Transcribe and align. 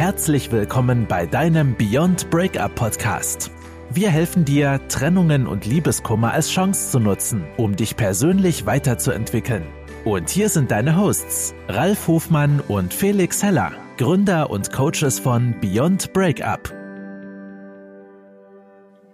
Herzlich 0.00 0.50
willkommen 0.50 1.04
bei 1.06 1.26
deinem 1.26 1.76
Beyond 1.76 2.30
Breakup 2.30 2.74
Podcast. 2.74 3.50
Wir 3.92 4.08
helfen 4.08 4.46
dir, 4.46 4.80
Trennungen 4.88 5.46
und 5.46 5.66
Liebeskummer 5.66 6.32
als 6.32 6.48
Chance 6.48 6.92
zu 6.92 7.00
nutzen, 7.00 7.44
um 7.58 7.76
dich 7.76 7.98
persönlich 7.98 8.64
weiterzuentwickeln. 8.64 9.62
Und 10.06 10.30
hier 10.30 10.48
sind 10.48 10.70
deine 10.70 10.98
Hosts, 10.98 11.54
Ralf 11.68 12.08
Hofmann 12.08 12.62
und 12.66 12.94
Felix 12.94 13.42
Heller, 13.42 13.72
Gründer 13.98 14.48
und 14.48 14.72
Coaches 14.72 15.18
von 15.18 15.54
Beyond 15.60 16.14
Breakup. 16.14 16.72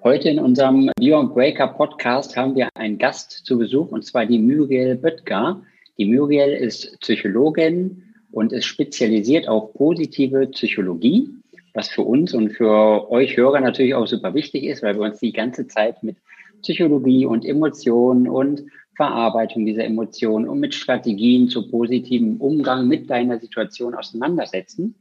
Heute 0.04 0.28
in 0.28 0.38
unserem 0.38 0.92
Beyond 1.00 1.34
Breakup 1.34 1.76
Podcast 1.76 2.36
haben 2.36 2.54
wir 2.54 2.68
einen 2.74 2.96
Gast 2.96 3.32
zu 3.44 3.58
Besuch, 3.58 3.90
und 3.90 4.04
zwar 4.04 4.24
die 4.24 4.38
Muriel 4.38 4.94
Böttger. 4.94 5.60
Die 5.98 6.06
Muriel 6.06 6.50
ist 6.52 6.96
Psychologin 7.00 8.05
und 8.36 8.52
ist 8.52 8.66
spezialisiert 8.66 9.48
auf 9.48 9.72
positive 9.72 10.48
Psychologie, 10.48 11.30
was 11.72 11.88
für 11.88 12.02
uns 12.02 12.34
und 12.34 12.50
für 12.50 13.10
euch 13.10 13.34
Hörer 13.34 13.60
natürlich 13.60 13.94
auch 13.94 14.06
super 14.06 14.34
wichtig 14.34 14.64
ist, 14.64 14.82
weil 14.82 14.94
wir 14.94 15.06
uns 15.06 15.20
die 15.20 15.32
ganze 15.32 15.66
Zeit 15.68 16.02
mit 16.02 16.18
Psychologie 16.60 17.24
und 17.24 17.46
Emotionen 17.46 18.28
und 18.28 18.64
Verarbeitung 18.94 19.64
dieser 19.64 19.84
Emotionen 19.84 20.46
und 20.50 20.60
mit 20.60 20.74
Strategien 20.74 21.48
zu 21.48 21.66
positivem 21.70 22.36
Umgang 22.36 22.86
mit 22.86 23.08
deiner 23.08 23.40
Situation 23.40 23.94
auseinandersetzen. 23.94 24.94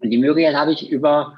Und 0.00 0.08
die 0.08 0.16
Muriel 0.16 0.56
habe 0.56 0.72
ich 0.72 0.90
über 0.90 1.36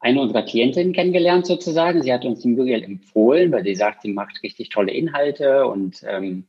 eine 0.00 0.20
unserer 0.20 0.42
Klientinnen 0.42 0.92
kennengelernt 0.92 1.46
sozusagen. 1.46 2.02
Sie 2.02 2.12
hat 2.12 2.24
uns 2.24 2.40
die 2.40 2.48
Muriel 2.48 2.82
empfohlen, 2.82 3.52
weil 3.52 3.62
sie 3.62 3.76
sagt, 3.76 4.02
sie 4.02 4.12
macht 4.12 4.42
richtig 4.42 4.70
tolle 4.70 4.90
Inhalte 4.90 5.68
und 5.68 6.02
ähm, 6.04 6.48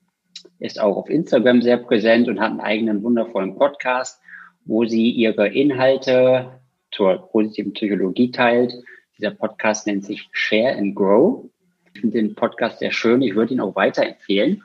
ist 0.60 0.80
auch 0.80 0.98
auf 0.98 1.10
Instagram 1.10 1.62
sehr 1.62 1.78
präsent 1.78 2.28
und 2.28 2.40
hat 2.40 2.52
einen 2.52 2.60
eigenen 2.60 3.04
wundervollen 3.04 3.56
Podcast, 3.56 4.22
wo 4.66 4.86
sie 4.86 5.10
ihre 5.12 5.48
Inhalte 5.48 6.60
zur 6.92 7.30
positiven 7.30 7.74
Psychologie 7.74 8.32
teilt. 8.32 8.74
Dieser 9.18 9.32
Podcast 9.32 9.88
nennt 9.88 10.06
sich 10.06 10.28
Share 10.32 10.76
and 10.76 10.96
Grow. 10.96 11.46
Ich 11.94 12.02
finde 12.02 12.22
den 12.22 12.36
Podcast 12.36 12.80
sehr 12.80 12.92
schön. 12.92 13.22
Ich 13.22 13.36
würde 13.36 13.54
ihn 13.54 13.62
auch 13.62 13.76
weiterempfehlen 13.76 14.64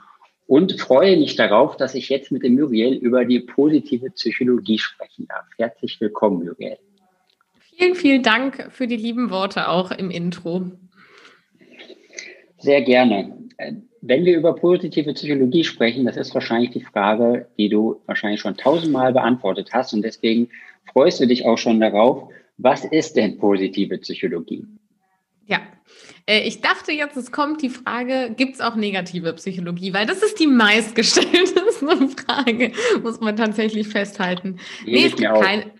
und 0.50 0.80
freue 0.80 1.16
mich 1.16 1.36
darauf, 1.36 1.76
dass 1.76 1.94
ich 1.94 2.08
jetzt 2.08 2.32
mit 2.32 2.42
dem 2.42 2.56
Muriel 2.56 2.94
über 2.94 3.24
die 3.24 3.38
positive 3.38 4.10
Psychologie 4.10 4.78
sprechen 4.78 5.28
darf. 5.28 5.46
Herzlich 5.56 6.00
willkommen, 6.00 6.44
Muriel. 6.44 6.76
Vielen, 7.76 7.94
vielen 7.94 8.22
Dank 8.24 8.66
für 8.70 8.88
die 8.88 8.96
lieben 8.96 9.30
Worte 9.30 9.68
auch 9.68 9.92
im 9.92 10.10
Intro. 10.10 10.72
Sehr 12.58 12.82
gerne. 12.82 13.38
Wenn 14.02 14.24
wir 14.24 14.36
über 14.36 14.54
positive 14.54 15.12
Psychologie 15.12 15.64
sprechen, 15.64 16.06
das 16.06 16.16
ist 16.16 16.34
wahrscheinlich 16.34 16.70
die 16.70 16.80
Frage, 16.80 17.48
die 17.58 17.68
du 17.68 18.00
wahrscheinlich 18.06 18.40
schon 18.40 18.56
tausendmal 18.56 19.12
beantwortet 19.12 19.70
hast. 19.72 19.92
Und 19.92 20.02
deswegen 20.02 20.48
freust 20.90 21.20
du 21.20 21.26
dich 21.26 21.44
auch 21.44 21.58
schon 21.58 21.80
darauf. 21.80 22.30
Was 22.56 22.84
ist 22.84 23.16
denn 23.16 23.38
positive 23.38 23.98
Psychologie? 23.98 24.66
Ja, 25.46 25.60
äh, 26.26 26.46
ich 26.46 26.60
dachte 26.60 26.92
jetzt, 26.92 27.16
es 27.16 27.32
kommt 27.32 27.62
die 27.62 27.70
Frage, 27.70 28.32
gibt 28.36 28.54
es 28.54 28.60
auch 28.60 28.76
negative 28.76 29.32
Psychologie? 29.32 29.92
Weil 29.92 30.06
das 30.06 30.22
ist 30.22 30.38
die 30.38 30.46
meistgestellteste 30.46 31.60
Frage, 32.26 32.72
muss 33.02 33.20
man 33.20 33.36
tatsächlich 33.36 33.88
festhalten. 33.88 34.58
Nee, 34.86 35.06
es 35.06 35.16
gibt, 35.16 35.32
kein, 35.34 35.70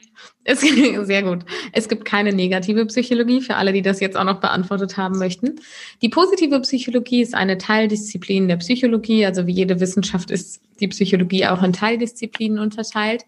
es, 0.45 0.61
sehr 1.07 1.23
gut. 1.23 1.45
Es 1.73 1.89
gibt 1.89 2.05
keine 2.05 2.33
negative 2.33 2.87
Psychologie 2.87 3.41
für 3.41 3.57
alle, 3.57 3.73
die 3.73 3.83
das 3.83 4.01
jetzt 4.01 4.17
auch 4.17 4.25
noch 4.25 4.41
beantwortet 4.41 4.97
haben 4.97 5.19
möchten. 5.19 5.61
Die 6.03 6.09
positive 6.09 6.61
Psychologie 6.61 7.23
ist 7.23 7.35
eine 7.35 7.59
Teildisziplin 7.59 8.49
der 8.49 8.57
Psychologie. 8.57 9.27
Also 9.27 9.47
wie 9.47 9.53
jede 9.53 9.81
Wissenschaft 9.81 10.31
ist 10.31 10.63
die 10.81 10.89
Psychologie 10.89 11.47
auch 11.47 11.63
in 11.63 11.73
Teildisziplinen 11.73 12.59
unterteilt. 12.59 13.25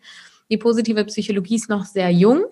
Die 0.50 0.56
positive 0.56 1.04
Psychologie 1.04 1.56
ist 1.56 1.68
noch 1.68 1.84
sehr 1.84 2.10
jung 2.10 2.44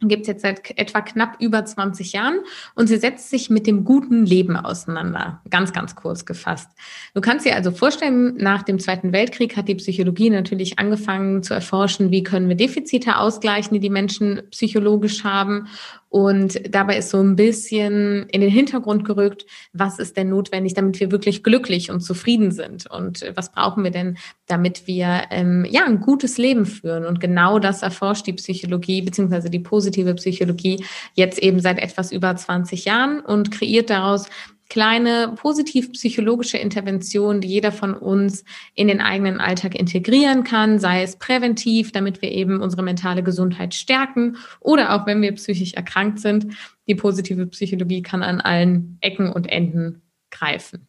gibt 0.00 0.22
es 0.22 0.28
jetzt 0.28 0.42
seit 0.42 0.78
etwa 0.78 1.00
knapp 1.00 1.36
über 1.40 1.64
20 1.64 2.12
Jahren 2.12 2.40
und 2.74 2.86
sie 2.86 2.96
setzt 2.96 3.30
sich 3.30 3.50
mit 3.50 3.66
dem 3.66 3.84
guten 3.84 4.26
Leben 4.26 4.56
auseinander. 4.56 5.40
Ganz, 5.50 5.72
ganz 5.72 5.94
kurz 5.94 6.24
gefasst. 6.24 6.70
Du 7.14 7.20
kannst 7.20 7.46
dir 7.46 7.56
also 7.56 7.70
vorstellen, 7.70 8.36
nach 8.36 8.62
dem 8.62 8.78
Zweiten 8.78 9.12
Weltkrieg 9.12 9.56
hat 9.56 9.68
die 9.68 9.74
Psychologie 9.74 10.30
natürlich 10.30 10.78
angefangen 10.78 11.42
zu 11.42 11.54
erforschen, 11.54 12.10
wie 12.10 12.22
können 12.22 12.48
wir 12.48 12.56
Defizite 12.56 13.16
ausgleichen, 13.16 13.74
die 13.74 13.80
die 13.80 13.90
Menschen 13.90 14.42
psychologisch 14.50 15.24
haben 15.24 15.68
und 16.16 16.62
dabei 16.74 16.96
ist 16.96 17.10
so 17.10 17.20
ein 17.20 17.36
bisschen 17.36 18.24
in 18.30 18.40
den 18.40 18.48
Hintergrund 18.48 19.04
gerückt, 19.04 19.44
was 19.74 19.98
ist 19.98 20.16
denn 20.16 20.30
notwendig, 20.30 20.72
damit 20.72 20.98
wir 20.98 21.10
wirklich 21.10 21.42
glücklich 21.42 21.90
und 21.90 22.00
zufrieden 22.00 22.52
sind? 22.52 22.90
Und 22.90 23.30
was 23.34 23.52
brauchen 23.52 23.84
wir 23.84 23.90
denn, 23.90 24.16
damit 24.46 24.86
wir 24.86 25.24
ähm, 25.30 25.66
ja 25.68 25.84
ein 25.84 26.00
gutes 26.00 26.38
Leben 26.38 26.64
führen? 26.64 27.04
Und 27.04 27.20
genau 27.20 27.58
das 27.58 27.82
erforscht 27.82 28.26
die 28.26 28.32
Psychologie 28.32 29.02
beziehungsweise 29.02 29.50
die 29.50 29.58
positive 29.58 30.14
Psychologie 30.14 30.82
jetzt 31.12 31.38
eben 31.38 31.60
seit 31.60 31.78
etwas 31.78 32.12
über 32.12 32.34
20 32.34 32.86
Jahren 32.86 33.20
und 33.20 33.50
kreiert 33.50 33.90
daraus 33.90 34.24
kleine 34.68 35.34
positiv-psychologische 35.36 36.58
Interventionen, 36.58 37.40
die 37.40 37.48
jeder 37.48 37.72
von 37.72 37.94
uns 37.94 38.44
in 38.74 38.88
den 38.88 39.00
eigenen 39.00 39.40
Alltag 39.40 39.74
integrieren 39.74 40.44
kann, 40.44 40.78
sei 40.78 41.02
es 41.02 41.16
präventiv, 41.16 41.92
damit 41.92 42.22
wir 42.22 42.32
eben 42.32 42.60
unsere 42.60 42.82
mentale 42.82 43.22
Gesundheit 43.22 43.74
stärken 43.74 44.36
oder 44.60 44.94
auch 44.94 45.06
wenn 45.06 45.22
wir 45.22 45.32
psychisch 45.32 45.74
erkrankt 45.74 46.18
sind. 46.18 46.54
Die 46.88 46.94
positive 46.94 47.46
Psychologie 47.46 48.02
kann 48.02 48.22
an 48.22 48.40
allen 48.40 48.98
Ecken 49.00 49.30
und 49.30 49.46
Enden 49.50 50.02
greifen. 50.30 50.86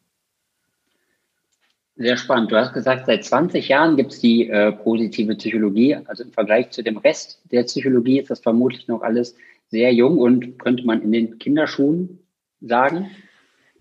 Sehr 1.96 2.16
spannend. 2.16 2.52
Du 2.52 2.56
hast 2.56 2.72
gesagt, 2.74 3.06
seit 3.06 3.24
20 3.24 3.66
Jahren 3.66 3.96
gibt 3.96 4.12
es 4.12 4.20
die 4.20 4.48
äh, 4.48 4.70
positive 4.70 5.34
Psychologie. 5.34 5.96
Also 6.04 6.22
im 6.22 6.30
Vergleich 6.30 6.70
zu 6.70 6.84
dem 6.84 6.96
Rest 6.96 7.42
der 7.50 7.64
Psychologie 7.64 8.20
ist 8.20 8.30
das 8.30 8.38
vermutlich 8.38 8.86
noch 8.86 9.02
alles 9.02 9.34
sehr 9.68 9.92
jung 9.92 10.18
und 10.18 10.60
könnte 10.60 10.86
man 10.86 11.02
in 11.02 11.10
den 11.10 11.38
Kinderschuhen 11.40 12.20
sagen. 12.60 13.10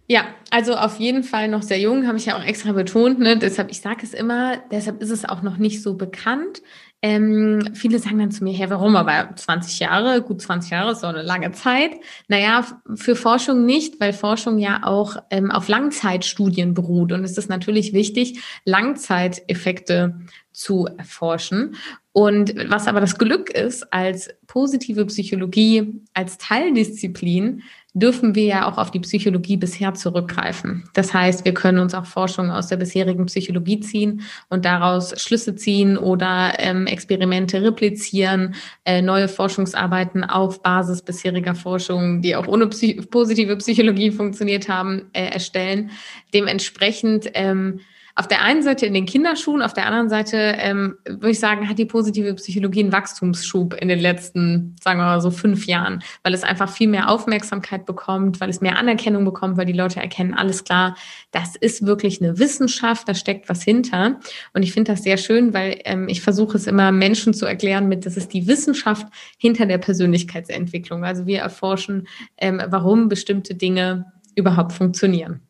Ja, 0.10 0.26
also 0.52 0.76
auf 0.76 1.00
jeden 1.00 1.24
Fall 1.24 1.50
noch 1.50 1.62
sehr 1.62 1.80
jung, 1.80 2.08
habe 2.08 2.18
ich 2.18 2.28
ja 2.28 2.38
auch 2.38 2.44
extra 2.44 2.72
betont. 2.72 3.20
Ne? 3.20 3.38
Deshalb, 3.38 3.70
ich 3.70 3.82
sage 3.82 4.00
es 4.04 4.14
immer, 4.14 4.58
deshalb 4.72 5.02
ist 5.02 5.10
es 5.10 5.26
auch 5.26 5.42
noch 5.42 5.58
nicht 5.58 5.84
so 5.84 5.96
bekannt. 5.96 6.62
Ähm, 7.02 7.70
viele 7.74 8.00
sagen 8.00 8.18
dann 8.18 8.32
zu 8.32 8.44
mir, 8.44 8.54
hey, 8.54 8.70
warum? 8.70 8.96
Aber 8.96 9.36
20 9.36 9.80
Jahre, 9.80 10.22
gut 10.22 10.42
20 10.42 10.72
Jahre 10.72 10.94
ist 10.94 11.02
so 11.02 11.08
eine 11.08 11.22
lange 11.22 11.52
Zeit. 11.52 11.92
Naja, 12.30 12.66
für 12.96 13.16
Forschung 13.16 13.66
nicht, 13.66 14.00
weil 14.00 14.14
Forschung 14.14 14.58
ja 14.58 14.82
auch 14.84 15.18
ähm, 15.30 15.52
auf 15.52 15.68
Langzeitstudien 15.68 16.74
beruht. 16.74 17.12
Und 17.12 17.24
es 17.24 17.38
ist 17.38 17.50
natürlich 17.50 17.92
wichtig, 17.92 18.42
Langzeiteffekte 18.66 20.22
zu 20.54 20.88
erforschen. 20.98 21.76
Und 22.14 22.56
was 22.70 22.88
aber 22.88 23.00
das 23.00 23.20
Glück 23.20 23.52
ist, 23.52 23.94
als 23.94 24.30
positive 24.48 25.06
Psychologie, 25.06 26.02
als 26.16 26.40
Teildisziplin, 26.40 27.62
dürfen 28.00 28.36
wir 28.36 28.46
ja 28.46 28.68
auch 28.68 28.78
auf 28.78 28.92
die 28.92 29.00
Psychologie 29.00 29.58
bisher 29.58 29.94
zurückgreifen. 29.94 30.84
Das 30.94 31.14
heißt, 31.14 31.46
wir 31.46 31.54
können 31.54 31.80
uns 31.80 31.94
auch 31.94 32.06
Forschung 32.06 32.52
aus 32.52 32.68
der 32.68 32.78
bisherigen 32.78 33.26
Psychologie 33.26 33.80
ziehen 33.80 34.22
und 34.50 34.66
daraus 34.66 35.20
Schlüsse 35.20 35.56
ziehen 35.56 35.98
oder 35.98 36.54
ähm, 36.60 36.86
Experimente 36.86 37.62
replizieren, 37.64 38.56
äh, 38.86 39.02
neue 39.02 39.28
Forschungsarbeiten 39.28 40.24
auf 40.24 40.62
Basis 40.62 41.02
bisheriger 41.02 41.56
Forschung, 41.56 42.22
die 42.22 42.36
auch 42.36 42.48
ohne 42.48 42.68
Psy 42.68 43.02
positive 43.10 43.56
Psychologie 43.58 44.12
funktioniert 44.12 44.70
haben, 44.70 45.10
äh, 45.14 45.30
erstellen. 45.30 45.90
Dementsprechend 46.34 47.32
ähm, 47.34 47.80
auf 48.18 48.28
der 48.28 48.42
einen 48.42 48.64
Seite 48.64 48.88
in 48.88 48.96
den 48.96 49.06
Kinderschuhen, 49.06 49.62
auf 49.62 49.74
der 49.74 49.86
anderen 49.86 50.10
Seite 50.10 50.38
ähm, 50.58 50.98
würde 51.06 51.30
ich 51.30 51.40
sagen, 51.40 51.70
hat 51.70 51.78
die 51.78 51.86
positive 51.86 52.34
Psychologie 52.34 52.80
einen 52.80 52.92
Wachstumsschub 52.92 53.76
in 53.76 53.90
den 53.90 54.00
letzten, 54.00 54.76
sagen 54.84 55.00
wir 55.00 55.06
mal 55.06 55.22
so 55.22 55.30
fünf 55.30 55.68
Jahren, 55.68 56.02
weil 56.24 56.34
es 56.34 56.42
einfach 56.42 56.68
viel 56.68 56.88
mehr 56.88 57.12
Aufmerksamkeit 57.12 57.86
bekommt, 57.86 58.42
weil 58.42 58.50
es 58.50 58.60
mehr 58.60 58.80
Anerkennung 58.80 59.24
bekommt, 59.24 59.56
weil 59.56 59.68
die 59.68 59.74
Leute 59.74 60.00
erkennen, 60.00 60.34
alles 60.34 60.64
klar, 60.64 60.98
das 61.30 61.56
ist 61.56 61.86
wirklich 61.86 62.20
eine 62.20 62.40
Wissenschaft, 62.40 63.08
da 63.08 63.14
steckt 63.14 63.50
was 63.50 63.62
hinter. 63.62 64.20
Und 64.52 64.64
ich 64.64 64.74
finde 64.74 64.94
das 64.94 65.04
sehr 65.04 65.18
schön, 65.18 65.54
weil 65.54 65.80
ähm, 65.86 66.08
ich 66.10 66.22
versuche 66.22 66.58
es 66.58 66.66
immer 66.66 66.92
Menschen 66.92 67.36
zu 67.36 67.46
erklären 67.46 67.88
mit, 67.88 68.08
das 68.08 68.18
ist 68.18 68.34
die 68.34 68.48
Wissenschaft 68.48 69.06
hinter 69.38 69.68
der 69.68 69.78
Persönlichkeitsentwicklung. 69.78 71.06
Also 71.06 71.28
wir 71.28 71.42
erforschen, 71.42 72.08
ähm, 72.40 72.64
warum 72.66 73.10
bestimmte 73.10 73.54
Dinge 73.54 74.12
überhaupt 74.34 74.72
funktionieren. 74.74 75.42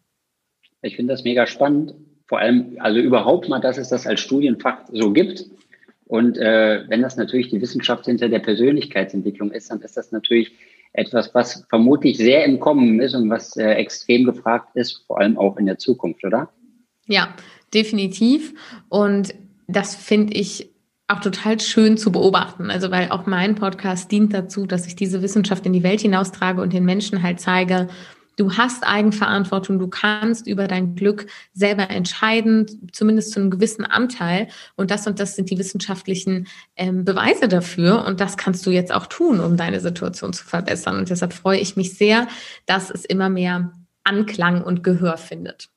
Ich 0.82 0.98
finde 0.98 1.14
das 1.14 1.24
mega 1.24 1.48
spannend 1.48 1.94
vor 2.28 2.40
allem, 2.40 2.78
also 2.80 3.00
überhaupt 3.00 3.50
mal, 3.50 3.60
dass 3.60 3.78
es 3.78 3.90
das 3.90 4.06
als 4.06 4.20
Studienfach 4.20 4.80
so 4.92 5.12
gibt. 5.12 5.46
Und 6.06 6.38
äh, 6.38 6.84
wenn 6.88 7.02
das 7.02 7.18
natürlich 7.18 7.50
die 7.50 7.62
Wissenschaft 7.62 8.06
hinter 8.06 8.30
der 8.30 8.40
Persönlichkeitsentwicklung 8.40 9.52
ist, 9.52 9.72
dann 9.72 9.82
ist 9.82 9.98
das 9.98 10.12
natürlich 10.12 10.54
etwas, 10.94 11.34
was 11.36 11.66
vermutlich 11.70 12.18
sehr 12.18 12.46
im 12.46 12.60
Kommen 12.60 13.00
ist 13.00 13.14
und 13.14 13.30
was 13.30 13.56
äh, 13.58 13.72
extrem 13.74 14.24
gefragt 14.24 14.70
ist, 14.76 15.04
vor 15.06 15.20
allem 15.20 15.38
auch 15.38 15.58
in 15.58 15.66
der 15.66 15.78
Zukunft, 15.78 16.24
oder? 16.24 16.50
Ja, 17.08 17.34
definitiv. 17.74 18.54
Und 18.90 19.34
das 19.68 19.96
finde 19.96 20.34
ich 20.34 20.70
auch 21.08 21.20
total 21.22 21.60
schön 21.60 21.98
zu 21.98 22.12
beobachten. 22.12 22.70
Also 22.70 22.92
weil 22.92 23.10
auch 23.12 23.26
mein 23.26 23.56
Podcast 23.56 24.12
dient 24.12 24.34
dazu, 24.34 24.66
dass 24.66 24.88
ich 24.88 24.96
diese 24.96 25.22
Wissenschaft 25.22 25.66
in 25.66 25.74
die 25.74 25.84
Welt 25.84 26.02
hinaustrage 26.02 26.62
und 26.62 26.74
den 26.74 26.84
Menschen 26.84 27.24
halt 27.24 27.40
zeige, 27.40 27.88
Du 28.38 28.56
hast 28.56 28.88
Eigenverantwortung, 28.88 29.80
du 29.80 29.88
kannst 29.88 30.48
über 30.48 30.68
dein 30.68 30.96
Glück 30.96 31.26
selber 31.54 31.90
entscheiden, 31.90 32.90
zumindest 32.94 33.32
zu 33.32 33.40
einem 33.40 33.50
gewissen 33.50 33.84
Anteil. 33.84 34.48
Und 34.76 34.92
das 34.92 35.08
und 35.08 35.20
das 35.20 35.36
sind 35.36 35.50
die 35.50 35.58
wissenschaftlichen 35.58 36.48
ähm, 36.76 37.04
Beweise 37.04 37.48
dafür. 37.48 38.06
Und 38.06 38.22
das 38.22 38.38
kannst 38.38 38.66
du 38.68 38.70
jetzt 38.70 38.94
auch 38.94 39.08
tun, 39.08 39.40
um 39.40 39.58
deine 39.58 39.80
Situation 39.80 40.34
zu 40.34 40.46
verbessern. 40.46 40.98
Und 41.00 41.10
deshalb 41.10 41.34
freue 41.34 41.60
ich 41.60 41.76
mich 41.76 41.98
sehr, 41.98 42.28
dass 42.68 42.92
es 42.92 43.06
immer 43.06 43.28
mehr 43.30 43.74
Anklang 44.04 44.64
und 44.64 44.84
Gehör 44.84 45.18
findet. 45.18 45.70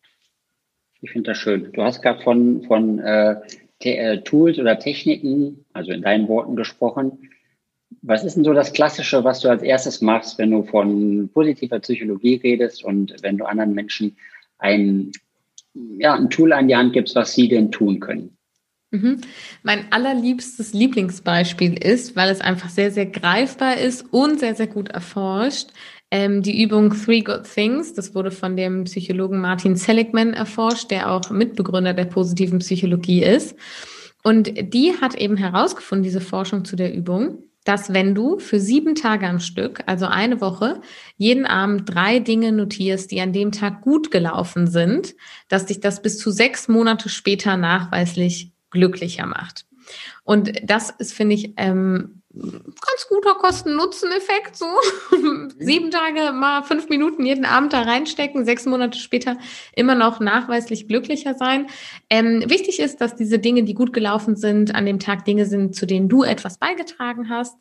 Ich 1.00 1.12
finde 1.12 1.30
das 1.30 1.38
schön. 1.38 1.72
Du 1.72 1.82
hast 1.82 2.02
gerade 2.02 2.22
von, 2.22 2.62
von 2.64 2.98
äh, 2.98 3.36
äh, 3.80 4.20
Tools 4.20 4.58
oder 4.58 4.78
Techniken, 4.78 5.64
also 5.72 5.92
in 5.92 6.02
deinen 6.02 6.28
Worten 6.28 6.56
gesprochen. 6.56 7.29
Was 8.02 8.24
ist 8.24 8.36
denn 8.36 8.44
so 8.44 8.54
das 8.54 8.72
Klassische, 8.72 9.24
was 9.24 9.40
du 9.40 9.48
als 9.48 9.62
erstes 9.62 10.00
machst, 10.00 10.38
wenn 10.38 10.50
du 10.50 10.62
von 10.62 11.28
positiver 11.32 11.78
Psychologie 11.80 12.36
redest 12.42 12.82
und 12.82 13.14
wenn 13.22 13.36
du 13.36 13.44
anderen 13.44 13.74
Menschen 13.74 14.16
ein, 14.58 15.12
ja, 15.74 16.14
ein 16.14 16.30
Tool 16.30 16.52
an 16.52 16.68
die 16.68 16.76
Hand 16.76 16.94
gibst, 16.94 17.14
was 17.14 17.34
sie 17.34 17.48
denn 17.48 17.70
tun 17.70 18.00
können? 18.00 18.36
Mhm. 18.92 19.20
Mein 19.62 19.92
allerliebstes 19.92 20.72
Lieblingsbeispiel 20.72 21.74
ist, 21.74 22.16
weil 22.16 22.30
es 22.30 22.40
einfach 22.40 22.70
sehr, 22.70 22.90
sehr 22.90 23.06
greifbar 23.06 23.76
ist 23.76 24.12
und 24.12 24.40
sehr, 24.40 24.56
sehr 24.56 24.66
gut 24.66 24.88
erforscht, 24.88 25.68
ähm, 26.10 26.42
die 26.42 26.60
Übung 26.60 26.90
Three 26.90 27.20
Good 27.20 27.44
Things. 27.44 27.94
Das 27.94 28.14
wurde 28.14 28.32
von 28.32 28.56
dem 28.56 28.84
Psychologen 28.84 29.40
Martin 29.40 29.76
Seligman 29.76 30.32
erforscht, 30.32 30.90
der 30.90 31.12
auch 31.12 31.30
Mitbegründer 31.30 31.94
der 31.94 32.06
positiven 32.06 32.58
Psychologie 32.58 33.22
ist. 33.22 33.56
Und 34.24 34.52
die 34.74 34.94
hat 35.00 35.14
eben 35.14 35.36
herausgefunden, 35.36 36.02
diese 36.02 36.20
Forschung 36.20 36.64
zu 36.64 36.74
der 36.74 36.92
Übung, 36.92 37.44
dass 37.64 37.92
wenn 37.92 38.14
du 38.14 38.38
für 38.38 38.58
sieben 38.58 38.94
Tage 38.94 39.26
am 39.26 39.38
Stück, 39.38 39.82
also 39.86 40.06
eine 40.06 40.40
Woche, 40.40 40.80
jeden 41.16 41.46
Abend 41.46 41.92
drei 41.92 42.18
Dinge 42.18 42.52
notierst, 42.52 43.10
die 43.10 43.20
an 43.20 43.32
dem 43.32 43.52
Tag 43.52 43.82
gut 43.82 44.10
gelaufen 44.10 44.66
sind, 44.66 45.14
dass 45.48 45.66
dich 45.66 45.80
das 45.80 46.02
bis 46.02 46.18
zu 46.18 46.30
sechs 46.30 46.68
Monate 46.68 47.08
später 47.08 47.56
nachweislich 47.56 48.52
glücklicher 48.70 49.26
macht. 49.26 49.66
Und 50.24 50.52
das 50.64 50.90
ist, 50.90 51.12
finde 51.12 51.34
ich, 51.34 51.54
ähm, 51.56 52.19
ganz 52.32 53.08
guter 53.08 53.34
Kosten-Nutzen-Effekt. 53.34 54.56
So 54.56 54.66
sieben 55.58 55.90
Tage 55.90 56.32
mal 56.32 56.62
fünf 56.62 56.88
Minuten 56.88 57.26
jeden 57.26 57.44
Abend 57.44 57.72
da 57.72 57.82
reinstecken, 57.82 58.44
sechs 58.44 58.66
Monate 58.66 58.98
später 58.98 59.36
immer 59.74 59.94
noch 59.94 60.20
nachweislich 60.20 60.86
glücklicher 60.86 61.34
sein. 61.34 61.66
Ähm, 62.08 62.44
wichtig 62.46 62.80
ist, 62.80 63.00
dass 63.00 63.16
diese 63.16 63.38
Dinge, 63.38 63.64
die 63.64 63.74
gut 63.74 63.92
gelaufen 63.92 64.36
sind, 64.36 64.74
an 64.74 64.86
dem 64.86 65.00
Tag 65.00 65.24
Dinge 65.24 65.46
sind, 65.46 65.74
zu 65.74 65.86
denen 65.86 66.08
du 66.08 66.22
etwas 66.22 66.58
beigetragen 66.58 67.28
hast. 67.28 67.56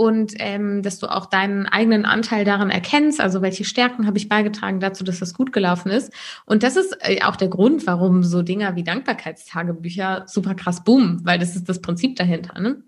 Und 0.00 0.34
ähm, 0.38 0.84
dass 0.84 1.00
du 1.00 1.08
auch 1.08 1.26
deinen 1.26 1.66
eigenen 1.66 2.04
Anteil 2.04 2.44
daran 2.44 2.70
erkennst, 2.70 3.20
also 3.20 3.42
welche 3.42 3.64
Stärken 3.64 4.06
habe 4.06 4.16
ich 4.16 4.28
beigetragen 4.28 4.78
dazu, 4.78 5.02
dass 5.02 5.18
das 5.18 5.34
gut 5.34 5.52
gelaufen 5.52 5.90
ist. 5.90 6.12
Und 6.46 6.62
das 6.62 6.76
ist 6.76 6.96
äh, 7.00 7.20
auch 7.22 7.34
der 7.34 7.48
Grund, 7.48 7.84
warum 7.84 8.22
so 8.22 8.42
Dinger 8.42 8.76
wie 8.76 8.84
Dankbarkeitstagebücher 8.84 10.26
super 10.28 10.54
krass 10.54 10.84
boomen, 10.84 11.20
weil 11.24 11.40
das 11.40 11.56
ist 11.56 11.68
das 11.68 11.80
Prinzip 11.80 12.14
dahinter. 12.14 12.60
Ne? 12.60 12.84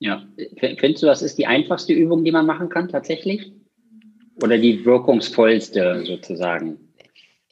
Ja, 0.00 0.26
findest 0.56 1.02
du, 1.02 1.06
das 1.06 1.20
ist 1.20 1.36
die 1.36 1.46
einfachste 1.46 1.92
Übung, 1.92 2.24
die 2.24 2.32
man 2.32 2.46
machen 2.46 2.70
kann 2.70 2.88
tatsächlich? 2.88 3.52
Oder 4.42 4.56
die 4.56 4.84
wirkungsvollste 4.84 6.04
sozusagen? 6.06 6.78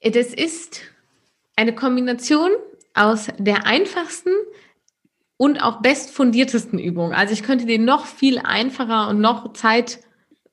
Das 0.03 0.33
ist 0.33 0.81
eine 1.57 1.75
Kombination 1.75 2.51
aus 2.95 3.29
der 3.39 3.67
einfachsten 3.67 4.31
und 5.37 5.63
auch 5.63 5.83
bestfundiertesten 5.83 6.79
Übung. 6.79 7.13
Also 7.13 7.35
ich 7.35 7.43
könnte 7.43 7.67
dir 7.67 7.79
noch 7.79 8.07
viel 8.07 8.39
einfacher 8.39 9.11
und 9.11 9.21
noch 9.21 9.53
Zeit 9.53 10.01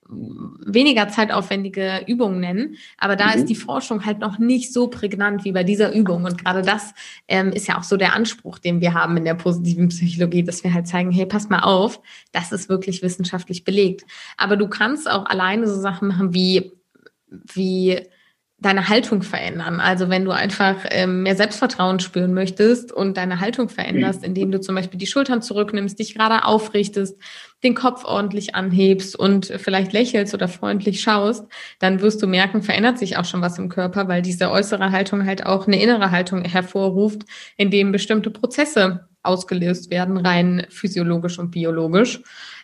weniger 0.08 1.10
zeitaufwendige 1.10 2.04
Übungen 2.06 2.40
nennen. 2.40 2.76
Aber 2.98 3.16
da 3.16 3.28
mhm. 3.28 3.34
ist 3.34 3.46
die 3.50 3.56
Forschung 3.56 4.06
halt 4.06 4.20
noch 4.20 4.38
nicht 4.38 4.72
so 4.72 4.88
prägnant 4.88 5.46
wie 5.46 5.52
bei 5.52 5.64
dieser 5.64 5.94
Übung. 5.94 6.26
Und 6.26 6.44
gerade 6.44 6.62
das 6.62 6.94
ähm, 7.28 7.52
ist 7.52 7.68
ja 7.68 7.78
auch 7.78 7.84
so 7.84 7.98
der 7.98 8.14
Anspruch, 8.14 8.60
den 8.60 8.82
wir 8.82 8.94
haben 8.94 9.18
in 9.18 9.26
der 9.26 9.34
positiven 9.34 9.90
Psychologie, 9.90 10.44
dass 10.44 10.64
wir 10.64 10.74
halt 10.74 10.88
zeigen, 10.88 11.12
hey, 11.12 11.26
pass 11.26 11.50
mal 11.50 11.62
auf, 11.62 12.02
das 12.32 12.52
ist 12.52 12.70
wirklich 12.70 13.02
wissenschaftlich 13.02 13.64
belegt. 13.64 14.06
Aber 14.38 14.58
du 14.58 14.68
kannst 14.68 15.10
auch 15.10 15.26
alleine 15.26 15.68
so 15.68 15.80
Sachen 15.80 16.10
machen 16.10 16.34
wie, 16.34 16.74
wie 17.28 18.00
deine 18.58 18.88
Haltung 18.88 19.22
verändern. 19.22 19.82
Also 19.82 20.10
wenn 20.10 20.24
du 20.24 20.32
einfach 20.32 20.78
ähm, 20.90 21.24
mehr 21.24 21.36
Selbstvertrauen 21.36 22.00
spüren 22.00 22.34
möchtest 22.34 22.92
und 22.92 23.18
deine 23.18 23.42
Haltung 23.42 23.68
veränderst, 23.68 24.22
mhm. 24.22 24.28
indem 24.28 24.52
du 24.52 24.62
zum 24.62 24.76
Beispiel 24.76 24.98
die 24.98 25.08
Schultern 25.08 25.42
zurücknimmst, 25.42 26.00
dich 26.00 26.16
gerade 26.16 26.46
aufrichtest, 26.46 27.18
den 27.64 27.76
Kopf 27.76 28.06
ordentlich 28.06 28.56
anhebst 28.56 29.18
und 29.18 29.48
vielleicht 29.58 29.92
lächelst 29.92 30.34
oder 30.34 30.48
freundlich 30.48 31.02
schaust, 31.02 31.46
dann 31.80 32.02
wirst 32.02 32.24
du 32.24 32.28
merken, 32.28 32.62
verändert 32.62 32.98
sich 32.98 33.18
auch 33.18 33.26
schon 33.26 33.42
was 33.42 33.60
im 33.60 33.68
Körper, 33.70 34.08
weil 34.08 34.22
diese 34.22 34.50
äußere 34.50 34.92
Haltung 34.92 35.26
halt 35.26 35.46
auch 35.46 35.68
eine 35.68 35.82
innere 35.82 36.12
Haltung 36.12 36.46
hervorruft, 36.46 37.24
in 37.58 37.72
dem 37.72 37.92
bestimmte 37.92 38.32
Prozesse 38.32 39.10
ausgelöst 39.22 39.90
werden, 39.90 40.18
rein 40.18 40.66
physiologisch 40.70 41.40
und 41.40 41.52
biologisch. 41.52 42.22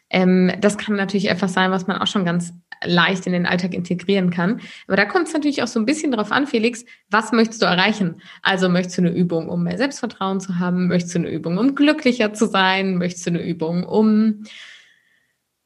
Ähm, 0.09 0.53
das 0.61 0.77
kann 0.77 0.95
natürlich 0.95 1.29
etwas 1.29 1.53
sein, 1.53 1.71
was 1.71 1.87
man 1.87 1.97
auch 1.97 2.07
schon 2.07 2.25
ganz 2.25 2.53
leicht 2.83 3.27
in 3.27 3.33
den 3.33 3.45
Alltag 3.45 3.73
integrieren 3.73 4.29
kann. 4.29 4.61
Aber 4.87 4.97
da 4.97 5.05
kommt 5.05 5.27
es 5.27 5.33
natürlich 5.33 5.61
auch 5.63 5.67
so 5.67 5.79
ein 5.79 5.85
bisschen 5.85 6.11
drauf 6.11 6.31
an, 6.31 6.47
Felix, 6.47 6.85
was 7.09 7.31
möchtest 7.31 7.61
du 7.61 7.65
erreichen? 7.65 8.21
Also 8.41 8.69
möchtest 8.69 8.97
du 8.97 9.03
eine 9.03 9.11
Übung, 9.11 9.49
um 9.49 9.63
mehr 9.63 9.77
Selbstvertrauen 9.77 10.39
zu 10.39 10.59
haben? 10.59 10.87
Möchtest 10.87 11.15
du 11.15 11.19
eine 11.19 11.29
Übung, 11.29 11.57
um 11.57 11.75
glücklicher 11.75 12.33
zu 12.33 12.45
sein? 12.45 12.97
Möchtest 12.97 13.25
du 13.25 13.31
eine 13.31 13.43
Übung, 13.43 13.85
um 13.85 14.43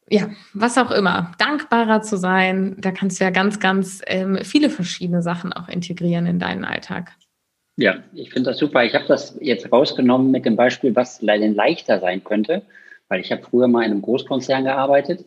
ja, 0.09 0.29
was 0.53 0.77
auch 0.77 0.91
immer, 0.91 1.31
dankbarer 1.39 2.01
zu 2.01 2.17
sein? 2.17 2.75
Da 2.79 2.91
kannst 2.91 3.19
du 3.19 3.23
ja 3.23 3.31
ganz, 3.31 3.59
ganz 3.59 4.01
ähm, 4.06 4.38
viele 4.44 4.69
verschiedene 4.69 5.23
Sachen 5.23 5.51
auch 5.51 5.67
integrieren 5.67 6.27
in 6.27 6.39
deinen 6.39 6.63
Alltag. 6.63 7.13
Ja, 7.77 8.03
ich 8.13 8.31
finde 8.31 8.51
das 8.51 8.59
super. 8.59 8.85
Ich 8.85 8.94
habe 8.94 9.06
das 9.07 9.38
jetzt 9.41 9.71
rausgenommen 9.71 10.31
mit 10.31 10.45
dem 10.45 10.56
Beispiel, 10.56 10.95
was 10.95 11.21
leider 11.21 11.47
leichter 11.47 12.00
sein 12.00 12.23
könnte, 12.23 12.62
weil 13.09 13.19
ich 13.19 13.31
habe 13.31 13.44
früher 13.44 13.67
mal 13.67 13.83
in 13.83 13.91
einem 13.91 14.01
Großkonzern 14.01 14.63
gearbeitet 14.63 15.25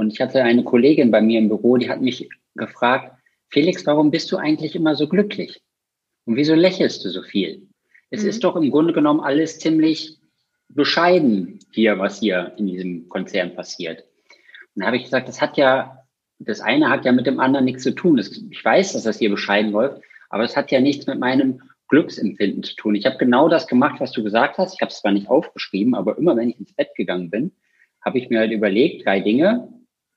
und 0.00 0.14
ich 0.14 0.20
hatte 0.22 0.42
eine 0.42 0.64
Kollegin 0.64 1.10
bei 1.10 1.20
mir 1.20 1.38
im 1.38 1.48
Büro, 1.48 1.76
die 1.76 1.90
hat 1.90 2.00
mich 2.00 2.26
gefragt, 2.54 3.14
Felix, 3.50 3.84
warum 3.84 4.10
bist 4.10 4.32
du 4.32 4.38
eigentlich 4.38 4.74
immer 4.74 4.96
so 4.96 5.06
glücklich? 5.06 5.60
Und 6.24 6.36
wieso 6.36 6.54
lächelst 6.54 7.04
du 7.04 7.10
so 7.10 7.22
viel? 7.22 7.68
Es 8.08 8.22
mhm. 8.22 8.30
ist 8.30 8.42
doch 8.42 8.56
im 8.56 8.70
Grunde 8.70 8.94
genommen 8.94 9.20
alles 9.20 9.58
ziemlich 9.58 10.18
bescheiden 10.70 11.58
hier, 11.72 11.98
was 11.98 12.18
hier 12.18 12.54
in 12.56 12.66
diesem 12.66 13.10
Konzern 13.10 13.54
passiert. 13.54 14.04
Und 14.74 14.80
da 14.80 14.86
habe 14.86 14.96
ich 14.96 15.04
gesagt, 15.04 15.28
das 15.28 15.42
hat 15.42 15.58
ja, 15.58 16.06
das 16.38 16.62
eine 16.62 16.88
hat 16.88 17.04
ja 17.04 17.12
mit 17.12 17.26
dem 17.26 17.38
anderen 17.38 17.66
nichts 17.66 17.82
zu 17.82 17.94
tun. 17.94 18.18
Ich 18.18 18.64
weiß, 18.64 18.94
dass 18.94 19.02
das 19.02 19.18
hier 19.18 19.28
bescheiden 19.28 19.70
läuft, 19.70 20.00
aber 20.30 20.44
es 20.44 20.56
hat 20.56 20.70
ja 20.70 20.80
nichts 20.80 21.06
mit 21.06 21.18
meinem 21.18 21.60
Glücksempfinden 21.88 22.62
zu 22.62 22.74
tun. 22.76 22.94
Ich 22.94 23.04
habe 23.04 23.18
genau 23.18 23.50
das 23.50 23.66
gemacht, 23.66 24.00
was 24.00 24.12
du 24.12 24.22
gesagt 24.22 24.56
hast. 24.56 24.72
Ich 24.72 24.80
habe 24.80 24.92
es 24.92 25.00
zwar 25.00 25.12
nicht 25.12 25.28
aufgeschrieben, 25.28 25.94
aber 25.94 26.16
immer 26.16 26.36
wenn 26.38 26.48
ich 26.48 26.58
ins 26.58 26.72
Bett 26.72 26.88
gegangen 26.96 27.28
bin, 27.28 27.52
habe 28.02 28.18
ich 28.18 28.30
mir 28.30 28.38
halt 28.38 28.52
überlegt, 28.52 29.04
drei 29.04 29.20
Dinge, 29.20 29.68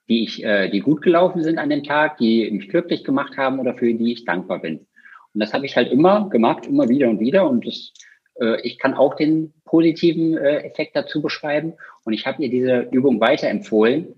die 0.08 0.24
ich, 0.24 0.44
äh, 0.44 0.70
die 0.70 0.82
gut 0.82 1.02
gelaufen 1.02 1.44
sind 1.44 1.58
an 1.58 1.70
dem 1.70 1.84
Tag, 1.84 2.18
die 2.18 2.50
mich 2.52 2.70
glücklich 2.70 3.04
gemacht 3.04 3.38
haben 3.38 3.60
oder 3.60 3.74
für 3.76 3.94
die 3.94 4.12
ich 4.12 4.26
dankbar 4.26 4.60
bin. 4.60 4.86
Und 5.34 5.40
das 5.40 5.54
habe 5.54 5.66
ich 5.66 5.76
halt 5.76 5.92
immer 5.92 6.30
gemacht, 6.30 6.66
immer 6.68 6.90
wieder 6.90 7.10
und 7.10 7.20
wieder. 7.20 7.50
Und 7.50 7.66
das, 7.66 7.94
äh, 8.40 8.62
ich 8.62 8.78
kann 8.78 8.94
auch 8.94 9.16
den 9.16 9.54
positiven 9.66 10.38
äh, 10.38 10.60
Effekt 10.60 10.96
dazu 10.96 11.22
beschreiben. 11.22 11.74
Und 12.04 12.14
ich 12.14 12.28
habe 12.28 12.44
ihr 12.44 12.50
diese 12.50 12.88
Übung 12.92 13.20
weiterempfohlen. 13.20 14.14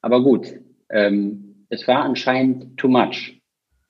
Aber 0.00 0.22
gut, 0.22 0.54
ähm, 0.90 1.66
es 1.68 1.86
war 1.86 2.04
anscheinend 2.04 2.76
too 2.76 2.88
much 2.88 3.40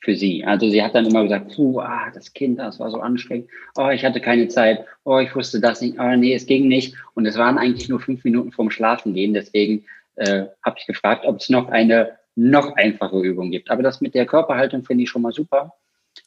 für 0.00 0.16
sie. 0.16 0.44
Also 0.44 0.68
sie 0.68 0.82
hat 0.82 0.94
dann 0.94 1.06
immer 1.06 1.22
gesagt, 1.22 1.54
puh, 1.54 1.80
ah, 1.80 2.10
das 2.12 2.32
Kind, 2.32 2.58
das 2.58 2.80
war 2.80 2.90
so 2.90 2.98
anstrengend. 2.98 3.48
Oh, 3.76 3.88
ich 3.88 4.04
hatte 4.04 4.20
keine 4.20 4.48
Zeit. 4.48 4.84
Oh, 5.04 5.18
ich 5.18 5.34
wusste 5.34 5.60
das 5.60 5.80
nicht. 5.80 5.98
Oh, 5.98 6.16
nee, 6.16 6.34
es 6.34 6.46
ging 6.46 6.66
nicht. 6.66 6.96
Und 7.14 7.26
es 7.26 7.38
waren 7.38 7.58
eigentlich 7.58 7.88
nur 7.88 8.00
fünf 8.00 8.24
Minuten 8.24 8.50
vorm 8.50 8.70
Schlafengehen. 8.70 9.32
Deswegen 9.32 9.84
äh, 10.16 10.44
habe 10.64 10.76
ich 10.78 10.86
gefragt, 10.86 11.24
ob 11.26 11.40
es 11.40 11.48
noch 11.48 11.68
eine 11.68 12.18
noch 12.34 12.76
einfache 12.76 13.20
Übung 13.20 13.50
gibt. 13.50 13.70
Aber 13.70 13.82
das 13.82 14.00
mit 14.00 14.14
der 14.14 14.26
Körperhaltung 14.26 14.84
finde 14.84 15.04
ich 15.04 15.10
schon 15.10 15.22
mal 15.22 15.32
super. 15.32 15.74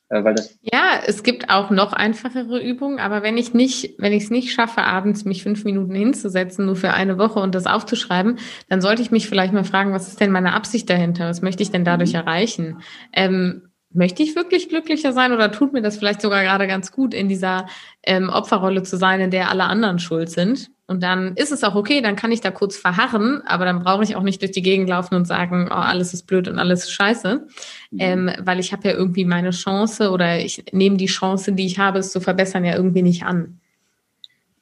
Äh, 0.09 0.23
weil 0.23 0.35
das 0.35 0.57
ja, 0.61 0.99
es 1.05 1.23
gibt 1.23 1.49
auch 1.49 1.71
noch 1.71 1.93
einfachere 1.93 2.61
Übungen, 2.61 2.99
aber 2.99 3.23
wenn 3.23 3.37
ich 3.37 3.53
nicht, 3.53 3.95
wenn 3.97 4.13
ich 4.13 4.23
es 4.23 4.29
nicht 4.29 4.51
schaffe, 4.51 4.81
abends 4.81 5.25
mich 5.25 5.43
fünf 5.43 5.63
Minuten 5.63 5.95
hinzusetzen, 5.95 6.65
nur 6.65 6.75
für 6.75 6.91
eine 6.91 7.17
Woche 7.17 7.39
und 7.39 7.55
das 7.55 7.65
aufzuschreiben, 7.65 8.37
dann 8.69 8.81
sollte 8.81 9.01
ich 9.01 9.11
mich 9.11 9.27
vielleicht 9.27 9.53
mal 9.53 9.63
fragen, 9.63 9.93
was 9.93 10.07
ist 10.07 10.21
denn 10.21 10.31
meine 10.31 10.53
Absicht 10.53 10.89
dahinter? 10.89 11.27
Was 11.27 11.41
möchte 11.41 11.63
ich 11.63 11.71
denn 11.71 11.85
dadurch 11.85 12.13
mhm. 12.13 12.19
erreichen? 12.19 12.81
Ähm, 13.13 13.69
möchte 13.91 14.21
ich 14.21 14.35
wirklich 14.35 14.69
glücklicher 14.69 15.13
sein 15.13 15.31
oder 15.31 15.51
tut 15.51 15.73
mir 15.73 15.81
das 15.81 15.97
vielleicht 15.97 16.21
sogar 16.21 16.43
gerade 16.43 16.67
ganz 16.67 16.91
gut, 16.91 17.13
in 17.13 17.29
dieser 17.29 17.65
ähm, 18.03 18.29
Opferrolle 18.29 18.83
zu 18.83 18.97
sein, 18.97 19.21
in 19.21 19.31
der 19.31 19.49
alle 19.49 19.63
anderen 19.63 19.99
schuld 19.99 20.29
sind? 20.29 20.69
Und 20.87 21.01
dann 21.01 21.35
ist 21.35 21.51
es 21.51 21.63
auch 21.63 21.73
okay, 21.73 22.01
dann 22.01 22.15
kann 22.15 22.31
ich 22.31 22.41
da 22.41 22.51
kurz 22.51 22.77
verharren, 22.77 23.41
aber 23.47 23.65
dann 23.65 23.83
brauche 23.83 24.03
ich 24.03 24.15
auch 24.15 24.21
nicht 24.21 24.41
durch 24.41 24.51
die 24.51 24.61
Gegend 24.61 24.87
laufen 24.87 25.15
und 25.15 25.25
sagen, 25.25 25.67
oh, 25.71 25.73
alles 25.73 26.13
ist 26.13 26.27
blöd 26.27 26.47
und 26.47 26.59
alles 26.59 26.83
ist 26.83 26.91
scheiße, 26.91 27.47
mhm. 27.89 27.99
ähm, 27.99 28.31
weil 28.39 28.59
ich 28.59 28.71
habe 28.71 28.87
ja 28.87 28.93
irgendwie 28.93 29.25
meine 29.25 29.49
Chance 29.49 30.11
oder 30.11 30.39
ich 30.39 30.63
nehme 30.71 30.97
die 30.97 31.07
Chance, 31.07 31.53
die 31.53 31.65
ich 31.65 31.79
habe, 31.79 31.99
es 31.99 32.11
zu 32.11 32.19
verbessern, 32.19 32.65
ja 32.65 32.75
irgendwie 32.75 33.01
nicht 33.01 33.23
an. 33.23 33.59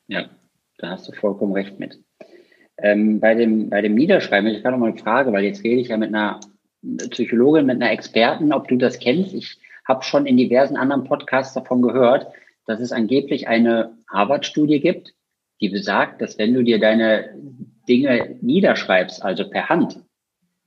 Ja, 0.08 0.26
da 0.78 0.92
hast 0.92 1.10
du 1.10 1.12
vollkommen 1.12 1.54
recht 1.54 1.78
mit. 1.80 2.00
Ähm, 2.78 3.20
bei, 3.20 3.36
dem, 3.36 3.70
bei 3.70 3.82
dem 3.82 3.96
Niederschreiben, 3.96 4.50
ich 4.50 4.62
gerade 4.62 4.76
noch 4.76 4.80
mal 4.80 4.92
eine 4.92 5.00
Frage, 5.00 5.34
weil 5.34 5.44
jetzt 5.44 5.64
rede 5.64 5.82
ich 5.82 5.90
ja 5.90 5.98
mit 5.98 6.10
einer 6.10 6.40
Psychologin, 7.10 7.66
mit 7.66 7.82
einer 7.82 7.92
Experten, 7.92 8.54
ob 8.54 8.68
du 8.70 8.78
das 8.78 9.00
kennst. 9.00 9.34
Ich 9.34 9.58
habe 9.86 10.04
schon 10.04 10.26
in 10.26 10.38
diversen 10.38 10.78
anderen 10.78 11.04
Podcasts 11.04 11.54
davon 11.54 11.82
gehört, 11.82 12.28
dass 12.66 12.80
es 12.80 12.92
angeblich 12.92 13.48
eine 13.48 13.92
Harvard-Studie 14.10 14.80
gibt, 14.80 15.14
die 15.64 15.70
besagt, 15.70 16.22
dass 16.22 16.38
wenn 16.38 16.54
du 16.54 16.62
dir 16.62 16.78
deine 16.78 17.40
Dinge 17.88 18.36
niederschreibst, 18.42 19.24
also 19.24 19.50
per 19.50 19.70
Hand, 19.70 20.04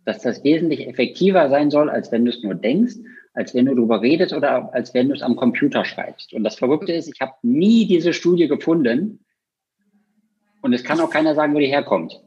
dass 0.07 0.23
das 0.23 0.43
wesentlich 0.43 0.89
effektiver 0.89 1.51
sein 1.51 1.71
soll, 1.71 1.91
als 1.91 2.11
wenn 2.13 2.25
du 2.25 2.31
es 2.31 2.43
nur 2.43 2.55
denkst, 2.55 2.95
als 3.35 3.55
wenn 3.55 3.67
du 3.67 3.75
darüber 3.75 4.01
redest 4.01 4.33
oder 4.33 4.73
als 4.73 4.95
wenn 4.95 5.09
du 5.09 5.15
es 5.15 5.21
am 5.21 5.37
Computer 5.37 5.85
schreibst. 5.85 6.33
Und 6.33 6.45
das 6.45 6.55
Verrückte 6.55 6.93
ist, 6.93 7.09
ich 7.13 7.21
habe 7.21 7.35
nie 7.43 7.87
diese 7.87 8.15
Studie 8.15 8.49
gefunden 8.49 9.23
und 10.63 10.73
es 10.73 10.83
kann 10.83 10.99
auch 11.01 11.11
keiner 11.11 11.35
sagen, 11.35 11.55
wo 11.55 11.59
die 11.59 11.67
herkommt. 11.67 12.19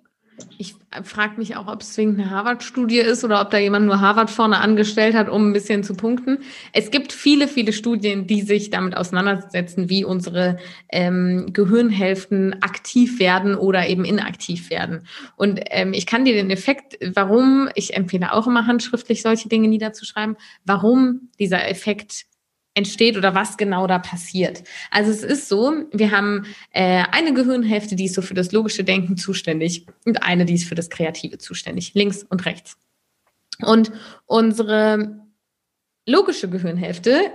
Ich 0.58 0.76
frage 1.04 1.38
mich 1.38 1.56
auch, 1.56 1.68
ob 1.68 1.82
es 1.82 1.94
zwingend 1.94 2.20
eine 2.20 2.30
Harvard-Studie 2.30 3.00
ist 3.00 3.24
oder 3.24 3.42
ob 3.42 3.52
da 3.52 3.58
jemand 3.58 3.86
nur 3.86 4.02
Harvard 4.02 4.30
vorne 4.30 4.60
angestellt 4.60 5.16
hat, 5.16 5.30
um 5.30 5.50
ein 5.50 5.54
bisschen 5.54 5.84
zu 5.84 5.96
punkten. 5.96 6.40
Es 6.74 6.92
gibt 6.92 7.14
viele, 7.14 7.48
viele 7.48 7.74
Studien, 7.74 8.28
die 8.28 8.42
sich 8.42 8.70
damit 8.70 8.98
auseinandersetzen, 8.98 9.90
wie 9.90 10.04
unsere 10.04 10.58
ähm, 10.90 11.52
Gehirnhälften 11.54 12.62
aktiv 12.62 13.20
werden 13.20 13.56
oder 13.56 13.88
eben 13.88 14.06
inaktiv 14.06 14.70
werden. 14.70 15.08
Und 15.36 15.62
ähm, 15.72 15.94
ich 15.94 16.06
kann 16.06 16.26
dir 16.26 16.34
den 16.34 16.50
Effekt, 16.50 16.98
warum, 17.16 17.70
ich 17.76 17.96
empfehle 17.96 18.34
auch 18.34 18.48
immer 18.48 18.68
handschriftlich 18.68 19.22
solche 19.22 19.50
Dinge 19.50 19.68
niederzuschreiben, 19.68 20.38
warum 20.66 21.30
dieser 21.40 21.68
Effekt 21.70 22.26
entsteht 22.80 23.16
oder 23.16 23.36
was 23.36 23.58
genau 23.58 23.86
da 23.86 24.00
passiert. 24.00 24.64
Also 24.90 25.12
es 25.12 25.24
ist 25.24 25.48
so, 25.48 25.84
wir 25.92 26.10
haben 26.10 26.46
äh, 26.72 27.04
eine 27.12 27.34
Gehirnhälfte, 27.34 27.96
die 27.96 28.06
ist 28.06 28.16
so 28.16 28.24
für 28.24 28.34
das 28.34 28.52
logische 28.52 28.84
Denken 28.84 29.18
zuständig 29.18 29.86
und 30.06 30.24
eine, 30.24 30.46
die 30.46 30.56
ist 30.56 30.68
für 30.68 30.76
das 30.76 30.90
Kreative 30.90 31.38
zuständig, 31.38 31.94
links 31.94 32.24
und 32.24 32.46
rechts. 32.48 32.78
Und 33.64 33.92
unsere 34.26 35.20
logische 36.08 36.50
Gehirnhälfte 36.50 37.32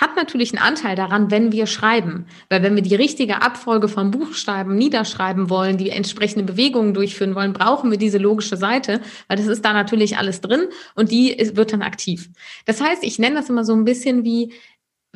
hat 0.00 0.16
natürlich 0.16 0.52
einen 0.52 0.62
Anteil 0.62 0.96
daran, 0.96 1.30
wenn 1.30 1.52
wir 1.52 1.66
schreiben. 1.66 2.26
Weil 2.48 2.62
wenn 2.62 2.74
wir 2.74 2.82
die 2.82 2.94
richtige 2.94 3.42
Abfolge 3.42 3.88
von 3.88 4.10
Buchstaben 4.10 4.76
niederschreiben 4.76 5.50
wollen, 5.50 5.78
die 5.78 5.90
entsprechende 5.90 6.44
Bewegungen 6.44 6.94
durchführen 6.94 7.34
wollen, 7.34 7.52
brauchen 7.52 7.90
wir 7.90 7.98
diese 7.98 8.18
logische 8.18 8.56
Seite, 8.56 9.00
weil 9.28 9.36
das 9.36 9.46
ist 9.46 9.64
da 9.64 9.72
natürlich 9.72 10.18
alles 10.18 10.40
drin 10.40 10.66
und 10.94 11.10
die 11.10 11.36
wird 11.54 11.72
dann 11.72 11.82
aktiv. 11.82 12.28
Das 12.64 12.80
heißt, 12.80 13.04
ich 13.04 13.18
nenne 13.18 13.36
das 13.36 13.48
immer 13.48 13.64
so 13.64 13.74
ein 13.74 13.84
bisschen 13.84 14.24
wie, 14.24 14.52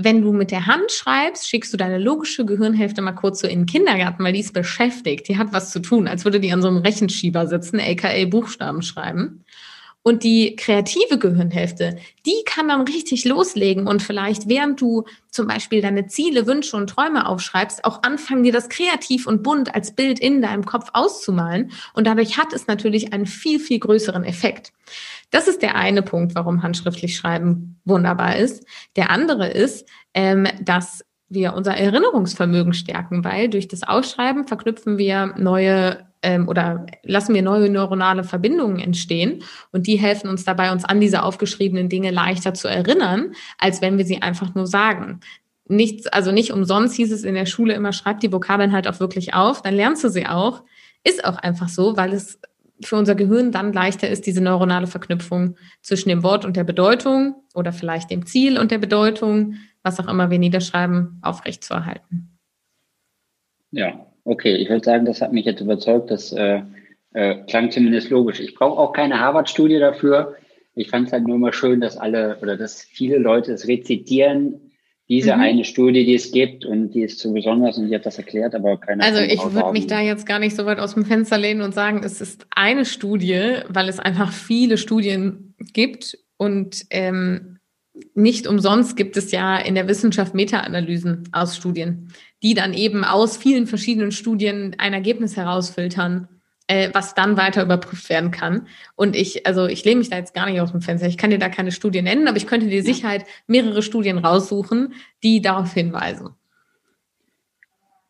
wenn 0.01 0.23
du 0.23 0.33
mit 0.33 0.53
der 0.53 0.67
Hand 0.67 0.93
schreibst, 0.93 1.49
schickst 1.49 1.73
du 1.73 1.77
deine 1.77 1.99
logische 1.99 2.47
Gehirnhälfte 2.47 3.03
mal 3.03 3.13
kurz 3.13 3.41
so 3.41 3.49
in 3.49 3.61
den 3.61 3.67
Kindergarten, 3.67 4.23
weil 4.23 4.33
die 4.33 4.41
ist 4.41 4.55
beschäftigt, 4.55 5.29
die 5.29 5.37
hat 5.37 5.53
was 5.53 5.73
zu 5.73 5.81
tun, 5.81 6.07
als 6.07 6.25
würde 6.25 6.39
die 6.39 6.53
an 6.53 6.63
so 6.63 6.69
einem 6.69 6.79
Rechenschieber 6.79 7.49
sitzen, 7.49 7.81
aka 7.81 8.25
Buchstaben 8.27 8.83
schreiben. 8.83 9.45
Und 10.05 10.23
die 10.23 10.55
kreative 10.55 11.19
Gehirnhälfte, 11.19 11.99
die 12.25 12.45
kann 12.47 12.69
dann 12.69 12.83
richtig 12.83 13.25
loslegen 13.25 13.89
und 13.89 14.01
vielleicht, 14.01 14.49
während 14.49 14.81
du 14.81 15.05
zum 15.31 15.49
Beispiel 15.49 15.83
deine 15.83 16.07
Ziele, 16.07 16.47
Wünsche 16.47 16.77
und 16.77 16.89
Träume 16.89 17.27
aufschreibst, 17.27 17.85
auch 17.85 18.05
anfangen, 18.05 18.45
dir 18.45 18.53
das 18.53 18.69
kreativ 18.69 19.27
und 19.27 19.43
bunt 19.43 19.75
als 19.75 19.97
Bild 19.97 20.21
in 20.21 20.41
deinem 20.41 20.65
Kopf 20.65 20.91
auszumalen. 20.93 21.73
Und 21.93 22.07
dadurch 22.07 22.39
hat 22.39 22.53
es 22.53 22.69
natürlich 22.69 23.13
einen 23.13 23.27
viel, 23.27 23.59
viel 23.59 23.81
größeren 23.81 24.23
Effekt. 24.23 24.73
Das 25.31 25.49
ist 25.49 25.63
der 25.63 25.75
eine 25.75 26.03
Punkt, 26.03 26.35
warum 26.35 26.63
handschriftlich 26.63 27.17
Schreiben 27.17 27.81
wunderbar 27.85 28.37
ist. 28.37 28.67
Der 28.97 29.11
andere 29.11 29.49
ist, 29.49 29.89
ähm, 30.15 30.47
dass 30.63 31.05
wir 31.29 31.55
unser 31.55 31.77
Erinnerungsvermögen 31.77 32.73
stärken, 32.73 33.25
weil 33.25 33.49
durch 33.49 33.69
das 33.69 33.83
Ausschreiben 33.83 34.47
verknüpfen 34.47 34.97
wir 34.97 35.35
neue 35.37 36.07
ähm, 36.23 36.49
oder 36.49 36.87
lassen 37.03 37.35
wir 37.35 37.43
neue 37.43 37.69
neuronale 37.71 38.25
Verbindungen 38.25 38.79
entstehen 38.79 39.43
und 39.71 39.87
die 39.87 39.97
helfen 39.97 40.29
uns 40.29 40.45
dabei, 40.45 40.73
uns 40.73 40.85
an 40.85 41.01
diese 41.01 41.23
aufgeschriebenen 41.23 41.89
Dinge 41.89 42.11
leichter 42.11 42.55
zu 42.55 42.69
erinnern, 42.69 43.33
als 43.59 43.83
wenn 43.83 43.99
wir 43.99 44.05
sie 44.05 44.23
einfach 44.23 44.55
nur 44.55 44.67
sagen. 44.67 45.21
Nichts, 45.69 46.07
also 46.07 46.33
nicht 46.33 46.53
umsonst 46.53 46.97
hieß 46.97 47.13
es 47.13 47.25
in 47.25 47.35
der 47.35 47.47
Schule 47.47 47.75
immer, 47.75 47.93
schreib 47.93 48.21
die 48.21 48.33
Vokabeln 48.33 48.73
halt 48.73 48.89
auch 48.89 49.01
wirklich 49.01 49.35
auf, 49.35 49.61
dann 49.63 49.75
lernst 49.75 50.03
du 50.03 50.09
sie 50.09 50.27
auch. 50.27 50.65
Ist 51.05 51.25
auch 51.25 51.37
einfach 51.37 51.69
so, 51.69 51.97
weil 51.97 52.13
es 52.13 52.41
für 52.83 52.97
unser 52.97 53.15
Gehirn 53.15 53.53
dann 53.53 53.73
leichter 53.73 54.09
ist, 54.09 54.27
diese 54.27 54.41
neuronale 54.41 54.87
Verknüpfung 54.87 55.57
zwischen 55.83 56.09
dem 56.09 56.23
Wort 56.23 56.45
und 56.45 56.57
der 56.57 56.65
Bedeutung 56.65 57.35
oder 57.55 57.73
vielleicht 57.73 58.11
dem 58.11 58.27
Ziel 58.27 58.59
und 58.59 58.71
der 58.71 58.79
Bedeutung, 58.79 59.55
was 59.83 59.99
auch 60.01 60.09
immer 60.09 60.31
wir 60.31 60.39
niederschreiben, 60.39 61.19
aufrechtzuerhalten. 61.23 62.39
Ja, 63.71 64.07
okay. 64.25 64.57
Ich 64.57 64.69
würde 64.69 64.85
sagen, 64.85 65.05
das 65.05 65.21
hat 65.21 65.33
mich 65.33 65.45
jetzt 65.45 65.61
überzeugt. 65.61 66.11
Das 66.11 66.33
äh, 66.33 66.63
äh, 67.13 67.37
klang 67.47 67.71
zumindest 67.71 68.11
logisch. 68.11 68.41
Ich 68.41 68.55
brauche 68.55 68.79
auch 68.79 68.93
keine 68.93 69.21
Harvard-Studie 69.21 69.79
dafür. 69.79 70.37
Ich 70.75 70.91
fand 70.91 71.09
es 71.09 71.13
halt 71.13 71.27
nur 71.27 71.37
immer 71.37 71.53
schön, 71.53 71.81
dass 71.81 71.97
alle 71.97 72.39
oder 72.41 72.57
dass 72.57 72.83
viele 72.83 73.19
Leute 73.19 73.53
es 73.53 73.67
rezitieren, 73.67 74.68
diese 75.09 75.35
mhm. 75.35 75.41
eine 75.41 75.65
Studie, 75.65 76.05
die 76.05 76.15
es 76.15 76.33
gibt 76.33 76.65
und 76.65 76.91
die 76.91 77.03
ist 77.03 77.19
zu 77.19 77.33
besonders 77.33 77.79
und 77.79 77.89
die 77.89 77.95
hat 77.95 78.05
das 78.05 78.19
erklärt, 78.19 78.55
aber 78.55 78.79
keine 78.79 79.03
Also 79.03 79.21
ich 79.21 79.43
würde 79.53 79.73
mich 79.73 79.87
da 79.87 80.01
jetzt 80.01 80.27
gar 80.27 80.39
nicht 80.39 80.55
so 80.55 80.67
weit 80.67 80.79
aus 80.79 80.95
dem 80.95 81.07
Fenster 81.07 81.39
lehnen 81.39 81.63
und 81.63 81.75
sagen, 81.75 82.03
es 82.05 82.21
ist 82.21 82.47
eine 82.51 82.85
Studie, 82.85 83.55
weil 83.69 83.89
es 83.89 83.99
einfach 83.99 84.33
viele 84.33 84.77
Studien 84.77 85.55
gibt 85.73 86.19
und 86.37 86.85
ähm, 86.91 87.59
nicht 88.15 88.47
umsonst 88.47 88.97
gibt 88.97 89.17
es 89.17 89.33
ja 89.33 89.57
in 89.57 89.75
der 89.75 89.89
Wissenschaft 89.89 90.35
Meta-Analysen 90.35 91.25
aus 91.33 91.57
Studien, 91.57 92.13
die 92.43 92.55
dann 92.55 92.75
eben 92.75 93.03
aus 93.03 93.37
vielen 93.37 93.67
verschiedenen 93.67 94.13
Studien 94.13 94.77
ein 94.79 94.93
Ergebnis 94.93 95.37
herausfiltern 95.37 96.29
äh, 96.69 96.91
was 96.93 97.15
dann 97.15 97.37
weiter 97.37 97.63
überprüft 97.63 98.09
werden 98.09 98.31
kann. 98.31 98.69
Und 98.95 99.17
ich, 99.17 99.47
also 99.47 99.67
ich 99.67 99.85
lehne 99.85 99.99
mich 99.99 100.11
da 100.11 100.17
jetzt 100.17 100.35
gar 100.35 100.47
nicht 100.49 100.61
aus 100.61 100.71
dem 100.71 100.83
Fenster. 100.83 101.09
Ich 101.09 101.19
kann 101.19 101.31
dir 101.31 101.39
da 101.39 101.49
keine 101.49 101.73
Studie 101.73 102.03
nennen, 102.03 102.29
aber 102.29 102.37
ich 102.37 102.47
könnte 102.47 102.69
dir 102.69 102.83
Sicherheit 102.83 103.25
mehrere 103.47 103.83
Studien 103.83 104.19
raussuchen, 104.19 104.95
die 105.23 105.43
darauf 105.43 105.73
hinweisen. 105.73 106.31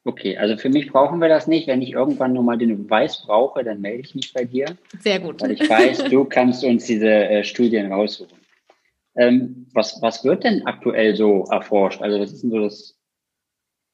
Okay, 0.05 0.37
also 0.39 0.57
für 0.57 0.71
mich 0.71 0.91
brauchen 0.91 1.21
wir 1.21 1.29
das 1.29 1.47
nicht. 1.47 1.67
Wenn 1.67 1.83
ich 1.83 1.93
irgendwann 1.93 2.33
nochmal 2.33 2.59
den 2.59 2.85
Beweis 2.85 3.23
brauche, 3.27 3.63
dann 3.63 3.81
melde 3.81 4.01
ich 4.01 4.15
mich 4.15 4.33
bei 4.33 4.45
dir. 4.45 4.77
Sehr 5.01 5.21
gut. 5.21 5.41
Weil 5.41 5.53
ich 5.53 5.69
weiß, 5.69 6.05
du 6.05 6.25
kannst 6.25 6.65
uns 6.65 6.87
diese 6.87 7.09
äh, 7.09 7.45
Studien 7.45 7.93
raussuchen. 7.93 8.39
Ähm, 9.17 9.67
was, 9.73 10.01
was 10.01 10.25
wird 10.25 10.45
denn 10.45 10.67
aktuell 10.67 11.15
so 11.15 11.45
erforscht? 11.51 12.01
Also 12.01 12.21
was 12.21 12.33
ist 12.33 12.43
denn 12.43 12.51
so 12.51 12.61
das 12.61 12.97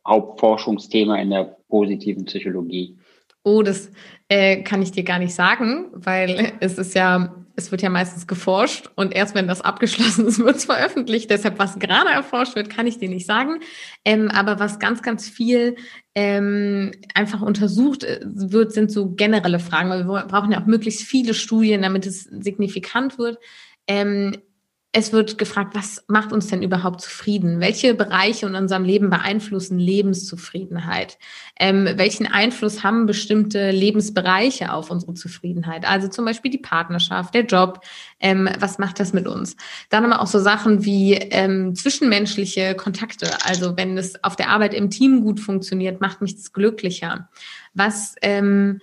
Hauptforschungsthema 0.06 1.16
in 1.20 1.30
der 1.30 1.56
positiven 1.68 2.26
Psychologie? 2.26 2.96
Oh, 3.46 3.62
das 3.62 3.90
äh, 4.28 4.62
kann 4.62 4.80
ich 4.80 4.90
dir 4.90 5.04
gar 5.04 5.18
nicht 5.18 5.34
sagen, 5.34 5.86
weil 5.92 6.54
es 6.60 6.78
ist 6.78 6.94
ja, 6.94 7.34
es 7.56 7.70
wird 7.70 7.82
ja 7.82 7.90
meistens 7.90 8.26
geforscht 8.26 8.88
und 8.96 9.14
erst 9.14 9.34
wenn 9.34 9.46
das 9.46 9.60
abgeschlossen 9.60 10.26
ist, 10.26 10.38
wird 10.44 10.56
es 10.56 10.64
veröffentlicht. 10.64 11.30
Deshalb, 11.30 11.58
was 11.58 11.78
gerade 11.78 12.08
erforscht 12.08 12.56
wird, 12.56 12.70
kann 12.70 12.86
ich 12.86 12.98
dir 12.98 13.10
nicht 13.10 13.26
sagen. 13.26 13.60
Ähm, 14.02 14.30
aber 14.30 14.58
was 14.58 14.78
ganz, 14.78 15.02
ganz 15.02 15.28
viel 15.28 15.76
ähm, 16.14 16.92
einfach 17.14 17.42
untersucht 17.42 18.04
äh, 18.04 18.20
wird, 18.24 18.72
sind 18.72 18.90
so 18.90 19.10
generelle 19.10 19.58
Fragen, 19.58 19.90
weil 19.90 20.04
wir 20.04 20.26
brauchen 20.26 20.52
ja 20.52 20.62
auch 20.62 20.66
möglichst 20.66 21.02
viele 21.02 21.34
Studien, 21.34 21.82
damit 21.82 22.06
es 22.06 22.22
signifikant 22.22 23.18
wird. 23.18 23.38
Ähm, 23.86 24.38
es 24.96 25.12
wird 25.12 25.38
gefragt, 25.38 25.74
was 25.74 26.04
macht 26.06 26.32
uns 26.32 26.46
denn 26.46 26.62
überhaupt 26.62 27.00
zufrieden? 27.00 27.58
Welche 27.58 27.94
Bereiche 27.94 28.46
in 28.46 28.54
unserem 28.54 28.84
Leben 28.84 29.10
beeinflussen 29.10 29.76
Lebenszufriedenheit? 29.76 31.18
Ähm, 31.58 31.88
welchen 31.96 32.28
Einfluss 32.28 32.84
haben 32.84 33.04
bestimmte 33.04 33.72
Lebensbereiche 33.72 34.72
auf 34.72 34.92
unsere 34.92 35.14
Zufriedenheit? 35.14 35.84
Also 35.84 36.06
zum 36.06 36.24
Beispiel 36.24 36.52
die 36.52 36.58
Partnerschaft, 36.58 37.34
der 37.34 37.44
Job. 37.44 37.80
Ähm, 38.20 38.48
was 38.60 38.78
macht 38.78 39.00
das 39.00 39.12
mit 39.12 39.26
uns? 39.26 39.56
Dann 39.90 40.04
aber 40.04 40.22
auch 40.22 40.28
so 40.28 40.38
Sachen 40.38 40.84
wie 40.84 41.14
ähm, 41.14 41.74
zwischenmenschliche 41.74 42.76
Kontakte. 42.76 43.28
Also 43.44 43.76
wenn 43.76 43.98
es 43.98 44.22
auf 44.22 44.36
der 44.36 44.50
Arbeit 44.50 44.74
im 44.74 44.90
Team 44.90 45.22
gut 45.22 45.40
funktioniert, 45.40 46.00
macht 46.00 46.20
mich 46.20 46.36
das 46.36 46.52
glücklicher. 46.52 47.28
Was 47.74 48.14
ähm, 48.22 48.80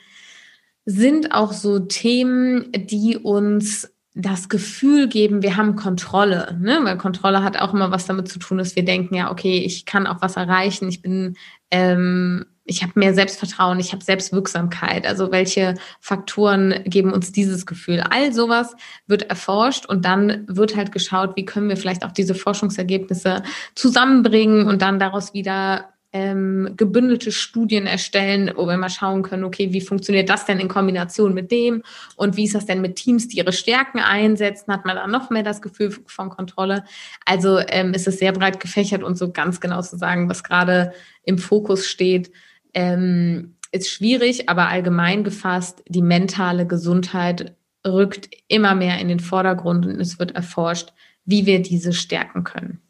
sind 0.83 1.31
auch 1.31 1.53
so 1.53 1.79
Themen, 1.79 2.69
die 2.73 3.15
uns 3.15 3.90
das 4.13 4.49
Gefühl 4.49 5.07
geben, 5.07 5.41
wir 5.41 5.55
haben 5.55 5.75
Kontrolle, 5.75 6.57
ne? 6.59 6.79
weil 6.83 6.97
Kontrolle 6.97 7.43
hat 7.43 7.57
auch 7.57 7.73
immer 7.73 7.91
was 7.91 8.07
damit 8.07 8.27
zu 8.27 8.39
tun, 8.39 8.57
dass 8.57 8.75
wir 8.75 8.83
denken, 8.83 9.15
ja, 9.15 9.31
okay, 9.31 9.59
ich 9.59 9.85
kann 9.85 10.05
auch 10.05 10.21
was 10.21 10.35
erreichen, 10.35 10.89
ich 10.89 11.01
bin, 11.01 11.37
ähm, 11.71 12.45
ich 12.65 12.83
habe 12.83 12.93
mehr 12.95 13.13
Selbstvertrauen, 13.13 13.79
ich 13.79 13.93
habe 13.93 14.03
Selbstwirksamkeit. 14.03 15.07
Also 15.07 15.31
welche 15.31 15.75
Faktoren 15.99 16.83
geben 16.85 17.13
uns 17.13 17.31
dieses 17.31 17.65
Gefühl? 17.65 18.01
All 18.01 18.33
sowas 18.33 18.75
wird 19.07 19.23
erforscht 19.23 19.85
und 19.85 20.03
dann 20.03 20.45
wird 20.47 20.75
halt 20.75 20.91
geschaut, 20.91 21.35
wie 21.37 21.45
können 21.45 21.69
wir 21.69 21.77
vielleicht 21.77 22.05
auch 22.05 22.11
diese 22.11 22.35
Forschungsergebnisse 22.35 23.43
zusammenbringen 23.75 24.67
und 24.67 24.81
dann 24.81 24.99
daraus 24.99 25.33
wieder 25.33 25.91
ähm, 26.13 26.73
gebündelte 26.75 27.31
Studien 27.31 27.87
erstellen, 27.87 28.51
wo 28.55 28.67
wir 28.67 28.77
mal 28.77 28.89
schauen 28.89 29.23
können, 29.23 29.43
okay, 29.43 29.71
wie 29.71 29.81
funktioniert 29.81 30.29
das 30.29 30.45
denn 30.45 30.59
in 30.59 30.67
Kombination 30.67 31.33
mit 31.33 31.51
dem 31.51 31.83
und 32.17 32.35
wie 32.35 32.43
ist 32.43 32.55
das 32.55 32.65
denn 32.65 32.81
mit 32.81 32.97
Teams, 32.97 33.27
die 33.29 33.37
ihre 33.37 33.53
Stärken 33.53 33.99
einsetzen, 33.99 34.73
hat 34.73 34.85
man 34.85 34.97
da 34.97 35.07
noch 35.07 35.29
mehr 35.29 35.43
das 35.43 35.61
Gefühl 35.61 35.95
von 36.05 36.29
Kontrolle. 36.29 36.83
Also 37.25 37.59
ähm, 37.59 37.93
ist 37.93 38.07
es 38.07 38.19
sehr 38.19 38.33
breit 38.33 38.59
gefächert 38.59 39.03
und 39.03 39.17
so 39.17 39.31
ganz 39.31 39.61
genau 39.61 39.81
zu 39.81 39.97
sagen, 39.97 40.29
was 40.29 40.43
gerade 40.43 40.93
im 41.23 41.37
Fokus 41.37 41.87
steht, 41.87 42.31
ähm, 42.73 43.55
ist 43.71 43.89
schwierig, 43.89 44.49
aber 44.49 44.67
allgemein 44.67 45.23
gefasst, 45.23 45.81
die 45.87 46.01
mentale 46.01 46.67
Gesundheit 46.67 47.55
rückt 47.87 48.29
immer 48.47 48.75
mehr 48.75 48.99
in 48.99 49.07
den 49.07 49.19
Vordergrund 49.19 49.85
und 49.85 49.99
es 49.99 50.19
wird 50.19 50.31
erforscht, 50.31 50.93
wie 51.25 51.45
wir 51.45 51.61
diese 51.61 51.93
stärken 51.93 52.43
können. 52.43 52.81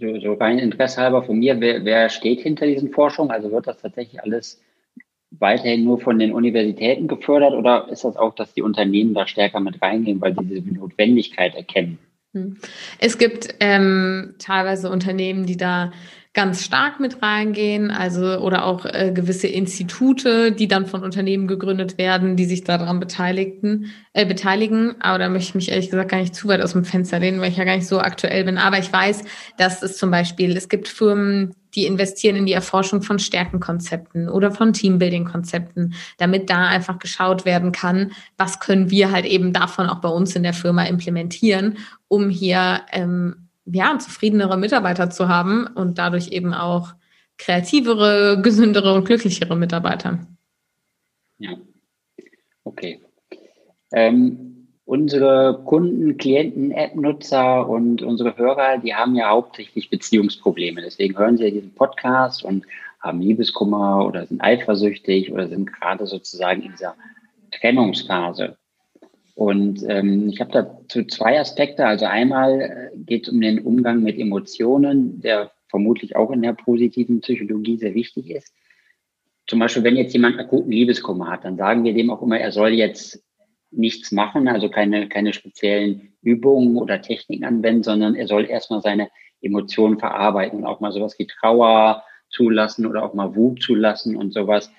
So, 0.00 0.18
so 0.20 0.32
rein 0.34 0.58
Interesse 0.58 1.00
halber 1.00 1.22
von 1.22 1.38
mir, 1.38 1.60
wer, 1.60 1.84
wer 1.84 2.08
steht 2.08 2.40
hinter 2.40 2.66
diesen 2.66 2.90
Forschungen? 2.90 3.30
Also 3.30 3.50
wird 3.52 3.66
das 3.66 3.78
tatsächlich 3.78 4.22
alles 4.22 4.60
weiterhin 5.30 5.84
nur 5.84 6.00
von 6.00 6.18
den 6.18 6.32
Universitäten 6.32 7.08
gefördert 7.08 7.54
oder 7.54 7.88
ist 7.90 8.04
das 8.04 8.16
auch, 8.16 8.34
dass 8.34 8.54
die 8.54 8.62
Unternehmen 8.62 9.14
da 9.14 9.26
stärker 9.26 9.60
mit 9.60 9.80
reingehen, 9.80 10.20
weil 10.20 10.34
sie 10.34 10.44
diese 10.44 10.74
Notwendigkeit 10.74 11.54
erkennen? 11.54 11.98
Hm. 12.32 12.56
Es 12.98 13.18
gibt 13.18 13.54
ähm, 13.60 14.34
teilweise 14.38 14.90
Unternehmen, 14.90 15.46
die 15.46 15.56
da 15.56 15.92
ganz 16.34 16.64
stark 16.64 16.98
mit 16.98 17.20
reingehen, 17.20 17.90
also 17.90 18.38
oder 18.38 18.64
auch 18.64 18.86
äh, 18.86 19.12
gewisse 19.14 19.48
Institute, 19.48 20.52
die 20.52 20.66
dann 20.66 20.86
von 20.86 21.02
Unternehmen 21.02 21.46
gegründet 21.46 21.98
werden, 21.98 22.36
die 22.36 22.46
sich 22.46 22.64
daran 22.64 23.00
beteiligten, 23.00 23.92
äh, 24.14 24.24
beteiligen. 24.24 24.94
Aber 25.00 25.18
da 25.18 25.28
möchte 25.28 25.50
ich 25.50 25.54
mich 25.54 25.70
ehrlich 25.70 25.90
gesagt 25.90 26.10
gar 26.10 26.20
nicht 26.20 26.34
zu 26.34 26.48
weit 26.48 26.62
aus 26.62 26.72
dem 26.72 26.84
Fenster 26.84 27.18
lehnen, 27.18 27.40
weil 27.40 27.50
ich 27.50 27.58
ja 27.58 27.64
gar 27.64 27.76
nicht 27.76 27.86
so 27.86 28.00
aktuell 28.00 28.44
bin. 28.44 28.56
Aber 28.56 28.78
ich 28.78 28.90
weiß, 28.90 29.24
dass 29.58 29.82
es 29.82 29.98
zum 29.98 30.10
Beispiel, 30.10 30.56
es 30.56 30.70
gibt 30.70 30.88
Firmen, 30.88 31.54
die 31.74 31.84
investieren 31.84 32.36
in 32.36 32.46
die 32.46 32.52
Erforschung 32.52 33.02
von 33.02 33.18
Stärkenkonzepten 33.18 34.28
oder 34.28 34.52
von 34.52 34.72
Teambuilding-Konzepten, 34.72 35.94
damit 36.16 36.48
da 36.48 36.66
einfach 36.66 36.98
geschaut 36.98 37.44
werden 37.44 37.72
kann, 37.72 38.12
was 38.38 38.58
können 38.58 38.90
wir 38.90 39.10
halt 39.10 39.26
eben 39.26 39.52
davon 39.52 39.88
auch 39.88 40.00
bei 40.00 40.08
uns 40.08 40.34
in 40.34 40.42
der 40.42 40.54
Firma 40.54 40.84
implementieren, 40.84 41.78
um 42.08 42.30
hier 42.30 42.82
ähm, 42.92 43.41
ja, 43.64 43.98
zufriedenere 43.98 44.56
Mitarbeiter 44.56 45.10
zu 45.10 45.28
haben 45.28 45.66
und 45.66 45.98
dadurch 45.98 46.28
eben 46.28 46.54
auch 46.54 46.94
kreativere, 47.38 48.40
gesündere 48.42 48.94
und 48.94 49.04
glücklichere 49.04 49.56
Mitarbeiter. 49.56 50.26
Ja, 51.38 51.56
okay. 52.64 53.00
Ähm, 53.92 54.68
unsere 54.84 55.62
Kunden, 55.64 56.16
Klienten, 56.16 56.70
App-Nutzer 56.70 57.68
und 57.68 58.02
unsere 58.02 58.36
Hörer, 58.36 58.78
die 58.78 58.94
haben 58.94 59.14
ja 59.14 59.28
hauptsächlich 59.28 59.90
Beziehungsprobleme. 59.90 60.82
Deswegen 60.82 61.16
hören 61.16 61.36
sie 61.36 61.44
ja 61.44 61.50
diesen 61.50 61.74
Podcast 61.74 62.44
und 62.44 62.64
haben 63.00 63.20
Liebeskummer 63.20 64.06
oder 64.06 64.26
sind 64.26 64.40
eifersüchtig 64.40 65.32
oder 65.32 65.48
sind 65.48 65.72
gerade 65.72 66.06
sozusagen 66.06 66.62
in 66.62 66.72
dieser 66.72 66.94
Trennungsphase. 67.50 68.56
Und 69.34 69.82
ähm, 69.88 70.28
ich 70.28 70.40
habe 70.40 70.52
dazu 70.52 71.04
zwei 71.04 71.40
Aspekte. 71.40 71.86
Also 71.86 72.06
einmal 72.06 72.60
äh, 72.60 72.96
geht 72.96 73.26
es 73.26 73.32
um 73.32 73.40
den 73.40 73.60
Umgang 73.60 74.02
mit 74.02 74.18
Emotionen, 74.18 75.20
der 75.20 75.52
vermutlich 75.68 76.16
auch 76.16 76.30
in 76.30 76.42
der 76.42 76.52
positiven 76.52 77.20
Psychologie 77.20 77.78
sehr 77.78 77.94
wichtig 77.94 78.30
ist. 78.30 78.52
Zum 79.46 79.58
Beispiel, 79.58 79.84
wenn 79.84 79.96
jetzt 79.96 80.12
jemand 80.12 80.38
akuten 80.38 80.70
Liebeskummer 80.70 81.30
hat, 81.30 81.44
dann 81.44 81.56
sagen 81.56 81.84
wir 81.84 81.94
dem 81.94 82.10
auch 82.10 82.22
immer, 82.22 82.38
er 82.38 82.52
soll 82.52 82.70
jetzt 82.70 83.24
nichts 83.70 84.12
machen, 84.12 84.48
also 84.48 84.68
keine, 84.68 85.08
keine 85.08 85.32
speziellen 85.32 86.12
Übungen 86.22 86.76
oder 86.76 87.00
Techniken 87.00 87.44
anwenden, 87.44 87.82
sondern 87.82 88.14
er 88.14 88.26
soll 88.26 88.44
erstmal 88.44 88.82
seine 88.82 89.08
Emotionen 89.40 89.98
verarbeiten 89.98 90.58
und 90.58 90.66
auch 90.66 90.80
mal 90.80 90.92
sowas 90.92 91.18
wie 91.18 91.26
Trauer 91.26 92.04
zulassen 92.30 92.86
oder 92.86 93.02
auch 93.02 93.14
mal 93.14 93.34
Wut 93.34 93.62
zulassen 93.62 94.14
und 94.16 94.32
sowas. 94.32 94.70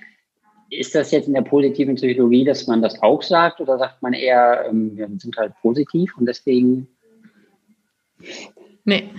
Ist 0.77 0.95
das 0.95 1.11
jetzt 1.11 1.27
in 1.27 1.33
der 1.33 1.41
positiven 1.41 1.95
Psychologie, 1.95 2.45
dass 2.45 2.67
man 2.67 2.81
das 2.81 3.01
auch 3.01 3.21
sagt 3.21 3.61
oder 3.61 3.77
sagt 3.77 4.01
man 4.01 4.13
eher, 4.13 4.65
ähm, 4.69 4.95
wir 4.95 5.07
sind 5.17 5.35
halt 5.37 5.53
positiv 5.61 6.17
und 6.17 6.25
deswegen? 6.25 6.87
Nee, 8.85 9.09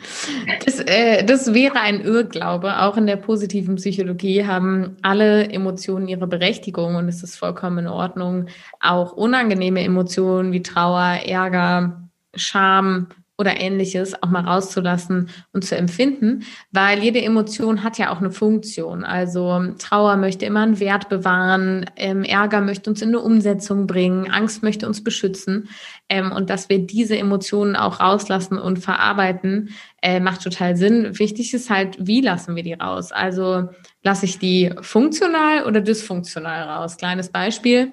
das, 0.64 0.80
äh, 0.80 1.24
das 1.24 1.54
wäre 1.54 1.80
ein 1.80 2.02
Irrglaube. 2.02 2.82
Auch 2.82 2.98
in 2.98 3.06
der 3.06 3.16
positiven 3.16 3.76
Psychologie 3.76 4.44
haben 4.44 4.96
alle 5.00 5.48
Emotionen 5.48 6.06
ihre 6.06 6.26
Berechtigung 6.26 6.96
und 6.96 7.08
es 7.08 7.22
ist 7.22 7.36
vollkommen 7.36 7.78
in 7.78 7.88
Ordnung, 7.88 8.46
auch 8.80 9.12
unangenehme 9.12 9.82
Emotionen 9.82 10.52
wie 10.52 10.62
Trauer, 10.62 11.20
Ärger, 11.24 12.10
Scham 12.34 13.08
oder 13.36 13.60
ähnliches 13.60 14.22
auch 14.22 14.30
mal 14.30 14.44
rauszulassen 14.44 15.28
und 15.52 15.64
zu 15.64 15.76
empfinden, 15.76 16.44
weil 16.70 17.02
jede 17.02 17.20
Emotion 17.20 17.82
hat 17.82 17.98
ja 17.98 18.12
auch 18.12 18.18
eine 18.18 18.30
Funktion. 18.30 19.04
Also 19.04 19.74
Trauer 19.78 20.16
möchte 20.16 20.46
immer 20.46 20.62
einen 20.62 20.78
Wert 20.78 21.08
bewahren, 21.08 21.90
ähm, 21.96 22.22
Ärger 22.22 22.60
möchte 22.60 22.90
uns 22.90 23.02
in 23.02 23.08
eine 23.08 23.20
Umsetzung 23.20 23.88
bringen, 23.88 24.30
Angst 24.30 24.62
möchte 24.62 24.86
uns 24.86 25.02
beschützen 25.02 25.68
ähm, 26.08 26.30
und 26.30 26.48
dass 26.48 26.68
wir 26.68 26.86
diese 26.86 27.18
Emotionen 27.18 27.74
auch 27.74 27.98
rauslassen 27.98 28.56
und 28.56 28.78
verarbeiten, 28.78 29.70
äh, 30.00 30.20
macht 30.20 30.42
total 30.42 30.76
Sinn. 30.76 31.18
Wichtig 31.18 31.54
ist 31.54 31.70
halt, 31.70 31.96
wie 31.98 32.20
lassen 32.20 32.54
wir 32.54 32.62
die 32.62 32.74
raus? 32.74 33.10
Also 33.10 33.68
lasse 34.04 34.26
ich 34.26 34.38
die 34.38 34.72
funktional 34.80 35.64
oder 35.64 35.80
dysfunktional 35.80 36.68
raus? 36.68 36.96
Kleines 36.96 37.30
Beispiel. 37.30 37.92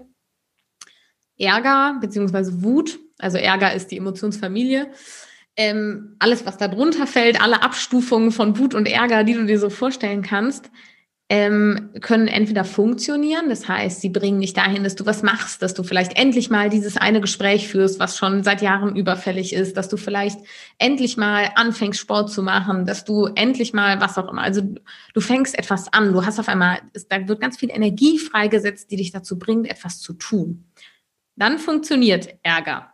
Ärger 1.40 1.98
beziehungsweise 2.00 2.62
Wut, 2.62 3.00
also 3.18 3.40
Ärger 3.40 3.74
ist 3.74 3.90
die 3.90 3.98
Emotionsfamilie 3.98 4.88
ähm, 5.58 6.16
alles, 6.20 6.46
was 6.46 6.58
da 6.58 6.68
drunter 6.68 7.08
fällt, 7.08 7.42
alle 7.42 7.62
Abstufungen 7.64 8.32
von 8.32 8.58
Wut 8.58 8.74
und 8.74 8.88
Ärger, 8.88 9.24
die 9.24 9.34
du 9.34 9.46
dir 9.46 9.60
so 9.60 9.70
vorstellen 9.70 10.22
kannst, 10.22 10.72
ähm, 11.32 11.92
können 12.02 12.28
entweder 12.28 12.66
funktionieren, 12.66 13.48
das 13.48 13.66
heißt, 13.66 14.02
sie 14.02 14.10
bringen 14.10 14.42
dich 14.42 14.52
dahin, 14.52 14.84
dass 14.84 14.96
du 14.96 15.06
was 15.06 15.24
machst, 15.24 15.62
dass 15.62 15.74
du 15.74 15.82
vielleicht 15.82 16.20
endlich 16.20 16.50
mal 16.50 16.70
dieses 16.70 16.98
eine 16.98 17.22
Gespräch 17.22 17.70
führst, 17.70 18.02
was 18.02 18.18
schon 18.18 18.44
seit 18.44 18.62
Jahren 18.62 18.98
überfällig 18.98 19.54
ist, 19.54 19.78
dass 19.78 19.88
du 19.88 19.96
vielleicht 19.96 20.42
endlich 20.78 21.16
mal 21.16 21.50
anfängst, 21.56 22.02
Sport 22.02 22.32
zu 22.32 22.44
machen, 22.44 22.86
dass 22.86 23.06
du 23.06 23.28
endlich 23.28 23.72
mal 23.72 24.02
was 24.02 24.18
auch 24.18 24.30
immer, 24.30 24.42
also 24.42 24.62
du 25.14 25.22
fängst 25.22 25.58
etwas 25.58 25.94
an, 25.94 26.12
du 26.12 26.26
hast 26.26 26.38
auf 26.38 26.50
einmal, 26.50 26.80
da 27.08 27.26
wird 27.26 27.40
ganz 27.40 27.58
viel 27.58 27.70
Energie 27.72 28.20
freigesetzt, 28.20 28.92
die 28.92 28.98
dich 28.98 29.14
dazu 29.14 29.40
bringt, 29.40 29.70
etwas 29.70 30.02
zu 30.02 30.12
tun. 30.12 30.66
Dann 31.38 31.60
funktioniert 31.60 32.28
Ärger 32.44 32.91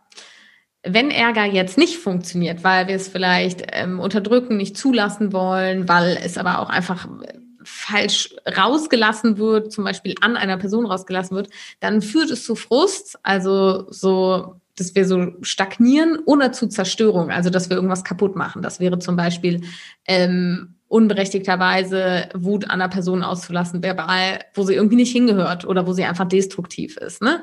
wenn 0.84 1.10
Ärger 1.10 1.44
jetzt 1.44 1.76
nicht 1.76 1.98
funktioniert, 1.98 2.64
weil 2.64 2.86
wir 2.86 2.94
es 2.94 3.08
vielleicht 3.08 3.64
ähm, 3.72 4.00
unterdrücken, 4.00 4.56
nicht 4.56 4.76
zulassen 4.76 5.32
wollen, 5.32 5.88
weil 5.88 6.18
es 6.22 6.38
aber 6.38 6.60
auch 6.60 6.70
einfach 6.70 7.08
falsch 7.64 8.34
rausgelassen 8.56 9.38
wird, 9.38 9.72
zum 9.72 9.84
Beispiel 9.84 10.14
an 10.20 10.36
einer 10.36 10.56
Person 10.56 10.86
rausgelassen 10.86 11.36
wird, 11.36 11.50
dann 11.80 12.00
führt 12.00 12.30
es 12.30 12.44
zu 12.44 12.54
Frust, 12.54 13.18
also 13.22 13.86
so, 13.90 14.60
dass 14.76 14.94
wir 14.94 15.04
so 15.04 15.32
stagnieren 15.42 16.18
oder 16.24 16.52
zu 16.52 16.68
Zerstörung, 16.68 17.30
also 17.30 17.50
dass 17.50 17.68
wir 17.68 17.76
irgendwas 17.76 18.04
kaputt 18.04 18.36
machen. 18.36 18.62
Das 18.62 18.80
wäre 18.80 18.98
zum 18.98 19.16
Beispiel 19.16 19.62
ähm, 20.06 20.76
unberechtigterweise 20.86 22.30
Wut 22.34 22.64
an 22.64 22.80
einer 22.80 22.88
Person 22.88 23.22
auszulassen, 23.22 23.82
verbal, 23.82 24.40
wo 24.54 24.62
sie 24.62 24.74
irgendwie 24.74 24.96
nicht 24.96 25.12
hingehört 25.12 25.66
oder 25.66 25.86
wo 25.86 25.92
sie 25.92 26.04
einfach 26.04 26.26
destruktiv 26.26 26.96
ist. 26.96 27.20
Ne? 27.20 27.42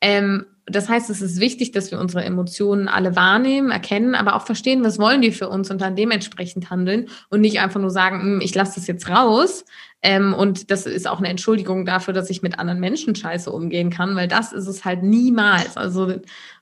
Ähm, 0.00 0.46
das 0.68 0.88
heißt, 0.88 1.10
es 1.10 1.22
ist 1.22 1.38
wichtig, 1.38 1.70
dass 1.70 1.92
wir 1.92 2.00
unsere 2.00 2.24
Emotionen 2.24 2.88
alle 2.88 3.14
wahrnehmen, 3.14 3.70
erkennen, 3.70 4.16
aber 4.16 4.34
auch 4.34 4.44
verstehen, 4.44 4.82
was 4.82 4.98
wollen 4.98 5.22
die 5.22 5.30
für 5.30 5.48
uns 5.48 5.70
und 5.70 5.80
dann 5.80 5.94
dementsprechend 5.94 6.70
handeln 6.70 7.08
und 7.30 7.40
nicht 7.40 7.60
einfach 7.60 7.80
nur 7.80 7.90
sagen, 7.90 8.20
hm, 8.20 8.40
ich 8.40 8.54
lasse 8.54 8.74
das 8.74 8.88
jetzt 8.88 9.08
raus. 9.08 9.64
Ähm, 10.02 10.34
und 10.34 10.70
das 10.72 10.86
ist 10.86 11.06
auch 11.06 11.18
eine 11.18 11.28
Entschuldigung 11.28 11.86
dafür, 11.86 12.12
dass 12.12 12.30
ich 12.30 12.42
mit 12.42 12.58
anderen 12.58 12.80
Menschen 12.80 13.14
scheiße 13.14 13.50
umgehen 13.50 13.90
kann, 13.90 14.16
weil 14.16 14.26
das 14.26 14.52
ist 14.52 14.66
es 14.66 14.84
halt 14.84 15.04
niemals. 15.04 15.76
Also 15.76 16.14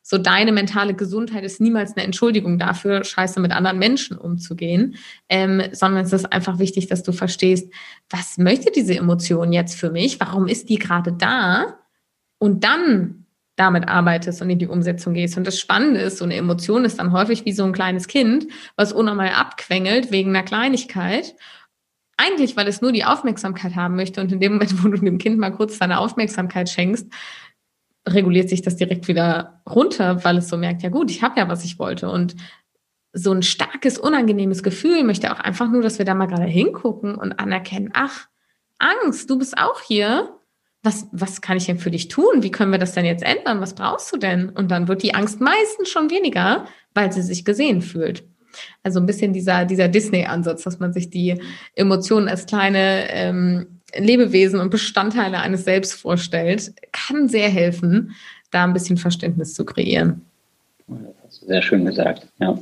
so 0.02 0.18
deine 0.18 0.52
mentale 0.52 0.92
Gesundheit 0.92 1.42
ist 1.42 1.60
niemals 1.62 1.96
eine 1.96 2.04
Entschuldigung 2.04 2.58
dafür, 2.58 3.04
scheiße 3.04 3.40
mit 3.40 3.52
anderen 3.52 3.78
Menschen 3.78 4.18
umzugehen, 4.18 4.96
ähm, 5.30 5.62
sondern 5.72 6.04
es 6.04 6.12
ist 6.12 6.30
einfach 6.30 6.58
wichtig, 6.58 6.88
dass 6.88 7.02
du 7.02 7.12
verstehst, 7.12 7.72
was 8.10 8.36
möchte 8.36 8.70
diese 8.70 8.96
Emotion 8.96 9.52
jetzt 9.52 9.78
für 9.78 9.90
mich? 9.90 10.20
Warum 10.20 10.46
ist 10.46 10.68
die 10.68 10.78
gerade 10.78 11.12
da? 11.12 11.78
Und 12.38 12.64
dann 12.64 13.23
damit 13.56 13.88
arbeitest 13.88 14.42
und 14.42 14.50
in 14.50 14.58
die 14.58 14.66
Umsetzung 14.66 15.14
gehst. 15.14 15.36
Und 15.36 15.46
das 15.46 15.58
Spannende 15.58 16.00
ist, 16.00 16.18
so 16.18 16.24
eine 16.24 16.36
Emotion 16.36 16.84
ist 16.84 16.98
dann 16.98 17.12
häufig 17.12 17.44
wie 17.44 17.52
so 17.52 17.64
ein 17.64 17.72
kleines 17.72 18.08
Kind, 18.08 18.48
was 18.76 18.92
unnormal 18.92 19.30
abquengelt 19.30 20.10
wegen 20.10 20.30
einer 20.30 20.44
Kleinigkeit. 20.44 21.34
Eigentlich, 22.16 22.56
weil 22.56 22.68
es 22.68 22.80
nur 22.80 22.92
die 22.92 23.04
Aufmerksamkeit 23.04 23.76
haben 23.76 23.96
möchte 23.96 24.20
und 24.20 24.32
in 24.32 24.40
dem 24.40 24.54
Moment, 24.54 24.82
wo 24.84 24.88
du 24.88 24.98
dem 24.98 25.18
Kind 25.18 25.38
mal 25.38 25.50
kurz 25.50 25.78
deine 25.78 25.98
Aufmerksamkeit 25.98 26.68
schenkst, 26.68 27.12
reguliert 28.06 28.48
sich 28.48 28.62
das 28.62 28.76
direkt 28.76 29.08
wieder 29.08 29.62
runter, 29.68 30.24
weil 30.24 30.38
es 30.38 30.48
so 30.48 30.56
merkt, 30.56 30.82
ja 30.82 30.90
gut, 30.90 31.10
ich 31.10 31.22
habe 31.22 31.38
ja, 31.38 31.48
was 31.48 31.64
ich 31.64 31.78
wollte. 31.78 32.10
Und 32.10 32.36
so 33.12 33.32
ein 33.32 33.42
starkes, 33.42 33.96
unangenehmes 33.96 34.62
Gefühl 34.62 35.04
möchte 35.04 35.32
auch 35.32 35.38
einfach 35.38 35.70
nur, 35.70 35.80
dass 35.80 35.98
wir 35.98 36.04
da 36.04 36.14
mal 36.14 36.26
gerade 36.26 36.44
hingucken 36.44 37.14
und 37.14 37.38
anerkennen, 37.38 37.90
ach, 37.94 38.26
Angst, 38.78 39.30
du 39.30 39.38
bist 39.38 39.56
auch 39.56 39.80
hier 39.80 40.36
was, 40.84 41.08
was 41.12 41.40
kann 41.40 41.56
ich 41.56 41.64
denn 41.64 41.78
für 41.78 41.90
dich 41.90 42.08
tun? 42.08 42.42
Wie 42.42 42.50
können 42.50 42.70
wir 42.70 42.78
das 42.78 42.92
denn 42.92 43.06
jetzt 43.06 43.24
ändern? 43.24 43.60
Was 43.60 43.74
brauchst 43.74 44.12
du 44.12 44.18
denn? 44.18 44.50
Und 44.50 44.70
dann 44.70 44.86
wird 44.86 45.02
die 45.02 45.14
Angst 45.14 45.40
meistens 45.40 45.88
schon 45.88 46.10
weniger, 46.10 46.66
weil 46.92 47.10
sie 47.10 47.22
sich 47.22 47.44
gesehen 47.44 47.80
fühlt. 47.80 48.22
Also 48.82 49.00
ein 49.00 49.06
bisschen 49.06 49.32
dieser, 49.32 49.64
dieser 49.64 49.88
Disney-Ansatz, 49.88 50.62
dass 50.62 50.78
man 50.78 50.92
sich 50.92 51.08
die 51.08 51.40
Emotionen 51.74 52.28
als 52.28 52.44
kleine 52.44 53.10
ähm, 53.10 53.80
Lebewesen 53.96 54.60
und 54.60 54.70
Bestandteile 54.70 55.38
eines 55.38 55.64
Selbst 55.64 55.94
vorstellt, 55.94 56.74
kann 56.92 57.28
sehr 57.28 57.48
helfen, 57.48 58.14
da 58.50 58.64
ein 58.64 58.74
bisschen 58.74 58.98
Verständnis 58.98 59.54
zu 59.54 59.64
kreieren. 59.64 60.20
Sehr 61.30 61.62
schön 61.62 61.86
gesagt, 61.86 62.28
ja. 62.38 62.58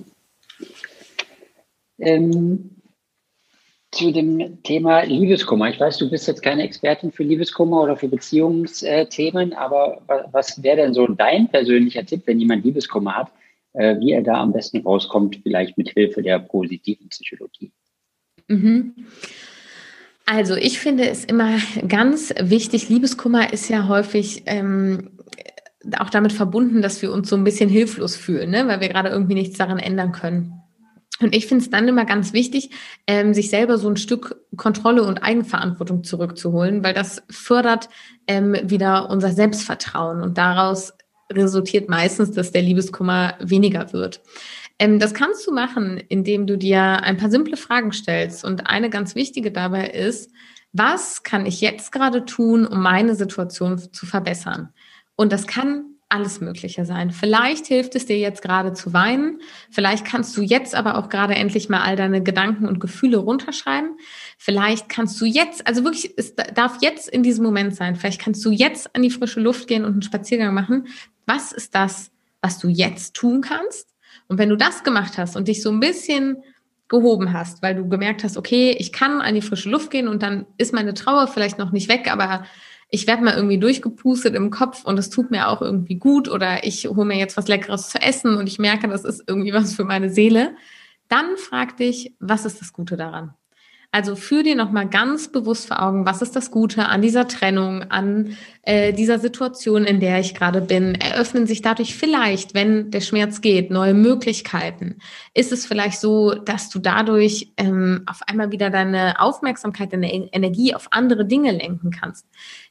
Ähm, 1.98 2.70
zu 3.92 4.10
dem 4.10 4.62
Thema 4.62 5.02
Liebeskummer. 5.02 5.68
Ich 5.68 5.78
weiß, 5.78 5.98
du 5.98 6.10
bist 6.10 6.26
jetzt 6.26 6.42
keine 6.42 6.62
Expertin 6.62 7.12
für 7.12 7.24
Liebeskummer 7.24 7.82
oder 7.82 7.96
für 7.96 8.08
Beziehungsthemen, 8.08 9.52
aber 9.52 10.00
was 10.32 10.62
wäre 10.62 10.78
denn 10.78 10.94
so 10.94 11.06
dein 11.06 11.48
persönlicher 11.48 12.04
Tipp, 12.04 12.22
wenn 12.24 12.40
jemand 12.40 12.64
Liebeskummer 12.64 13.16
hat, 13.16 13.32
äh, 13.74 13.98
wie 14.00 14.12
er 14.12 14.22
da 14.22 14.40
am 14.40 14.52
besten 14.52 14.78
rauskommt, 14.78 15.40
vielleicht 15.42 15.76
mit 15.76 15.90
Hilfe 15.90 16.22
der 16.22 16.38
positiven 16.38 17.08
Psychologie? 17.10 17.70
Mhm. 18.48 18.94
Also 20.24 20.56
ich 20.56 20.78
finde 20.78 21.08
es 21.08 21.26
immer 21.26 21.58
ganz 21.86 22.32
wichtig, 22.40 22.88
Liebeskummer 22.88 23.52
ist 23.52 23.68
ja 23.68 23.88
häufig 23.88 24.44
ähm, 24.46 25.10
auch 25.98 26.08
damit 26.08 26.32
verbunden, 26.32 26.80
dass 26.80 27.02
wir 27.02 27.12
uns 27.12 27.28
so 27.28 27.36
ein 27.36 27.44
bisschen 27.44 27.68
hilflos 27.68 28.16
fühlen, 28.16 28.50
ne? 28.50 28.66
weil 28.68 28.80
wir 28.80 28.88
gerade 28.88 29.10
irgendwie 29.10 29.34
nichts 29.34 29.58
daran 29.58 29.78
ändern 29.78 30.12
können. 30.12 30.61
Und 31.20 31.36
ich 31.36 31.46
finde 31.46 31.62
es 31.62 31.70
dann 31.70 31.86
immer 31.86 32.04
ganz 32.04 32.32
wichtig, 32.32 32.70
ähm, 33.06 33.34
sich 33.34 33.50
selber 33.50 33.78
so 33.78 33.88
ein 33.88 33.96
Stück 33.96 34.40
Kontrolle 34.56 35.04
und 35.04 35.22
Eigenverantwortung 35.22 36.04
zurückzuholen, 36.04 36.82
weil 36.82 36.94
das 36.94 37.22
fördert 37.30 37.88
ähm, 38.26 38.56
wieder 38.64 39.08
unser 39.10 39.30
Selbstvertrauen 39.30 40.22
und 40.22 40.38
daraus 40.38 40.92
resultiert 41.32 41.88
meistens, 41.88 42.32
dass 42.32 42.52
der 42.52 42.62
Liebeskummer 42.62 43.34
weniger 43.40 43.92
wird. 43.92 44.20
Ähm, 44.78 44.98
das 44.98 45.14
kannst 45.14 45.46
du 45.46 45.52
machen, 45.52 45.98
indem 46.08 46.46
du 46.46 46.58
dir 46.58 46.82
ein 47.02 47.16
paar 47.16 47.30
simple 47.30 47.56
Fragen 47.56 47.92
stellst. 47.92 48.44
Und 48.44 48.66
eine 48.66 48.90
ganz 48.90 49.14
wichtige 49.14 49.52
dabei 49.52 49.88
ist, 49.88 50.30
was 50.72 51.22
kann 51.22 51.46
ich 51.46 51.60
jetzt 51.60 51.92
gerade 51.92 52.24
tun, 52.24 52.66
um 52.66 52.82
meine 52.82 53.14
Situation 53.14 53.78
zu 53.78 54.06
verbessern? 54.06 54.70
Und 55.14 55.32
das 55.32 55.46
kann 55.46 55.91
alles 56.12 56.40
Mögliche 56.40 56.84
sein. 56.84 57.10
Vielleicht 57.10 57.66
hilft 57.66 57.94
es 57.94 58.06
dir 58.06 58.18
jetzt 58.18 58.42
gerade 58.42 58.74
zu 58.74 58.92
weinen. 58.92 59.40
Vielleicht 59.70 60.04
kannst 60.04 60.36
du 60.36 60.42
jetzt 60.42 60.74
aber 60.74 60.98
auch 60.98 61.08
gerade 61.08 61.34
endlich 61.34 61.68
mal 61.68 61.80
all 61.80 61.96
deine 61.96 62.22
Gedanken 62.22 62.66
und 62.66 62.80
Gefühle 62.80 63.16
runterschreiben. 63.16 63.96
Vielleicht 64.36 64.88
kannst 64.88 65.20
du 65.20 65.24
jetzt, 65.24 65.66
also 65.66 65.84
wirklich, 65.84 66.12
es 66.16 66.34
darf 66.34 66.78
jetzt 66.82 67.08
in 67.08 67.22
diesem 67.22 67.44
Moment 67.44 67.74
sein. 67.74 67.96
Vielleicht 67.96 68.20
kannst 68.20 68.44
du 68.44 68.50
jetzt 68.50 68.94
an 68.94 69.02
die 69.02 69.10
frische 69.10 69.40
Luft 69.40 69.66
gehen 69.68 69.84
und 69.84 69.92
einen 69.92 70.02
Spaziergang 70.02 70.52
machen. 70.54 70.86
Was 71.26 71.52
ist 71.52 71.74
das, 71.74 72.10
was 72.42 72.58
du 72.58 72.68
jetzt 72.68 73.14
tun 73.14 73.40
kannst? 73.40 73.88
Und 74.28 74.38
wenn 74.38 74.50
du 74.50 74.56
das 74.56 74.84
gemacht 74.84 75.16
hast 75.16 75.36
und 75.36 75.48
dich 75.48 75.62
so 75.62 75.70
ein 75.70 75.80
bisschen 75.80 76.36
gehoben 76.88 77.32
hast, 77.32 77.62
weil 77.62 77.74
du 77.74 77.88
gemerkt 77.88 78.22
hast, 78.22 78.36
okay, 78.36 78.76
ich 78.78 78.92
kann 78.92 79.22
an 79.22 79.34
die 79.34 79.40
frische 79.40 79.70
Luft 79.70 79.90
gehen 79.90 80.08
und 80.08 80.22
dann 80.22 80.46
ist 80.58 80.74
meine 80.74 80.92
Trauer 80.92 81.26
vielleicht 81.26 81.58
noch 81.58 81.72
nicht 81.72 81.88
weg, 81.88 82.12
aber 82.12 82.44
ich 82.94 83.06
werde 83.06 83.24
mal 83.24 83.34
irgendwie 83.34 83.58
durchgepustet 83.58 84.34
im 84.34 84.50
Kopf 84.50 84.84
und 84.84 84.98
es 84.98 85.08
tut 85.08 85.30
mir 85.30 85.48
auch 85.48 85.62
irgendwie 85.62 85.96
gut 85.96 86.28
oder 86.28 86.64
ich 86.64 86.86
hole 86.86 87.06
mir 87.06 87.16
jetzt 87.16 87.38
was 87.38 87.48
Leckeres 87.48 87.88
zu 87.88 88.00
essen 88.00 88.36
und 88.36 88.46
ich 88.46 88.58
merke, 88.58 88.86
das 88.86 89.04
ist 89.04 89.24
irgendwie 89.26 89.52
was 89.54 89.74
für 89.74 89.84
meine 89.84 90.10
Seele, 90.10 90.54
dann 91.08 91.36
frag 91.36 91.78
dich, 91.78 92.14
was 92.20 92.44
ist 92.44 92.60
das 92.60 92.72
Gute 92.72 92.96
daran? 92.96 93.34
Also 93.94 94.16
führ 94.16 94.42
dir 94.42 94.56
nochmal 94.56 94.88
ganz 94.88 95.28
bewusst 95.28 95.68
vor 95.68 95.82
Augen, 95.82 96.06
was 96.06 96.22
ist 96.22 96.34
das 96.34 96.50
Gute 96.50 96.86
an 96.86 97.02
dieser 97.02 97.28
Trennung, 97.28 97.82
an 97.90 98.38
äh, 98.62 98.94
dieser 98.94 99.18
Situation, 99.18 99.84
in 99.84 100.00
der 100.00 100.18
ich 100.18 100.34
gerade 100.34 100.62
bin. 100.62 100.94
Eröffnen 100.94 101.46
sich 101.46 101.60
dadurch 101.60 101.94
vielleicht, 101.94 102.54
wenn 102.54 102.90
der 102.90 103.02
Schmerz 103.02 103.42
geht, 103.42 103.70
neue 103.70 103.92
Möglichkeiten. 103.92 104.96
Ist 105.34 105.52
es 105.52 105.66
vielleicht 105.66 106.00
so, 106.00 106.32
dass 106.34 106.70
du 106.70 106.78
dadurch 106.78 107.52
ähm, 107.58 108.04
auf 108.06 108.20
einmal 108.26 108.50
wieder 108.50 108.70
deine 108.70 109.20
Aufmerksamkeit, 109.20 109.92
deine 109.92 110.10
Energie 110.10 110.74
auf 110.74 110.88
andere 110.90 111.26
Dinge 111.26 111.52
lenken 111.52 111.90
kannst? 111.90 112.26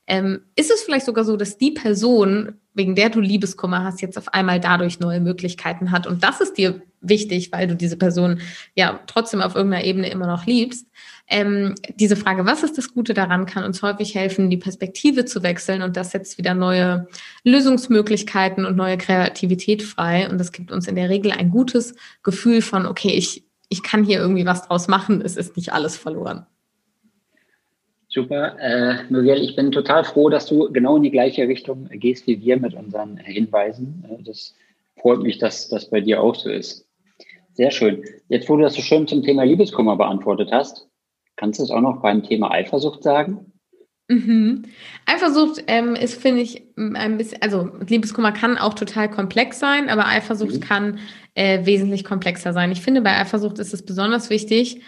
Ähm, 0.07 0.41
ist 0.55 0.71
es 0.71 0.81
vielleicht 0.81 1.05
sogar 1.05 1.23
so, 1.23 1.37
dass 1.37 1.57
die 1.57 1.71
Person, 1.71 2.55
wegen 2.73 2.95
der 2.95 3.09
du 3.09 3.19
Liebeskummer 3.19 3.83
hast, 3.83 4.01
jetzt 4.01 4.17
auf 4.17 4.33
einmal 4.33 4.59
dadurch 4.59 4.99
neue 4.99 5.19
Möglichkeiten 5.19 5.91
hat? 5.91 6.07
Und 6.07 6.23
das 6.23 6.41
ist 6.41 6.57
dir 6.57 6.81
wichtig, 7.01 7.51
weil 7.51 7.67
du 7.67 7.75
diese 7.75 7.97
Person 7.97 8.41
ja 8.75 8.99
trotzdem 9.07 9.41
auf 9.41 9.55
irgendeiner 9.55 9.83
Ebene 9.83 10.09
immer 10.09 10.27
noch 10.27 10.45
liebst. 10.45 10.87
Ähm, 11.27 11.75
diese 11.95 12.15
Frage, 12.15 12.45
was 12.45 12.63
ist 12.63 12.77
das 12.77 12.93
Gute 12.93 13.13
daran, 13.13 13.45
kann 13.45 13.63
uns 13.63 13.81
häufig 13.81 14.15
helfen, 14.15 14.49
die 14.49 14.57
Perspektive 14.57 15.25
zu 15.25 15.43
wechseln 15.43 15.81
und 15.81 15.97
das 15.97 16.11
setzt 16.11 16.37
wieder 16.37 16.53
neue 16.53 17.07
Lösungsmöglichkeiten 17.43 18.65
und 18.65 18.75
neue 18.75 18.97
Kreativität 18.97 19.81
frei. 19.81 20.29
Und 20.29 20.37
das 20.37 20.51
gibt 20.51 20.71
uns 20.71 20.87
in 20.87 20.95
der 20.95 21.09
Regel 21.09 21.31
ein 21.31 21.49
gutes 21.49 21.95
Gefühl 22.23 22.61
von, 22.61 22.85
okay, 22.85 23.11
ich, 23.11 23.45
ich 23.69 23.81
kann 23.81 24.03
hier 24.03 24.19
irgendwie 24.19 24.45
was 24.45 24.67
draus 24.67 24.87
machen, 24.87 25.21
es 25.21 25.37
ist 25.37 25.55
nicht 25.55 25.73
alles 25.73 25.97
verloren. 25.97 26.45
Super. 28.13 28.59
Äh, 28.59 29.03
Muriel, 29.09 29.41
ich 29.41 29.55
bin 29.55 29.71
total 29.71 30.03
froh, 30.03 30.29
dass 30.29 30.45
du 30.45 30.69
genau 30.71 30.97
in 30.97 31.03
die 31.03 31.11
gleiche 31.11 31.47
Richtung 31.47 31.87
gehst 31.89 32.27
wie 32.27 32.41
wir 32.41 32.59
mit 32.59 32.73
unseren 32.73 33.15
Hinweisen. 33.17 34.05
Äh, 34.09 34.21
das 34.23 34.53
freut 34.97 35.21
mich, 35.21 35.37
dass 35.37 35.69
das 35.69 35.89
bei 35.89 36.01
dir 36.01 36.21
auch 36.21 36.35
so 36.35 36.49
ist. 36.49 36.85
Sehr 37.53 37.71
schön. 37.71 38.03
Jetzt, 38.27 38.49
wo 38.49 38.57
du 38.57 38.63
das 38.63 38.73
so 38.73 38.81
schön 38.81 39.07
zum 39.07 39.23
Thema 39.23 39.43
Liebeskummer 39.43 39.95
beantwortet 39.95 40.49
hast, 40.51 40.89
kannst 41.37 41.59
du 41.59 41.63
es 41.63 41.71
auch 41.71 41.79
noch 41.79 42.01
beim 42.01 42.21
Thema 42.23 42.51
Eifersucht 42.51 43.01
sagen? 43.01 43.53
Mhm. 44.09 44.63
Eifersucht 45.05 45.63
ähm, 45.67 45.95
ist, 45.95 46.21
finde 46.21 46.41
ich, 46.41 46.63
ein 46.75 47.17
bisschen, 47.17 47.41
also 47.41 47.69
Liebeskummer 47.87 48.33
kann 48.33 48.57
auch 48.57 48.73
total 48.73 49.09
komplex 49.09 49.57
sein, 49.57 49.89
aber 49.89 50.05
Eifersucht 50.07 50.55
mhm. 50.55 50.59
kann 50.59 50.99
äh, 51.33 51.65
wesentlich 51.65 52.03
komplexer 52.03 52.51
sein. 52.51 52.73
Ich 52.73 52.81
finde, 52.81 52.99
bei 52.99 53.17
Eifersucht 53.17 53.57
ist 53.59 53.73
es 53.73 53.85
besonders 53.85 54.29
wichtig, 54.29 54.81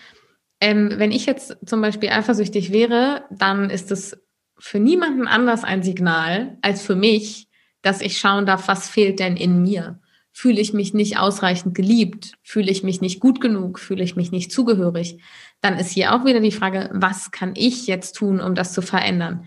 ähm, 0.64 0.94
wenn 0.96 1.12
ich 1.12 1.26
jetzt 1.26 1.58
zum 1.66 1.82
Beispiel 1.82 2.08
eifersüchtig 2.08 2.72
wäre, 2.72 3.26
dann 3.30 3.70
ist 3.70 3.92
es 3.92 4.18
für 4.58 4.80
niemanden 4.80 5.28
anders 5.28 5.66
ein 5.66 5.84
Signal 5.84 6.58
als 6.62 6.82
für 6.82 6.96
mich, 6.96 7.50
dass 7.82 8.00
ich 8.00 8.18
schauen 8.18 8.46
darf, 8.46 8.70
was 8.70 8.88
fehlt 8.88 9.20
denn 9.20 9.36
in 9.36 9.62
mir? 9.62 10.00
Fühle 10.32 10.62
ich 10.62 10.72
mich 10.72 10.94
nicht 10.94 11.20
ausreichend 11.20 11.76
geliebt? 11.76 12.36
Fühle 12.44 12.72
ich 12.72 12.82
mich 12.82 13.02
nicht 13.02 13.20
gut 13.20 13.42
genug? 13.42 13.78
Fühle 13.78 14.06
ich 14.06 14.16
mich 14.16 14.32
nicht 14.32 14.54
zugehörig? 14.54 15.22
Dann 15.60 15.78
ist 15.78 15.92
hier 15.92 16.16
auch 16.16 16.24
wieder 16.24 16.40
die 16.40 16.54
Frage, 16.54 16.90
was 16.94 17.32
kann 17.32 17.52
ich 17.58 17.86
jetzt 17.88 18.14
tun, 18.14 18.40
um 18.40 18.56
das 18.56 18.72
zu 18.72 18.82
verändern? 18.82 19.46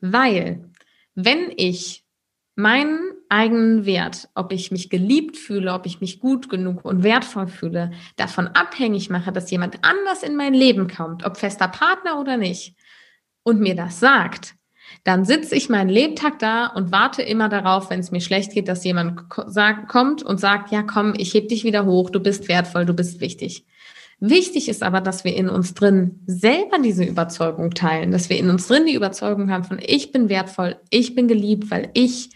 Weil, 0.00 0.70
wenn 1.16 1.52
ich 1.56 2.04
meinen 2.54 3.00
eigenen 3.28 3.86
Wert, 3.86 4.28
ob 4.34 4.52
ich 4.52 4.70
mich 4.70 4.90
geliebt 4.90 5.36
fühle, 5.36 5.72
ob 5.72 5.86
ich 5.86 6.00
mich 6.00 6.20
gut 6.20 6.48
genug 6.48 6.84
und 6.84 7.02
wertvoll 7.02 7.48
fühle, 7.48 7.92
davon 8.16 8.48
abhängig 8.48 9.10
mache, 9.10 9.32
dass 9.32 9.50
jemand 9.50 9.78
anders 9.82 10.22
in 10.22 10.36
mein 10.36 10.54
Leben 10.54 10.88
kommt, 10.88 11.24
ob 11.24 11.36
fester 11.36 11.68
Partner 11.68 12.20
oder 12.20 12.36
nicht, 12.36 12.76
und 13.44 13.60
mir 13.60 13.76
das 13.76 14.00
sagt, 14.00 14.54
dann 15.04 15.24
sitze 15.24 15.54
ich 15.54 15.68
meinen 15.68 15.90
Lebtag 15.90 16.38
da 16.38 16.66
und 16.66 16.92
warte 16.92 17.22
immer 17.22 17.48
darauf, 17.48 17.90
wenn 17.90 18.00
es 18.00 18.10
mir 18.10 18.20
schlecht 18.20 18.52
geht, 18.52 18.68
dass 18.68 18.84
jemand 18.84 19.28
kommt 19.28 20.22
und 20.22 20.40
sagt, 20.40 20.72
ja 20.72 20.82
komm, 20.82 21.14
ich 21.16 21.34
heb 21.34 21.48
dich 21.48 21.64
wieder 21.64 21.84
hoch, 21.84 22.10
du 22.10 22.20
bist 22.20 22.48
wertvoll, 22.48 22.86
du 22.86 22.94
bist 22.94 23.20
wichtig. 23.20 23.66
Wichtig 24.20 24.68
ist 24.68 24.82
aber, 24.82 25.00
dass 25.00 25.24
wir 25.24 25.36
in 25.36 25.48
uns 25.48 25.74
drin 25.74 26.22
selber 26.26 26.78
diese 26.78 27.04
Überzeugung 27.04 27.72
teilen, 27.72 28.12
dass 28.12 28.30
wir 28.30 28.38
in 28.38 28.48
uns 28.48 28.66
drin 28.68 28.86
die 28.86 28.94
Überzeugung 28.94 29.50
haben 29.50 29.64
von, 29.64 29.78
ich 29.84 30.12
bin 30.12 30.28
wertvoll, 30.28 30.76
ich 30.88 31.14
bin 31.14 31.28
geliebt, 31.28 31.70
weil 31.70 31.90
ich 31.94 32.30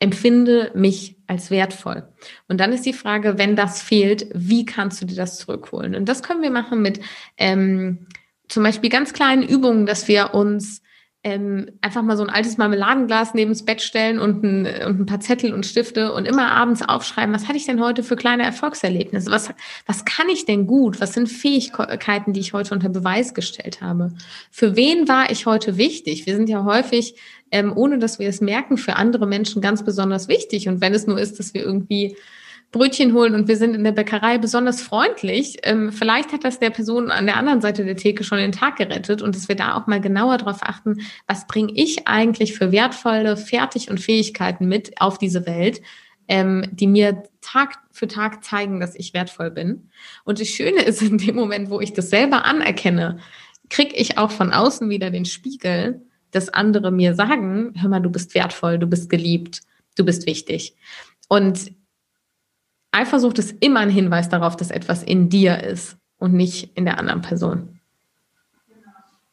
empfinde 0.00 0.72
mich 0.74 1.16
als 1.26 1.50
wertvoll. 1.50 2.08
Und 2.48 2.58
dann 2.58 2.72
ist 2.72 2.86
die 2.86 2.92
Frage, 2.92 3.38
wenn 3.38 3.54
das 3.54 3.82
fehlt, 3.82 4.26
wie 4.34 4.64
kannst 4.64 5.00
du 5.00 5.06
dir 5.06 5.14
das 5.14 5.38
zurückholen? 5.38 5.94
Und 5.94 6.08
das 6.08 6.22
können 6.22 6.42
wir 6.42 6.50
machen 6.50 6.82
mit 6.82 7.00
ähm, 7.36 8.06
zum 8.48 8.64
Beispiel 8.64 8.90
ganz 8.90 9.12
kleinen 9.12 9.42
Übungen, 9.42 9.86
dass 9.86 10.08
wir 10.08 10.34
uns 10.34 10.82
ähm, 11.22 11.70
einfach 11.82 12.02
mal 12.02 12.16
so 12.16 12.22
ein 12.22 12.30
altes 12.30 12.56
Marmeladenglas 12.56 13.34
neben 13.34 13.50
das 13.50 13.64
Bett 13.64 13.82
stellen 13.82 14.18
und 14.18 14.42
ein, 14.42 14.66
und 14.86 15.00
ein 15.00 15.06
paar 15.06 15.20
Zettel 15.20 15.52
und 15.52 15.66
Stifte 15.66 16.14
und 16.14 16.24
immer 16.24 16.50
abends 16.50 16.80
aufschreiben, 16.80 17.34
was 17.34 17.46
hatte 17.46 17.58
ich 17.58 17.66
denn 17.66 17.82
heute 17.82 18.02
für 18.02 18.16
kleine 18.16 18.42
Erfolgserlebnisse? 18.44 19.30
Was, 19.30 19.50
was 19.84 20.06
kann 20.06 20.30
ich 20.30 20.46
denn 20.46 20.66
gut? 20.66 20.98
Was 21.00 21.12
sind 21.12 21.28
Fähigkeiten, 21.28 22.32
die 22.32 22.40
ich 22.40 22.54
heute 22.54 22.72
unter 22.72 22.88
Beweis 22.88 23.34
gestellt 23.34 23.82
habe? 23.82 24.12
Für 24.50 24.76
wen 24.76 25.08
war 25.08 25.30
ich 25.30 25.44
heute 25.44 25.76
wichtig? 25.76 26.24
Wir 26.24 26.36
sind 26.36 26.48
ja 26.48 26.64
häufig, 26.64 27.14
ähm, 27.50 27.76
ohne 27.76 27.98
dass 27.98 28.18
wir 28.18 28.28
es 28.28 28.40
merken, 28.40 28.78
für 28.78 28.96
andere 28.96 29.26
Menschen 29.26 29.60
ganz 29.60 29.84
besonders 29.84 30.26
wichtig. 30.28 30.68
Und 30.68 30.80
wenn 30.80 30.94
es 30.94 31.06
nur 31.06 31.20
ist, 31.20 31.38
dass 31.38 31.52
wir 31.52 31.62
irgendwie 31.62 32.16
Brötchen 32.72 33.14
holen 33.14 33.34
und 33.34 33.48
wir 33.48 33.56
sind 33.56 33.74
in 33.74 33.82
der 33.82 33.90
Bäckerei 33.90 34.38
besonders 34.38 34.80
freundlich. 34.80 35.58
Ähm, 35.64 35.90
vielleicht 35.90 36.32
hat 36.32 36.44
das 36.44 36.60
der 36.60 36.70
Person 36.70 37.10
an 37.10 37.26
der 37.26 37.36
anderen 37.36 37.60
Seite 37.60 37.84
der 37.84 37.96
Theke 37.96 38.22
schon 38.22 38.38
den 38.38 38.52
Tag 38.52 38.76
gerettet 38.76 39.22
und 39.22 39.34
dass 39.34 39.48
wir 39.48 39.56
da 39.56 39.74
auch 39.74 39.88
mal 39.88 40.00
genauer 40.00 40.38
darauf 40.38 40.62
achten, 40.62 41.00
was 41.26 41.48
bringe 41.48 41.72
ich 41.74 42.06
eigentlich 42.06 42.54
für 42.54 42.70
wertvolle 42.70 43.36
Fertig- 43.36 43.90
und 43.90 43.98
Fähigkeiten 43.98 44.68
mit 44.68 45.00
auf 45.00 45.18
diese 45.18 45.46
Welt, 45.46 45.80
ähm, 46.28 46.64
die 46.70 46.86
mir 46.86 47.24
Tag 47.40 47.74
für 47.90 48.06
Tag 48.06 48.44
zeigen, 48.44 48.78
dass 48.78 48.94
ich 48.94 49.14
wertvoll 49.14 49.50
bin. 49.50 49.90
Und 50.24 50.40
das 50.40 50.46
Schöne 50.46 50.82
ist, 50.82 51.02
in 51.02 51.18
dem 51.18 51.34
Moment, 51.34 51.70
wo 51.70 51.80
ich 51.80 51.92
das 51.92 52.08
selber 52.08 52.44
anerkenne, 52.44 53.18
kriege 53.68 53.96
ich 53.96 54.16
auch 54.16 54.30
von 54.30 54.52
außen 54.52 54.88
wieder 54.88 55.10
den 55.10 55.24
Spiegel, 55.24 56.02
dass 56.30 56.48
andere 56.48 56.92
mir 56.92 57.14
sagen, 57.14 57.74
hör 57.80 57.88
mal, 57.88 58.00
du 58.00 58.10
bist 58.10 58.36
wertvoll, 58.36 58.78
du 58.78 58.86
bist 58.86 59.10
geliebt, 59.10 59.62
du 59.96 60.04
bist 60.04 60.26
wichtig. 60.26 60.76
Und 61.28 61.72
Eifersucht 62.92 63.38
ist 63.38 63.54
immer 63.60 63.80
ein 63.80 63.90
Hinweis 63.90 64.28
darauf, 64.28 64.56
dass 64.56 64.70
etwas 64.70 65.02
in 65.02 65.28
dir 65.28 65.62
ist 65.62 65.96
und 66.18 66.34
nicht 66.34 66.76
in 66.76 66.84
der 66.84 66.98
anderen 66.98 67.22
Person. 67.22 67.80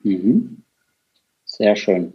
Mhm. 0.04 0.64
Sehr 1.46 1.76
schön. 1.76 2.14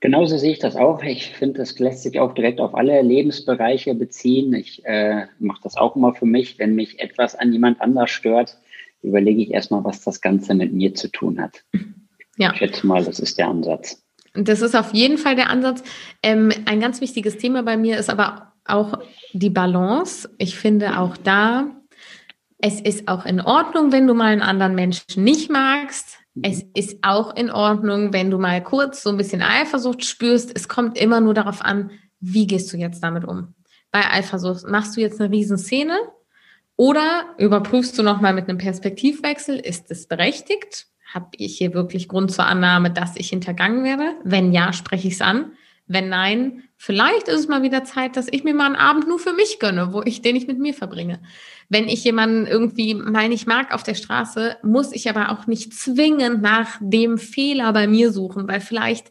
Genauso 0.00 0.38
sehe 0.38 0.52
ich 0.52 0.60
das 0.60 0.76
auch. 0.76 1.02
Ich 1.02 1.30
finde, 1.30 1.58
das 1.58 1.76
lässt 1.78 2.04
sich 2.04 2.20
auch 2.20 2.32
direkt 2.32 2.60
auf 2.60 2.74
alle 2.74 3.02
Lebensbereiche 3.02 3.94
beziehen. 3.94 4.54
Ich 4.54 4.84
äh, 4.84 5.26
mache 5.40 5.60
das 5.64 5.76
auch 5.76 5.96
immer 5.96 6.14
für 6.14 6.26
mich, 6.26 6.58
wenn 6.58 6.76
mich 6.76 7.00
etwas 7.00 7.34
an 7.34 7.52
jemand 7.52 7.80
anders 7.80 8.10
stört, 8.10 8.58
überlege 9.02 9.42
ich 9.42 9.50
erstmal, 9.50 9.82
was 9.84 10.02
das 10.02 10.20
Ganze 10.20 10.54
mit 10.54 10.72
mir 10.72 10.94
zu 10.94 11.08
tun 11.08 11.40
hat. 11.40 11.64
Ja. 12.36 12.52
Ich 12.52 12.58
schätze 12.58 12.86
mal, 12.86 13.04
das 13.04 13.18
ist 13.18 13.38
der 13.38 13.48
Ansatz. 13.48 14.00
Das 14.34 14.60
ist 14.62 14.76
auf 14.76 14.94
jeden 14.94 15.18
Fall 15.18 15.34
der 15.34 15.50
Ansatz. 15.50 15.82
Ähm, 16.22 16.52
ein 16.66 16.78
ganz 16.78 17.00
wichtiges 17.00 17.36
Thema 17.38 17.64
bei 17.64 17.76
mir 17.76 17.98
ist 17.98 18.08
aber 18.08 18.47
auch 18.70 18.98
die 19.32 19.50
Balance. 19.50 20.28
Ich 20.38 20.56
finde 20.56 20.98
auch 20.98 21.16
da, 21.16 21.68
es 22.58 22.80
ist 22.80 23.08
auch 23.08 23.24
in 23.24 23.40
Ordnung, 23.40 23.92
wenn 23.92 24.06
du 24.06 24.14
mal 24.14 24.32
einen 24.32 24.42
anderen 24.42 24.74
Menschen 24.74 25.22
nicht 25.22 25.50
magst. 25.50 26.18
Es 26.42 26.64
ist 26.74 26.98
auch 27.02 27.34
in 27.36 27.50
Ordnung, 27.50 28.12
wenn 28.12 28.30
du 28.30 28.38
mal 28.38 28.62
kurz 28.62 29.02
so 29.02 29.10
ein 29.10 29.16
bisschen 29.16 29.42
Eifersucht 29.42 30.04
spürst. 30.04 30.52
Es 30.54 30.68
kommt 30.68 30.98
immer 30.98 31.20
nur 31.20 31.34
darauf 31.34 31.62
an, 31.62 31.90
wie 32.20 32.46
gehst 32.46 32.72
du 32.72 32.76
jetzt 32.76 33.02
damit 33.02 33.24
um? 33.24 33.54
Bei 33.90 34.10
Eifersucht 34.10 34.66
machst 34.66 34.96
du 34.96 35.00
jetzt 35.00 35.20
eine 35.20 35.32
Riesenszene 35.32 35.96
oder 36.76 37.34
überprüfst 37.38 37.96
du 37.98 38.02
nochmal 38.02 38.34
mit 38.34 38.48
einem 38.48 38.58
Perspektivwechsel, 38.58 39.58
ist 39.58 39.90
es 39.90 40.06
berechtigt? 40.06 40.86
Habe 41.12 41.28
ich 41.36 41.56
hier 41.58 41.74
wirklich 41.74 42.06
Grund 42.06 42.30
zur 42.30 42.46
Annahme, 42.46 42.90
dass 42.90 43.16
ich 43.16 43.30
hintergangen 43.30 43.82
werde? 43.82 44.16
Wenn 44.24 44.52
ja, 44.52 44.72
spreche 44.72 45.08
ich 45.08 45.14
es 45.14 45.20
an. 45.20 45.52
Wenn 45.88 46.10
nein, 46.10 46.64
vielleicht 46.76 47.28
ist 47.28 47.40
es 47.40 47.48
mal 47.48 47.62
wieder 47.62 47.82
Zeit, 47.82 48.16
dass 48.16 48.28
ich 48.30 48.44
mir 48.44 48.54
mal 48.54 48.66
einen 48.66 48.76
Abend 48.76 49.08
nur 49.08 49.18
für 49.18 49.32
mich 49.32 49.58
gönne, 49.58 49.92
wo 49.92 50.02
ich 50.02 50.22
den 50.22 50.36
ich 50.36 50.46
mit 50.46 50.58
mir 50.58 50.74
verbringe. 50.74 51.20
Wenn 51.68 51.88
ich 51.88 52.04
jemanden 52.04 52.46
irgendwie 52.46 52.94
mal 52.94 53.28
nicht 53.28 53.46
mag 53.46 53.74
auf 53.74 53.82
der 53.82 53.94
Straße, 53.94 54.58
muss 54.62 54.92
ich 54.92 55.08
aber 55.08 55.30
auch 55.32 55.46
nicht 55.46 55.74
zwingend 55.74 56.42
nach 56.42 56.78
dem 56.80 57.18
Fehler 57.18 57.72
bei 57.72 57.86
mir 57.86 58.12
suchen, 58.12 58.46
weil 58.48 58.60
vielleicht 58.60 59.08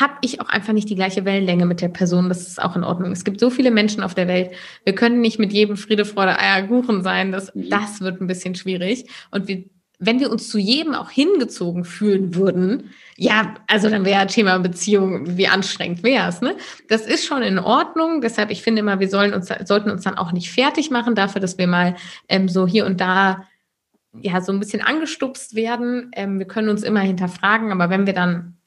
habe 0.00 0.14
ich 0.22 0.40
auch 0.40 0.48
einfach 0.48 0.72
nicht 0.72 0.90
die 0.90 0.96
gleiche 0.96 1.24
Wellenlänge 1.24 1.64
mit 1.64 1.80
der 1.80 1.88
Person. 1.88 2.28
Das 2.28 2.46
ist 2.46 2.60
auch 2.60 2.76
in 2.76 2.84
Ordnung. 2.84 3.12
Es 3.12 3.24
gibt 3.24 3.40
so 3.40 3.50
viele 3.50 3.70
Menschen 3.70 4.02
auf 4.02 4.14
der 4.14 4.28
Welt. 4.28 4.50
Wir 4.84 4.94
können 4.94 5.20
nicht 5.20 5.38
mit 5.38 5.52
jedem 5.52 5.76
Friede, 5.76 6.04
Freude, 6.04 6.38
Eierkuchen 6.38 7.02
sein. 7.02 7.32
Das, 7.32 7.54
mhm. 7.54 7.70
das 7.70 8.00
wird 8.00 8.20
ein 8.20 8.26
bisschen 8.26 8.56
schwierig. 8.56 9.08
Und 9.30 9.48
wir 9.48 9.64
wenn 9.98 10.20
wir 10.20 10.30
uns 10.30 10.48
zu 10.48 10.58
jedem 10.58 10.94
auch 10.94 11.10
hingezogen 11.10 11.84
fühlen 11.84 12.34
würden, 12.34 12.90
ja, 13.16 13.54
also 13.66 13.88
dann 13.88 14.04
wäre 14.04 14.26
Thema 14.26 14.58
Beziehung, 14.58 15.38
wie 15.38 15.48
anstrengend 15.48 16.02
wäre 16.02 16.28
es, 16.28 16.42
ne? 16.42 16.54
Das 16.88 17.06
ist 17.06 17.24
schon 17.24 17.42
in 17.42 17.58
Ordnung. 17.58 18.20
Deshalb, 18.20 18.50
ich 18.50 18.62
finde 18.62 18.80
immer, 18.80 19.00
wir 19.00 19.08
sollen 19.08 19.32
uns, 19.32 19.50
sollten 19.64 19.90
uns 19.90 20.02
dann 20.02 20.18
auch 20.18 20.32
nicht 20.32 20.50
fertig 20.50 20.90
machen 20.90 21.14
dafür, 21.14 21.40
dass 21.40 21.56
wir 21.56 21.66
mal 21.66 21.96
ähm, 22.28 22.48
so 22.48 22.66
hier 22.66 22.84
und 22.84 23.00
da 23.00 23.46
ja 24.20 24.40
so 24.40 24.52
ein 24.52 24.60
bisschen 24.60 24.82
angestupst 24.82 25.54
werden. 25.54 26.10
Ähm, 26.14 26.38
wir 26.38 26.46
können 26.46 26.68
uns 26.68 26.82
immer 26.82 27.00
hinterfragen, 27.00 27.72
aber 27.72 27.88
wenn 27.88 28.06
wir 28.06 28.14
dann 28.14 28.58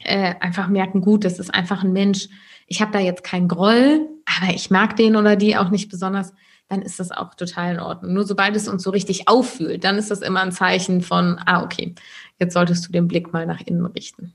äh, 0.00 0.34
einfach 0.40 0.68
merken, 0.68 1.00
gut, 1.00 1.24
das 1.24 1.38
ist 1.38 1.52
einfach 1.52 1.82
ein 1.82 1.92
Mensch, 1.92 2.28
ich 2.66 2.82
habe 2.82 2.92
da 2.92 2.98
jetzt 2.98 3.24
keinen 3.24 3.48
Groll, 3.48 4.08
aber 4.26 4.54
ich 4.54 4.70
mag 4.70 4.96
den 4.96 5.16
oder 5.16 5.36
die 5.36 5.56
auch 5.56 5.70
nicht 5.70 5.90
besonders, 5.90 6.34
dann 6.68 6.82
ist 6.82 6.98
das 6.98 7.10
auch 7.10 7.34
total 7.34 7.74
in 7.74 7.80
Ordnung. 7.80 8.14
Nur 8.14 8.24
sobald 8.24 8.56
es 8.56 8.68
uns 8.68 8.82
so 8.82 8.90
richtig 8.90 9.28
auffühlt, 9.28 9.84
dann 9.84 9.98
ist 9.98 10.10
das 10.10 10.22
immer 10.22 10.40
ein 10.40 10.52
Zeichen 10.52 11.02
von, 11.02 11.38
ah, 11.46 11.62
okay, 11.62 11.94
jetzt 12.38 12.54
solltest 12.54 12.88
du 12.88 12.92
den 12.92 13.08
Blick 13.08 13.32
mal 13.32 13.46
nach 13.46 13.60
innen 13.60 13.86
richten. 13.86 14.34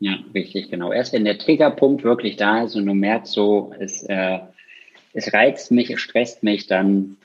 Ja, 0.00 0.18
richtig, 0.34 0.70
genau. 0.70 0.92
Erst 0.92 1.12
wenn 1.12 1.24
der 1.24 1.38
Triggerpunkt 1.38 2.04
wirklich 2.04 2.36
da 2.36 2.64
ist 2.64 2.76
und 2.76 2.86
du 2.86 2.94
merkst 2.94 3.32
so, 3.32 3.72
es, 3.78 4.02
äh, 4.02 4.40
es 5.14 5.32
reizt 5.32 5.70
mich, 5.70 5.90
es 5.90 6.00
stresst 6.00 6.42
mich, 6.42 6.66
dann, 6.66 7.16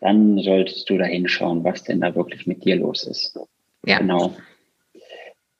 dann 0.00 0.38
solltest 0.38 0.88
du 0.90 0.98
da 0.98 1.04
hinschauen, 1.04 1.62
was 1.62 1.84
denn 1.84 2.00
da 2.00 2.14
wirklich 2.14 2.46
mit 2.46 2.64
dir 2.64 2.76
los 2.76 3.04
ist. 3.04 3.38
Ja. 3.86 3.98
Genau. 3.98 4.34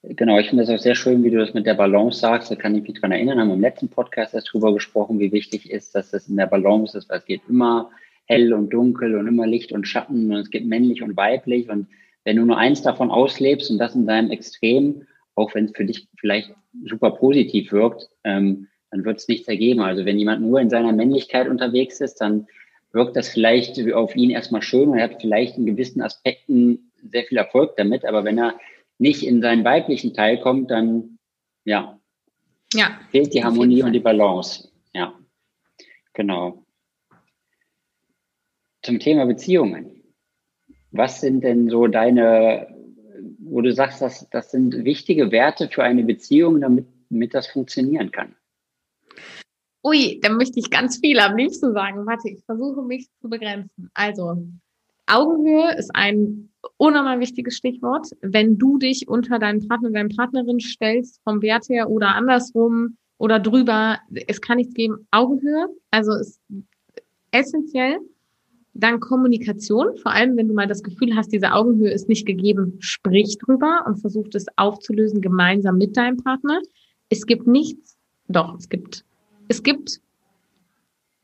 Genau, 0.02 0.38
ich 0.38 0.48
finde 0.48 0.64
es 0.64 0.70
auch 0.70 0.78
sehr 0.78 0.94
schön, 0.94 1.22
wie 1.24 1.30
du 1.30 1.38
das 1.38 1.52
mit 1.52 1.66
der 1.66 1.74
Balance 1.74 2.20
sagst. 2.20 2.50
Da 2.50 2.56
kann 2.56 2.74
ich 2.74 2.82
mich 2.82 2.98
dran 2.98 3.12
erinnern, 3.12 3.38
haben 3.38 3.48
wir 3.48 3.54
im 3.54 3.60
letzten 3.60 3.90
Podcast 3.90 4.32
erst 4.32 4.52
drüber 4.52 4.72
gesprochen, 4.72 5.18
wie 5.18 5.30
wichtig 5.30 5.70
ist, 5.70 5.94
dass 5.94 6.10
das 6.10 6.26
in 6.26 6.36
der 6.36 6.46
Balance 6.46 6.96
ist, 6.96 7.10
weil 7.10 7.18
es 7.18 7.26
geht 7.26 7.42
immer 7.48 7.90
hell 8.24 8.54
und 8.54 8.70
dunkel 8.70 9.14
und 9.16 9.26
immer 9.26 9.46
Licht 9.46 9.72
und 9.72 9.86
Schatten 9.86 10.32
und 10.32 10.38
es 10.38 10.50
geht 10.50 10.64
männlich 10.64 11.02
und 11.02 11.18
weiblich. 11.18 11.68
Und 11.68 11.88
wenn 12.24 12.36
du 12.36 12.46
nur 12.46 12.56
eins 12.56 12.80
davon 12.80 13.10
auslebst 13.10 13.70
und 13.70 13.78
das 13.78 13.94
in 13.94 14.06
deinem 14.06 14.30
Extrem, 14.30 15.06
auch 15.34 15.54
wenn 15.54 15.66
es 15.66 15.72
für 15.76 15.84
dich 15.84 16.08
vielleicht 16.18 16.54
super 16.86 17.10
positiv 17.10 17.70
wirkt, 17.70 18.08
ähm, 18.24 18.68
dann 18.90 19.04
wird 19.04 19.18
es 19.18 19.28
nichts 19.28 19.48
ergeben. 19.48 19.80
Also 19.80 20.06
wenn 20.06 20.18
jemand 20.18 20.40
nur 20.40 20.60
in 20.60 20.70
seiner 20.70 20.92
Männlichkeit 20.92 21.46
unterwegs 21.46 22.00
ist, 22.00 22.22
dann 22.22 22.46
wirkt 22.92 23.16
das 23.16 23.28
vielleicht 23.28 23.78
auf 23.92 24.16
ihn 24.16 24.30
erstmal 24.30 24.62
schön 24.62 24.88
und 24.88 24.98
er 24.98 25.10
hat 25.10 25.20
vielleicht 25.20 25.58
in 25.58 25.66
gewissen 25.66 26.00
Aspekten 26.00 26.90
sehr 27.02 27.24
viel 27.24 27.38
Erfolg 27.38 27.76
damit. 27.76 28.06
Aber 28.06 28.24
wenn 28.24 28.38
er 28.38 28.54
nicht 29.00 29.22
in 29.22 29.40
seinen 29.40 29.64
weiblichen 29.64 30.12
Teil 30.12 30.38
kommt, 30.40 30.70
dann 30.70 31.18
ja, 31.64 31.98
ja 32.74 33.00
fehlt 33.10 33.32
die 33.32 33.42
Harmonie 33.42 33.82
und 33.82 33.92
die 33.92 34.00
Balance. 34.00 34.68
Ja, 34.92 35.14
genau. 36.12 36.64
Zum 38.82 38.98
Thema 38.98 39.24
Beziehungen. 39.24 40.02
Was 40.92 41.20
sind 41.20 41.42
denn 41.44 41.70
so 41.70 41.86
deine, 41.86 42.74
wo 43.38 43.62
du 43.62 43.72
sagst, 43.72 44.02
dass 44.02 44.28
das 44.30 44.50
sind 44.50 44.84
wichtige 44.84 45.30
Werte 45.30 45.68
für 45.68 45.82
eine 45.82 46.02
Beziehung, 46.02 46.60
damit, 46.60 46.86
damit 47.08 47.34
das 47.34 47.46
funktionieren 47.46 48.10
kann? 48.10 48.34
Ui, 49.82 50.20
da 50.20 50.30
möchte 50.30 50.60
ich 50.60 50.68
ganz 50.68 50.98
viel 50.98 51.18
am 51.20 51.38
liebsten 51.38 51.72
sagen. 51.72 52.04
Warte, 52.04 52.28
ich 52.28 52.44
versuche 52.44 52.82
mich 52.82 53.08
zu 53.22 53.30
begrenzen. 53.30 53.90
Also, 53.94 54.36
Augenhöhe 55.06 55.74
ist 55.76 55.90
ein 55.94 56.49
unnormal 56.76 57.20
wichtiges 57.20 57.56
Stichwort. 57.56 58.08
Wenn 58.20 58.58
du 58.58 58.78
dich 58.78 59.08
unter 59.08 59.38
deinen 59.38 59.66
Partner, 59.66 59.90
deine 59.90 60.08
Partnerin 60.08 60.60
stellst, 60.60 61.20
vom 61.24 61.42
Wert 61.42 61.68
her 61.68 61.90
oder 61.90 62.14
andersrum 62.14 62.96
oder 63.18 63.38
drüber, 63.38 63.98
es 64.26 64.40
kann 64.40 64.58
nichts 64.58 64.74
geben. 64.74 65.06
Augenhöhe, 65.10 65.68
also 65.90 66.12
ist 66.14 66.40
essentiell. 67.30 67.98
Dann 68.72 69.00
Kommunikation, 69.00 69.96
vor 69.96 70.12
allem 70.12 70.36
wenn 70.36 70.48
du 70.48 70.54
mal 70.54 70.68
das 70.68 70.82
Gefühl 70.82 71.16
hast, 71.16 71.32
diese 71.32 71.52
Augenhöhe 71.52 71.90
ist 71.90 72.08
nicht 72.08 72.24
gegeben, 72.24 72.76
sprich 72.78 73.36
drüber 73.38 73.84
und 73.86 74.00
versuch 74.00 74.28
es 74.32 74.46
aufzulösen 74.56 75.20
gemeinsam 75.20 75.76
mit 75.76 75.96
deinem 75.96 76.18
Partner. 76.18 76.60
Es 77.08 77.26
gibt 77.26 77.48
nichts, 77.48 77.98
doch, 78.28 78.56
es 78.56 78.68
gibt, 78.68 79.04
es 79.48 79.62
gibt 79.62 80.00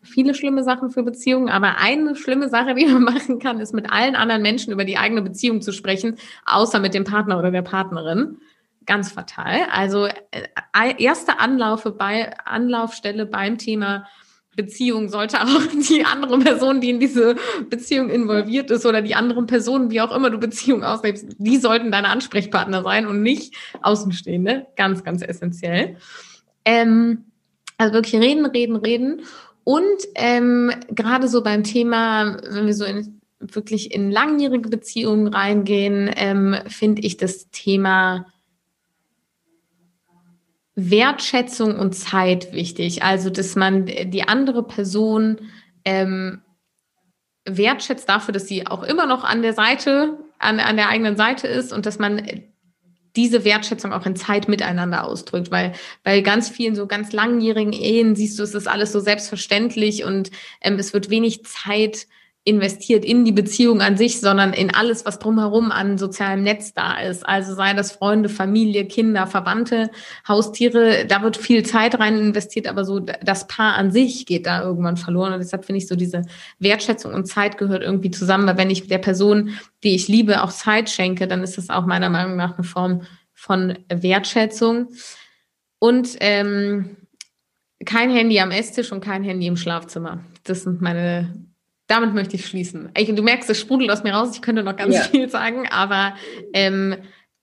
viele 0.06 0.34
schlimme 0.34 0.64
Sachen 0.64 0.90
für 0.90 1.02
Beziehungen, 1.02 1.48
aber 1.48 1.78
eine 1.78 2.16
schlimme 2.16 2.48
Sache, 2.48 2.74
die 2.74 2.86
man 2.86 3.02
machen 3.14 3.38
kann, 3.38 3.60
ist 3.60 3.74
mit 3.74 3.90
allen 3.90 4.16
anderen 4.16 4.42
Menschen 4.42 4.72
über 4.72 4.84
die 4.84 4.98
eigene 4.98 5.22
Beziehung 5.22 5.62
zu 5.62 5.72
sprechen, 5.72 6.16
außer 6.44 6.80
mit 6.80 6.94
dem 6.94 7.04
Partner 7.04 7.38
oder 7.38 7.50
der 7.50 7.62
Partnerin. 7.62 8.38
Ganz 8.86 9.10
fatal. 9.10 9.66
Also 9.72 10.06
äh, 10.06 10.94
erste 10.98 11.40
Anlaufe 11.40 11.90
bei 11.90 12.32
Anlaufstelle 12.44 13.26
beim 13.26 13.58
Thema 13.58 14.06
Beziehung 14.56 15.08
sollte 15.08 15.40
auch 15.42 15.66
die 15.88 16.04
andere 16.04 16.38
Person, 16.38 16.80
die 16.80 16.90
in 16.90 16.98
diese 16.98 17.36
Beziehung 17.68 18.08
involviert 18.08 18.70
ist 18.70 18.86
oder 18.86 19.02
die 19.02 19.14
anderen 19.14 19.46
Personen, 19.46 19.90
wie 19.90 20.00
auch 20.00 20.14
immer 20.14 20.30
du 20.30 20.38
Beziehung 20.38 20.82
auslebst, 20.82 21.36
die 21.38 21.58
sollten 21.58 21.92
deine 21.92 22.08
Ansprechpartner 22.08 22.82
sein 22.82 23.06
und 23.06 23.22
nicht 23.22 23.54
Außenstehende. 23.82 24.66
Ganz, 24.76 25.04
ganz 25.04 25.22
essentiell. 25.22 25.96
Ähm, 26.64 27.26
also 27.78 27.92
wirklich 27.92 28.20
reden, 28.20 28.46
reden, 28.46 28.76
reden. 28.76 29.22
Und 29.66 30.06
ähm, 30.14 30.70
gerade 30.90 31.26
so 31.26 31.42
beim 31.42 31.64
Thema, 31.64 32.36
wenn 32.48 32.66
wir 32.66 32.74
so 32.74 32.84
in, 32.84 33.20
wirklich 33.40 33.92
in 33.92 34.12
langjährige 34.12 34.68
Beziehungen 34.68 35.26
reingehen, 35.26 36.08
ähm, 36.14 36.54
finde 36.68 37.02
ich 37.02 37.16
das 37.16 37.50
Thema 37.50 38.26
Wertschätzung 40.76 41.76
und 41.80 41.94
Zeit 41.94 42.52
wichtig. 42.52 43.02
Also, 43.02 43.28
dass 43.28 43.56
man 43.56 43.86
die 43.86 44.28
andere 44.28 44.62
Person 44.62 45.38
ähm, 45.84 46.42
wertschätzt 47.44 48.08
dafür, 48.08 48.32
dass 48.32 48.46
sie 48.46 48.68
auch 48.68 48.84
immer 48.84 49.06
noch 49.06 49.24
an 49.24 49.42
der 49.42 49.52
Seite, 49.52 50.16
an, 50.38 50.60
an 50.60 50.76
der 50.76 50.90
eigenen 50.90 51.16
Seite 51.16 51.48
ist 51.48 51.72
und 51.72 51.86
dass 51.86 51.98
man 51.98 52.24
diese 53.16 53.44
Wertschätzung 53.44 53.92
auch 53.92 54.06
in 54.06 54.16
Zeit 54.16 54.48
miteinander 54.48 55.04
ausdrückt, 55.04 55.50
weil 55.50 55.72
bei 56.04 56.20
ganz 56.20 56.48
vielen 56.48 56.74
so 56.74 56.86
ganz 56.86 57.12
langjährigen 57.12 57.72
Ehen 57.72 58.14
siehst 58.14 58.38
du, 58.38 58.42
es 58.42 58.54
ist 58.54 58.68
alles 58.68 58.92
so 58.92 59.00
selbstverständlich 59.00 60.04
und 60.04 60.30
ähm, 60.60 60.78
es 60.78 60.92
wird 60.92 61.10
wenig 61.10 61.44
Zeit 61.44 62.06
investiert 62.46 63.04
in 63.04 63.24
die 63.24 63.32
Beziehung 63.32 63.80
an 63.80 63.96
sich, 63.96 64.20
sondern 64.20 64.52
in 64.52 64.72
alles, 64.72 65.04
was 65.04 65.18
drumherum 65.18 65.72
an 65.72 65.98
sozialem 65.98 66.44
Netz 66.44 66.72
da 66.72 66.96
ist. 67.00 67.26
Also 67.26 67.54
sei 67.56 67.74
das 67.74 67.90
Freunde, 67.90 68.28
Familie, 68.28 68.86
Kinder, 68.86 69.26
Verwandte, 69.26 69.90
Haustiere, 70.28 71.06
da 71.08 71.22
wird 71.22 71.36
viel 71.36 71.64
Zeit 71.64 71.98
rein 71.98 72.16
investiert, 72.16 72.68
aber 72.68 72.84
so 72.84 73.00
das 73.00 73.48
Paar 73.48 73.74
an 73.74 73.90
sich 73.90 74.26
geht 74.26 74.46
da 74.46 74.62
irgendwann 74.62 74.96
verloren. 74.96 75.32
Und 75.32 75.40
deshalb 75.40 75.64
finde 75.64 75.78
ich 75.78 75.88
so 75.88 75.96
diese 75.96 76.22
Wertschätzung 76.60 77.12
und 77.12 77.26
Zeit 77.26 77.58
gehört 77.58 77.82
irgendwie 77.82 78.12
zusammen, 78.12 78.46
weil 78.46 78.58
wenn 78.58 78.70
ich 78.70 78.86
der 78.86 78.98
Person, 78.98 79.50
die 79.82 79.96
ich 79.96 80.06
liebe, 80.06 80.44
auch 80.44 80.52
Zeit 80.52 80.88
schenke, 80.88 81.26
dann 81.26 81.42
ist 81.42 81.58
das 81.58 81.68
auch 81.68 81.84
meiner 81.84 82.10
Meinung 82.10 82.36
nach 82.36 82.56
eine 82.56 82.64
Form 82.64 83.02
von 83.34 83.76
Wertschätzung. 83.88 84.90
Und 85.80 86.16
ähm, 86.20 86.96
kein 87.84 88.10
Handy 88.10 88.38
am 88.38 88.52
Esstisch 88.52 88.92
und 88.92 89.00
kein 89.00 89.24
Handy 89.24 89.48
im 89.48 89.56
Schlafzimmer. 89.56 90.20
Das 90.44 90.62
sind 90.62 90.80
meine 90.80 91.46
damit 91.86 92.14
möchte 92.14 92.36
ich 92.36 92.46
schließen. 92.46 92.90
Ich, 92.96 93.14
du 93.14 93.22
merkst, 93.22 93.48
es 93.48 93.60
sprudelt 93.60 93.90
aus 93.90 94.02
mir 94.02 94.14
raus. 94.14 94.34
Ich 94.34 94.42
könnte 94.42 94.62
noch 94.62 94.76
ganz 94.76 94.94
ja. 94.94 95.02
viel 95.02 95.28
sagen, 95.28 95.68
aber 95.68 96.14
ähm, 96.52 96.96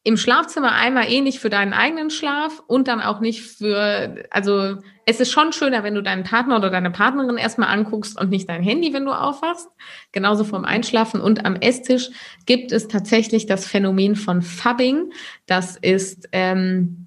im 0.05 0.17
Schlafzimmer 0.17 0.73
einmal 0.73 1.09
eh 1.09 1.21
nicht 1.21 1.39
für 1.39 1.49
deinen 1.49 1.71
eigenen 1.71 2.09
Schlaf 2.09 2.61
und 2.67 2.89
dann 2.89 2.99
auch 2.99 3.21
nicht 3.21 3.41
für, 3.41 4.25
also 4.31 4.77
es 5.05 5.21
ist 5.21 5.31
schon 5.31 5.53
schöner, 5.53 5.83
wenn 5.83 5.95
du 5.95 6.03
deinen 6.03 6.23
Partner 6.23 6.57
oder 6.57 6.69
deine 6.69 6.91
Partnerin 6.91 7.37
erstmal 7.37 7.69
anguckst 7.69 8.19
und 8.19 8.29
nicht 8.29 8.49
dein 8.49 8.63
Handy, 8.63 8.93
wenn 8.93 9.05
du 9.05 9.11
aufwachst. 9.11 9.69
Genauso 10.11 10.43
vorm 10.43 10.65
Einschlafen 10.65 11.21
und 11.21 11.45
am 11.45 11.55
Esstisch 11.55 12.09
gibt 12.45 12.73
es 12.73 12.89
tatsächlich 12.89 13.45
das 13.45 13.65
Phänomen 13.65 14.17
von 14.17 14.41
Fubbing. 14.41 15.13
Das 15.45 15.77
ist 15.77 16.27
ähm, 16.33 17.02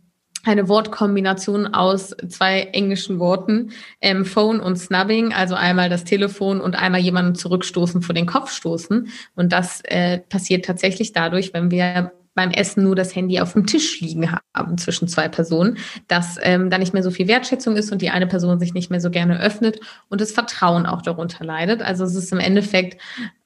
eine 0.46 0.68
Wortkombination 0.68 1.66
aus 1.74 2.16
zwei 2.28 2.62
englischen 2.72 3.18
Worten, 3.18 3.72
ähm, 4.00 4.24
Phone 4.24 4.60
und 4.60 4.76
Snubbing, 4.76 5.32
also 5.32 5.54
einmal 5.54 5.88
das 5.88 6.04
Telefon 6.04 6.60
und 6.60 6.76
einmal 6.76 7.00
jemanden 7.00 7.34
zurückstoßen, 7.34 8.02
vor 8.02 8.14
den 8.14 8.26
Kopf 8.26 8.52
stoßen. 8.52 9.08
Und 9.34 9.52
das 9.52 9.80
äh, 9.84 10.18
passiert 10.18 10.64
tatsächlich 10.64 11.12
dadurch, 11.12 11.52
wenn 11.52 11.70
wir 11.70 12.12
beim 12.34 12.50
Essen 12.50 12.84
nur 12.84 12.94
das 12.94 13.16
Handy 13.16 13.40
auf 13.40 13.54
dem 13.54 13.66
Tisch 13.66 14.00
liegen 14.00 14.30
haben 14.54 14.78
zwischen 14.78 15.08
zwei 15.08 15.26
Personen, 15.28 15.78
dass 16.06 16.38
ähm, 16.42 16.70
da 16.70 16.78
nicht 16.78 16.92
mehr 16.92 17.02
so 17.02 17.10
viel 17.10 17.26
Wertschätzung 17.26 17.76
ist 17.76 17.90
und 17.90 18.02
die 18.02 18.10
eine 18.10 18.26
Person 18.26 18.60
sich 18.60 18.74
nicht 18.74 18.90
mehr 18.90 19.00
so 19.00 19.10
gerne 19.10 19.40
öffnet 19.40 19.80
und 20.10 20.20
das 20.20 20.32
Vertrauen 20.32 20.86
auch 20.86 21.02
darunter 21.02 21.44
leidet. 21.44 21.82
Also 21.82 22.04
es 22.04 22.14
ist 22.14 22.32
im 22.32 22.38
Endeffekt 22.38 23.00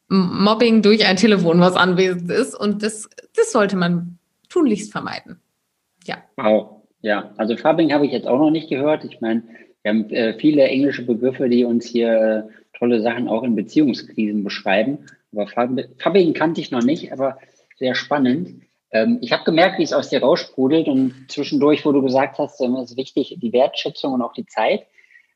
Mobbing 0.08 0.82
durch 0.82 1.06
ein 1.06 1.16
Telefon, 1.16 1.60
was 1.60 1.76
anwesend 1.76 2.30
ist 2.32 2.54
und 2.54 2.82
das, 2.82 3.08
das 3.36 3.52
sollte 3.52 3.76
man 3.76 4.18
tunlichst 4.48 4.90
vermeiden. 4.90 5.40
Ja. 6.04 6.18
Wow. 6.36 6.79
Ja, 7.02 7.32
also 7.36 7.56
Fubbing 7.56 7.92
habe 7.92 8.06
ich 8.06 8.12
jetzt 8.12 8.26
auch 8.26 8.38
noch 8.38 8.50
nicht 8.50 8.68
gehört. 8.68 9.04
Ich 9.04 9.20
meine, 9.20 9.42
wir 9.82 9.90
haben 9.90 10.10
äh, 10.10 10.34
viele 10.38 10.64
englische 10.64 11.04
Begriffe, 11.04 11.48
die 11.48 11.64
uns 11.64 11.86
hier 11.86 12.12
äh, 12.12 12.78
tolle 12.78 13.00
Sachen 13.00 13.28
auch 13.28 13.42
in 13.42 13.56
Beziehungskrisen 13.56 14.44
beschreiben. 14.44 14.98
Aber 15.32 15.46
Fubbing 15.46 16.34
kannte 16.34 16.60
ich 16.60 16.70
noch 16.70 16.82
nicht, 16.82 17.12
aber 17.12 17.38
sehr 17.78 17.94
spannend. 17.94 18.62
Ähm, 18.92 19.18
ich 19.22 19.32
habe 19.32 19.44
gemerkt, 19.44 19.78
wie 19.78 19.84
es 19.84 19.92
aus 19.92 20.10
dir 20.10 20.20
raussprudelt 20.20 20.88
und 20.88 21.26
zwischendurch, 21.28 21.84
wo 21.84 21.92
du 21.92 22.02
gesagt 22.02 22.38
hast, 22.38 22.60
ähm, 22.60 22.74
es 22.76 22.90
ist 22.90 22.96
wichtig, 22.96 23.36
die 23.40 23.52
Wertschätzung 23.52 24.12
und 24.14 24.22
auch 24.22 24.32
die 24.32 24.46
Zeit 24.46 24.86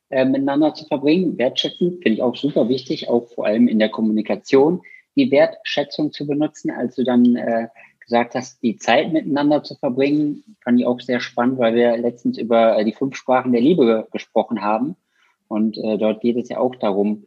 äh, 0.09 0.25
miteinander 0.25 0.73
zu 0.73 0.85
verbringen. 0.85 1.37
Wertschätzen 1.37 1.93
finde 1.93 2.11
ich 2.11 2.21
auch 2.21 2.35
super 2.35 2.69
wichtig, 2.69 3.09
auch 3.09 3.27
vor 3.29 3.45
allem 3.45 3.67
in 3.67 3.79
der 3.79 3.89
Kommunikation, 3.89 4.81
die 5.15 5.31
Wertschätzung 5.31 6.11
zu 6.11 6.27
benutzen. 6.27 6.71
Als 6.71 6.95
du 6.95 7.03
dann 7.03 7.35
äh, 7.35 7.67
gesagt 8.05 8.35
hast, 8.35 8.61
die 8.63 8.77
Zeit 8.77 9.11
miteinander 9.11 9.63
zu 9.63 9.75
verbringen, 9.75 10.55
fand 10.63 10.79
ich 10.79 10.85
auch 10.85 11.01
sehr 11.01 11.19
spannend, 11.19 11.59
weil 11.59 11.75
wir 11.75 11.97
letztens 11.97 12.37
über 12.37 12.77
äh, 12.77 12.85
die 12.85 12.93
fünf 12.93 13.15
Sprachen 13.15 13.51
der 13.51 13.61
Liebe 13.61 14.07
gesprochen 14.11 14.61
haben. 14.61 14.95
Und 15.47 15.77
äh, 15.77 15.97
dort 15.97 16.21
geht 16.21 16.37
es 16.37 16.49
ja 16.49 16.59
auch 16.59 16.75
darum, 16.75 17.25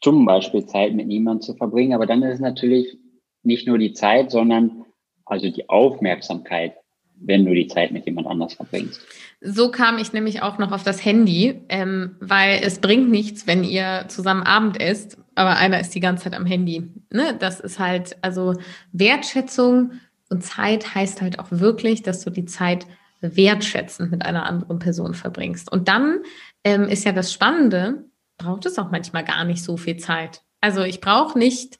zum 0.00 0.24
Beispiel 0.24 0.66
Zeit 0.66 0.94
mit 0.94 1.06
niemandem 1.06 1.42
zu 1.42 1.54
verbringen. 1.54 1.94
Aber 1.94 2.06
dann 2.06 2.22
ist 2.22 2.34
es 2.34 2.40
natürlich 2.40 2.98
nicht 3.42 3.66
nur 3.66 3.78
die 3.78 3.92
Zeit, 3.92 4.30
sondern 4.30 4.84
also 5.24 5.50
die 5.50 5.68
Aufmerksamkeit, 5.68 6.74
wenn 7.20 7.44
du 7.44 7.54
die 7.54 7.66
Zeit 7.66 7.92
mit 7.92 8.06
jemand 8.06 8.26
anders 8.26 8.54
verbringst. 8.54 9.00
So 9.40 9.70
kam 9.70 9.98
ich 9.98 10.12
nämlich 10.12 10.42
auch 10.42 10.58
noch 10.58 10.72
auf 10.72 10.82
das 10.82 11.04
Handy, 11.04 11.60
ähm, 11.68 12.16
weil 12.20 12.60
es 12.62 12.78
bringt 12.78 13.10
nichts, 13.10 13.46
wenn 13.46 13.64
ihr 13.64 14.04
zusammen 14.08 14.42
Abend 14.42 14.76
isst, 14.82 15.18
aber 15.34 15.56
einer 15.56 15.80
ist 15.80 15.94
die 15.94 16.00
ganze 16.00 16.24
Zeit 16.24 16.34
am 16.34 16.46
Handy. 16.46 16.88
Ne? 17.10 17.36
Das 17.38 17.60
ist 17.60 17.78
halt, 17.78 18.16
also 18.22 18.54
Wertschätzung 18.92 19.92
und 20.28 20.44
Zeit 20.44 20.94
heißt 20.94 21.22
halt 21.22 21.38
auch 21.38 21.48
wirklich, 21.50 22.02
dass 22.02 22.22
du 22.22 22.30
die 22.30 22.44
Zeit 22.44 22.86
wertschätzend 23.20 24.10
mit 24.10 24.24
einer 24.24 24.46
anderen 24.46 24.78
Person 24.78 25.14
verbringst. 25.14 25.70
Und 25.70 25.88
dann 25.88 26.20
ähm, 26.64 26.84
ist 26.84 27.04
ja 27.04 27.12
das 27.12 27.32
Spannende, 27.32 28.04
braucht 28.38 28.66
es 28.66 28.78
auch 28.78 28.90
manchmal 28.90 29.24
gar 29.24 29.44
nicht 29.44 29.62
so 29.62 29.76
viel 29.76 29.98
Zeit. 29.98 30.42
Also 30.60 30.82
ich 30.82 31.00
brauche 31.00 31.38
nicht 31.38 31.78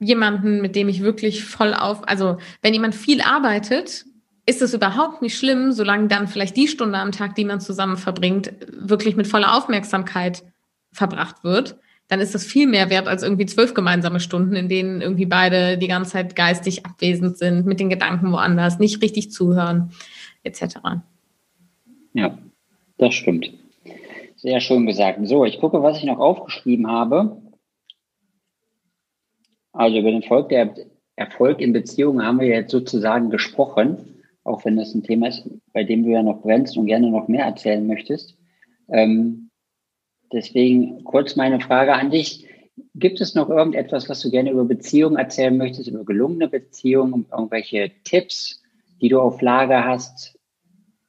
jemanden, 0.00 0.60
mit 0.60 0.74
dem 0.74 0.88
ich 0.88 1.02
wirklich 1.02 1.44
voll 1.44 1.74
auf, 1.74 2.08
also 2.08 2.38
wenn 2.62 2.74
jemand 2.74 2.94
viel 2.94 3.20
arbeitet, 3.20 4.06
ist 4.46 4.62
es 4.62 4.74
überhaupt 4.74 5.22
nicht 5.22 5.38
schlimm, 5.38 5.70
solange 5.70 6.08
dann 6.08 6.26
vielleicht 6.26 6.56
die 6.56 6.66
Stunde 6.66 6.98
am 6.98 7.12
Tag, 7.12 7.36
die 7.36 7.44
man 7.44 7.60
zusammen 7.60 7.96
verbringt, 7.96 8.52
wirklich 8.72 9.14
mit 9.14 9.28
voller 9.28 9.56
Aufmerksamkeit 9.56 10.42
verbracht 10.92 11.44
wird. 11.44 11.76
Dann 12.08 12.18
ist 12.18 12.34
das 12.34 12.44
viel 12.44 12.66
mehr 12.66 12.90
wert 12.90 13.06
als 13.06 13.22
irgendwie 13.22 13.46
zwölf 13.46 13.74
gemeinsame 13.74 14.18
Stunden, 14.18 14.56
in 14.56 14.68
denen 14.68 15.00
irgendwie 15.00 15.26
beide 15.26 15.78
die 15.78 15.86
ganze 15.86 16.12
Zeit 16.12 16.34
geistig 16.34 16.84
abwesend 16.84 17.38
sind, 17.38 17.66
mit 17.66 17.78
den 17.78 17.90
Gedanken 17.90 18.32
woanders, 18.32 18.80
nicht 18.80 19.00
richtig 19.02 19.30
zuhören, 19.30 19.92
etc. 20.42 20.78
Ja, 22.14 22.36
das 22.98 23.14
stimmt. 23.14 23.52
Sehr 24.34 24.60
schön 24.60 24.86
gesagt. 24.86 25.20
So, 25.28 25.44
ich 25.44 25.60
gucke, 25.60 25.82
was 25.82 25.98
ich 25.98 26.04
noch 26.04 26.18
aufgeschrieben 26.18 26.88
habe. 26.88 27.36
Also 29.72 29.98
über 29.98 30.10
den 30.10 30.22
Erfolg, 30.22 30.48
der 30.48 30.74
Erfolg 31.16 31.60
in 31.60 31.72
Beziehungen 31.72 32.24
haben 32.24 32.40
wir 32.40 32.48
jetzt 32.48 32.70
sozusagen 32.70 33.30
gesprochen, 33.30 34.22
auch 34.44 34.64
wenn 34.64 34.76
das 34.76 34.94
ein 34.94 35.02
Thema 35.02 35.28
ist, 35.28 35.48
bei 35.72 35.84
dem 35.84 36.02
du 36.02 36.10
ja 36.10 36.22
noch 36.22 36.42
brennst 36.42 36.76
und 36.76 36.86
gerne 36.86 37.10
noch 37.10 37.28
mehr 37.28 37.44
erzählen 37.44 37.86
möchtest. 37.86 38.36
Ähm, 38.88 39.50
deswegen 40.32 41.04
kurz 41.04 41.36
meine 41.36 41.60
Frage 41.60 41.94
an 41.94 42.10
dich. 42.10 42.46
Gibt 42.94 43.20
es 43.20 43.34
noch 43.34 43.50
irgendetwas, 43.50 44.08
was 44.08 44.20
du 44.20 44.30
gerne 44.30 44.50
über 44.50 44.64
Beziehungen 44.64 45.16
erzählen 45.16 45.56
möchtest, 45.56 45.88
über 45.88 46.04
gelungene 46.04 46.48
Beziehungen, 46.48 47.26
irgendwelche 47.30 47.92
Tipps, 48.04 48.62
die 49.02 49.10
du 49.10 49.20
auf 49.20 49.42
Lager 49.42 49.84
hast, 49.84 50.38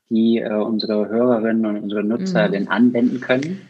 die 0.09 0.39
äh, 0.39 0.53
unsere 0.53 1.07
Hörerinnen 1.07 1.65
und 1.65 1.83
unsere 1.83 2.03
Nutzer 2.03 2.49
mhm. 2.49 2.51
denn 2.51 2.67
anwenden 2.67 3.21
können? 3.21 3.61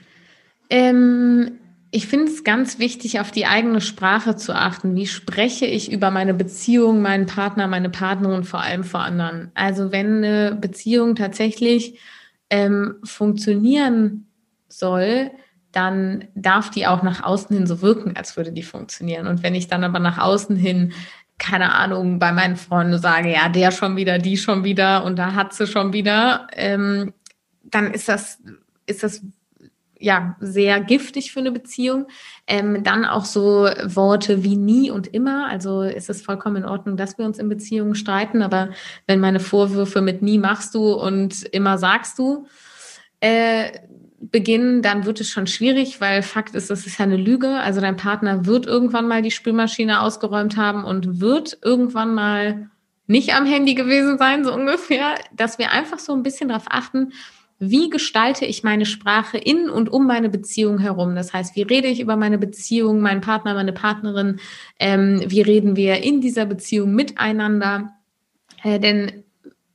Ähm, 0.71 1.59
ich 1.91 2.07
finde 2.07 2.31
es 2.31 2.45
ganz 2.45 2.79
wichtig, 2.79 3.19
auf 3.19 3.31
die 3.31 3.45
eigene 3.45 3.81
Sprache 3.81 4.37
zu 4.37 4.55
achten. 4.55 4.95
Wie 4.95 5.07
spreche 5.07 5.65
ich 5.65 5.91
über 5.91 6.09
meine 6.09 6.33
Beziehung, 6.33 7.01
meinen 7.01 7.25
Partner, 7.25 7.67
meine 7.67 7.89
Partnerin, 7.89 8.45
vor 8.45 8.61
allem 8.61 8.85
vor 8.85 9.01
anderen? 9.01 9.51
Also 9.55 9.91
wenn 9.91 10.23
eine 10.23 10.55
Beziehung 10.55 11.15
tatsächlich 11.15 11.99
ähm, 12.49 12.95
funktionieren 13.03 14.27
soll, 14.69 15.31
dann 15.73 16.25
darf 16.33 16.69
die 16.69 16.87
auch 16.87 17.03
nach 17.03 17.23
außen 17.23 17.55
hin 17.55 17.67
so 17.67 17.81
wirken, 17.81 18.15
als 18.15 18.37
würde 18.37 18.53
die 18.53 18.63
funktionieren. 18.63 19.27
Und 19.27 19.43
wenn 19.43 19.55
ich 19.55 19.67
dann 19.67 19.83
aber 19.83 19.99
nach 19.99 20.17
außen 20.17 20.55
hin 20.55 20.93
keine 21.37 21.73
Ahnung, 21.73 22.19
bei 22.19 22.31
meinen 22.31 22.55
Freunden 22.55 22.99
sage, 22.99 23.31
ja, 23.31 23.49
der 23.49 23.71
schon 23.71 23.95
wieder, 23.95 24.19
die 24.19 24.37
schon 24.37 24.63
wieder 24.63 25.03
und 25.03 25.17
da 25.17 25.33
hat 25.33 25.53
sie 25.53 25.65
schon 25.65 25.91
wieder, 25.91 26.47
ähm, 26.53 27.13
dann 27.63 27.91
ist 27.91 28.07
das, 28.07 28.37
ist 28.85 29.01
das 29.01 29.23
ja 30.01 30.35
sehr 30.39 30.81
giftig 30.81 31.31
für 31.31 31.39
eine 31.39 31.51
Beziehung. 31.51 32.07
Ähm, 32.47 32.83
dann 32.83 33.05
auch 33.05 33.25
so 33.25 33.69
Worte 33.85 34.43
wie 34.43 34.55
nie 34.55 34.91
und 34.91 35.07
immer. 35.07 35.47
Also 35.47 35.83
ist 35.83 36.09
es 36.09 36.21
vollkommen 36.21 36.57
in 36.57 36.65
Ordnung, 36.65 36.97
dass 36.97 37.17
wir 37.17 37.25
uns 37.25 37.39
in 37.39 37.49
Beziehungen 37.49 37.95
streiten, 37.95 38.41
aber 38.41 38.69
wenn 39.07 39.19
meine 39.19 39.39
Vorwürfe 39.39 40.01
mit 40.01 40.21
nie 40.21 40.37
machst 40.37 40.75
du 40.75 40.93
und 40.93 41.43
immer 41.43 41.77
sagst 41.77 42.19
du 42.19 42.47
äh, 43.19 43.71
beginnen, 44.19 44.81
dann 44.81 45.05
wird 45.05 45.19
es 45.19 45.29
schon 45.29 45.47
schwierig, 45.47 45.99
weil 45.99 46.21
Fakt 46.21 46.53
ist, 46.53 46.69
das 46.69 46.85
ist 46.85 46.99
ja 46.99 47.05
eine 47.05 47.17
Lüge. 47.17 47.59
Also 47.59 47.81
dein 47.81 47.95
Partner 47.95 48.45
wird 48.45 48.65
irgendwann 48.65 49.07
mal 49.07 49.21
die 49.21 49.31
Spülmaschine 49.31 50.01
ausgeräumt 50.01 50.57
haben 50.57 50.83
und 50.83 51.19
wird 51.19 51.57
irgendwann 51.63 52.13
mal 52.13 52.69
nicht 53.07 53.33
am 53.33 53.45
Handy 53.45 53.73
gewesen 53.73 54.17
sein, 54.17 54.43
so 54.43 54.53
ungefähr, 54.53 55.15
dass 55.33 55.57
wir 55.57 55.71
einfach 55.71 55.99
so 55.99 56.13
ein 56.13 56.23
bisschen 56.23 56.49
darauf 56.49 56.65
achten, 56.69 57.11
wie 57.63 57.91
gestalte 57.91 58.43
ich 58.43 58.63
meine 58.63 58.87
Sprache 58.87 59.37
in 59.37 59.69
und 59.69 59.87
um 59.93 60.07
meine 60.07 60.29
Beziehung 60.29 60.79
herum? 60.79 61.13
Das 61.13 61.31
heißt, 61.31 61.55
wie 61.55 61.61
rede 61.61 61.87
ich 61.87 61.99
über 61.99 62.15
meine 62.15 62.39
Beziehung, 62.39 63.01
meinen 63.01 63.21
Partner, 63.21 63.53
meine 63.53 63.71
Partnerin? 63.71 64.39
Ähm, 64.79 65.21
wie 65.27 65.41
reden 65.41 65.75
wir 65.75 66.03
in 66.03 66.21
dieser 66.21 66.47
Beziehung 66.47 66.95
miteinander? 66.95 67.91
Äh, 68.63 68.79
denn 68.79 69.23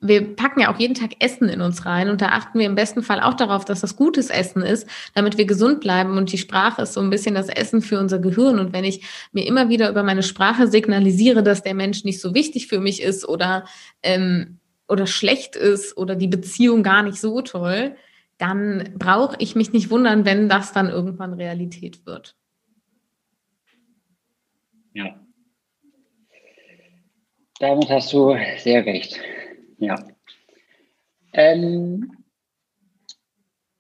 wir 0.01 0.35
packen 0.35 0.61
ja 0.61 0.75
auch 0.75 0.81
jeden 0.81 0.95
Tag 0.95 1.13
Essen 1.21 1.49
in 1.49 1.61
uns 1.61 1.87
rein 1.87 2.11
und 2.11 2.21
da 2.21 2.31
achten 2.31 2.59
wir 2.59 2.67
im 2.67 2.75
besten 2.75 3.05
Fall 3.05 3.21
auch 3.21 3.35
darauf, 3.35 3.65
dass 3.65 3.83
das 3.83 3.95
gutes 3.95 4.31
Essen 4.31 4.63
ist, 4.63 4.89
damit 5.15 5.39
wir 5.39 5.47
gesund 5.47 5.81
bleiben 5.81 6.19
und 6.19 6.33
die 6.33 6.39
Sprache 6.39 6.83
ist 6.83 6.93
so 6.93 7.01
ein 7.01 7.11
bisschen 7.11 7.37
das 7.37 7.49
Essen 7.49 7.83
für 7.83 8.01
unser 8.01 8.19
Gehirn 8.19 8.59
und 8.59 8.73
wenn 8.73 8.85
ich 8.85 9.07
mir 9.33 9.47
immer 9.47 9.69
wieder 9.69 9.89
über 9.89 10.03
meine 10.03 10.25
Sprache 10.25 10.67
signalisiere, 10.67 11.45
dass 11.45 11.63
der 11.63 11.75
Mensch 11.75 12.03
nicht 12.03 12.21
so 12.21 12.35
wichtig 12.35 12.67
für 12.67 12.81
mich 12.81 13.01
ist 13.01 13.29
oder 13.29 13.65
ähm, 14.03 14.59
oder 14.89 15.07
schlecht 15.07 15.57
ist 15.57 15.97
oder 15.97 16.15
die 16.15 16.29
Beziehung 16.29 16.83
gar 16.83 17.03
nicht 17.03 17.21
so 17.21 17.41
toll, 17.43 17.97
dann 18.39 18.95
brauche 18.99 19.37
ich 19.39 19.57
mich 19.57 19.73
nicht 19.73 19.91
wundern, 19.91 20.25
wenn 20.25 20.49
das 20.49 20.73
dann 20.73 20.89
irgendwann 20.89 21.35
Realität 21.35 22.05
wird. 22.07 22.37
Ja. 24.93 25.21
Damit 27.59 27.89
hast 27.89 28.13
du 28.13 28.37
sehr 28.59 28.85
recht. 28.85 29.19
Ja. 29.79 29.97
Ähm, 31.33 32.13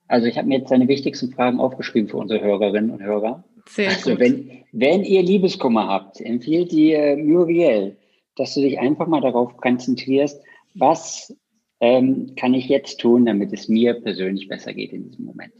also 0.08 0.26
ich 0.26 0.38
habe 0.38 0.48
mir 0.48 0.58
jetzt 0.58 0.70
deine 0.70 0.88
wichtigsten 0.88 1.32
Fragen 1.32 1.60
aufgeschrieben 1.60 2.08
für 2.08 2.16
unsere 2.16 2.40
Hörerinnen 2.42 2.90
und 2.90 3.02
Hörer. 3.02 3.44
Sehr 3.68 3.90
also 3.90 4.10
gut. 4.10 4.20
Wenn, 4.20 4.64
wenn 4.72 5.02
ihr 5.02 5.22
Liebeskummer 5.22 5.88
habt, 5.88 6.20
empfiehlt 6.20 6.72
dir 6.72 7.16
Muriel, 7.16 7.96
dass 8.36 8.54
du 8.54 8.60
dich 8.60 8.78
einfach 8.78 9.06
mal 9.06 9.20
darauf 9.20 9.56
konzentrierst, 9.56 10.40
was 10.78 11.34
ähm, 11.80 12.34
kann 12.36 12.54
ich 12.54 12.68
jetzt 12.68 13.00
tun, 13.00 13.26
damit 13.26 13.52
es 13.52 13.68
mir 13.68 13.94
persönlich 13.94 14.48
besser 14.48 14.72
geht 14.72 14.92
in 14.92 15.04
diesem 15.04 15.24
Moment? 15.24 15.52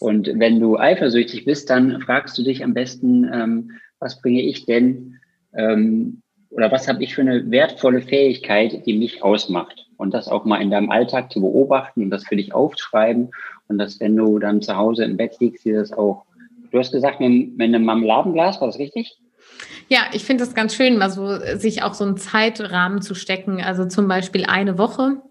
Und 0.00 0.30
wenn 0.38 0.60
du 0.60 0.78
eifersüchtig 0.78 1.44
bist, 1.44 1.70
dann 1.70 2.00
fragst 2.00 2.36
du 2.38 2.42
dich 2.42 2.64
am 2.64 2.74
besten, 2.74 3.28
ähm, 3.32 3.70
was 3.98 4.20
bringe 4.20 4.42
ich 4.42 4.66
denn, 4.66 5.18
ähm, 5.56 6.22
oder 6.50 6.70
was 6.70 6.86
habe 6.86 7.02
ich 7.02 7.14
für 7.14 7.22
eine 7.22 7.50
wertvolle 7.50 8.00
Fähigkeit, 8.00 8.86
die 8.86 8.96
mich 8.96 9.22
ausmacht? 9.22 9.88
Und 9.96 10.12
das 10.12 10.28
auch 10.28 10.44
mal 10.44 10.60
in 10.60 10.70
deinem 10.70 10.90
Alltag 10.90 11.32
zu 11.32 11.40
beobachten 11.40 12.02
und 12.02 12.10
das 12.10 12.24
für 12.24 12.36
dich 12.36 12.52
aufschreiben 12.52 13.30
und 13.68 13.78
dass, 13.78 14.00
wenn 14.00 14.16
du 14.16 14.38
dann 14.38 14.60
zu 14.60 14.76
Hause 14.76 15.04
im 15.04 15.16
Bett 15.16 15.36
liegst, 15.40 15.64
dir 15.64 15.78
das 15.78 15.92
auch, 15.92 16.24
du 16.70 16.78
hast 16.78 16.92
gesagt, 16.92 17.20
mit, 17.20 17.56
mit 17.56 17.68
einem 17.68 17.84
Marmeladenglas, 17.84 18.60
war 18.60 18.68
das 18.68 18.78
richtig? 18.78 19.16
Ja, 19.88 20.06
ich 20.12 20.24
finde 20.24 20.44
es 20.44 20.54
ganz 20.54 20.74
schön, 20.74 20.96
mal 20.96 21.10
so 21.10 21.38
sich 21.58 21.82
auch 21.82 21.94
so 21.94 22.04
einen 22.04 22.16
Zeitrahmen 22.16 23.02
zu 23.02 23.14
stecken. 23.14 23.62
Also 23.62 23.86
zum 23.86 24.08
Beispiel 24.08 24.44
eine 24.46 24.78
Woche 24.78 25.22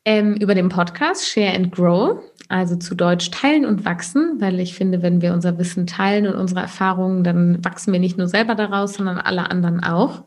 ähm, 0.04 0.34
über 0.34 0.54
den 0.54 0.68
Podcast 0.68 1.26
Share 1.26 1.54
and 1.54 1.72
Grow 1.72 2.20
also 2.50 2.74
zu 2.74 2.96
Deutsch 2.96 3.30
teilen 3.30 3.64
und 3.64 3.84
wachsen, 3.84 4.40
weil 4.40 4.58
ich 4.58 4.74
finde, 4.74 5.02
wenn 5.02 5.22
wir 5.22 5.32
unser 5.32 5.56
Wissen 5.58 5.86
teilen 5.86 6.26
und 6.26 6.34
unsere 6.34 6.60
Erfahrungen, 6.60 7.22
dann 7.22 7.64
wachsen 7.64 7.92
wir 7.92 8.00
nicht 8.00 8.18
nur 8.18 8.26
selber 8.26 8.56
daraus, 8.56 8.94
sondern 8.94 9.18
alle 9.18 9.48
anderen 9.48 9.84
auch. 9.84 10.24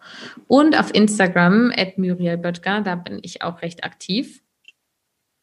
Und 0.47 0.80
auf 0.80 0.95
Instagram, 0.95 1.74
at 1.76 1.97
Muriel 1.97 2.38
Böttger, 2.38 2.80
da 2.80 2.95
bin 2.95 3.19
ich 3.24 3.41
auch 3.41 3.61
recht 3.61 3.84
aktiv. 3.84 4.41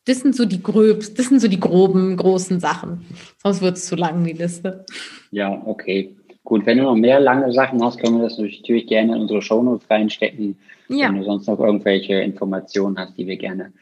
Das 0.06 0.20
sind 0.20 0.34
so 0.34 0.46
die 0.46 0.62
gröbsten, 0.62 1.16
das 1.16 1.28
sind 1.28 1.40
so 1.40 1.48
die 1.48 1.60
groben, 1.60 2.16
großen 2.16 2.60
Sachen. 2.60 3.04
Sonst 3.42 3.60
wird 3.60 3.76
es 3.76 3.84
zu 3.84 3.94
lang, 3.94 4.24
die 4.24 4.32
Liste. 4.32 4.86
Ja, 5.30 5.62
okay. 5.66 6.16
Gut, 6.44 6.64
wenn 6.64 6.78
du 6.78 6.84
noch 6.84 6.96
mehr 6.96 7.20
lange 7.20 7.52
Sachen 7.52 7.84
hast, 7.84 8.00
können 8.00 8.16
wir 8.16 8.24
das 8.24 8.38
natürlich 8.38 8.86
gerne 8.86 9.16
in 9.16 9.20
unsere 9.20 9.42
Shownotes 9.42 9.90
reinstecken. 9.90 10.58
Ja. 10.88 11.08
Wenn 11.08 11.18
du 11.18 11.24
sonst 11.24 11.46
noch 11.46 11.60
irgendwelche 11.60 12.14
Informationen 12.14 12.98
hast, 12.98 13.18
die 13.18 13.26
wir 13.26 13.36
gerne 13.36 13.74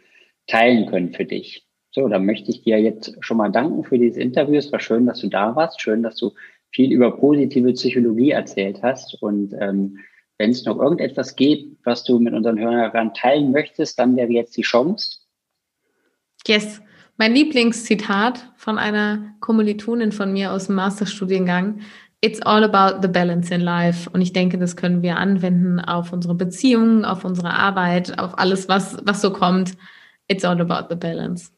teilen 0.49 0.87
können 0.87 1.13
für 1.13 1.25
dich. 1.25 1.67
So, 1.91 2.09
dann 2.09 2.27
möchte 2.27 2.51
ich 2.51 2.63
dir 2.63 2.81
jetzt 2.81 3.17
schon 3.21 3.37
mal 3.37 3.51
danken 3.51 3.85
für 3.85 3.99
dieses 3.99 4.17
Interview. 4.17 4.57
Es 4.57 4.73
war 4.73 4.81
schön, 4.81 5.07
dass 5.07 5.21
du 5.21 5.29
da 5.29 5.57
warst. 5.57 5.81
Schön, 5.81 6.03
dass 6.03 6.17
du 6.17 6.35
viel 6.71 6.93
über 6.93 7.17
positive 7.17 7.73
Psychologie 7.73 8.31
erzählt 8.31 8.83
hast. 8.83 9.23
Und 9.23 9.55
ähm, 9.59 9.99
wenn 10.39 10.51
es 10.51 10.65
noch 10.65 10.79
irgendetwas 10.79 11.35
gibt, 11.35 11.85
was 11.85 12.05
du 12.05 12.19
mit 12.19 12.35
unseren 12.35 12.59
Hörern 12.59 13.15
teilen 13.15 13.53
möchtest, 13.53 13.99
dann 13.99 14.17
wäre 14.17 14.31
jetzt 14.31 14.57
die 14.57 14.63
Chance. 14.63 15.19
Yes. 16.47 16.81
Mein 17.17 17.35
Lieblingszitat 17.35 18.53
von 18.57 18.79
einer 18.79 19.35
Kommilitonin 19.41 20.13
von 20.13 20.33
mir 20.33 20.53
aus 20.53 20.67
dem 20.67 20.77
Masterstudiengang. 20.77 21.81
It's 22.21 22.41
all 22.43 22.63
about 22.63 23.03
the 23.03 23.09
balance 23.09 23.53
in 23.53 23.61
life. 23.61 24.09
Und 24.11 24.21
ich 24.21 24.33
denke, 24.33 24.57
das 24.57 24.77
können 24.77 25.03
wir 25.03 25.17
anwenden 25.17 25.81
auf 25.81 26.13
unsere 26.13 26.37
Beziehungen, 26.37 27.05
auf 27.05 27.25
unsere 27.25 27.51
Arbeit, 27.51 28.21
auf 28.21 28.39
alles, 28.39 28.69
was, 28.69 28.99
was 29.03 29.21
so 29.21 29.33
kommt. 29.33 29.73
It's 30.29 30.45
all 30.45 30.61
about 30.61 30.89
the 30.91 30.97
balance. 30.97 31.51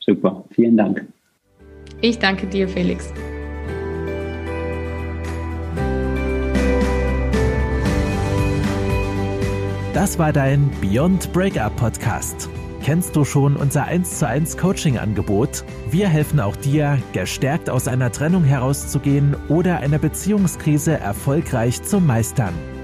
Super, 0.00 0.44
vielen 0.50 0.76
Dank. 0.76 1.06
Ich 2.00 2.18
danke 2.18 2.46
dir, 2.46 2.66
Felix. 2.66 3.12
Das 9.92 10.18
war 10.18 10.32
dein 10.32 10.70
Beyond 10.80 11.30
Breakup 11.34 11.76
Podcast. 11.76 12.48
Kennst 12.82 13.14
du 13.14 13.24
schon 13.24 13.56
unser 13.56 13.84
1 13.84 14.18
zu 14.18 14.26
1 14.26 14.56
Coaching 14.56 14.96
Angebot? 14.96 15.64
Wir 15.90 16.08
helfen 16.08 16.40
auch 16.40 16.56
dir, 16.56 16.98
gestärkt 17.12 17.68
aus 17.68 17.86
einer 17.86 18.10
Trennung 18.10 18.44
herauszugehen 18.44 19.36
oder 19.50 19.80
eine 19.80 19.98
Beziehungskrise 19.98 20.92
erfolgreich 20.92 21.82
zu 21.82 22.00
meistern. 22.00 22.54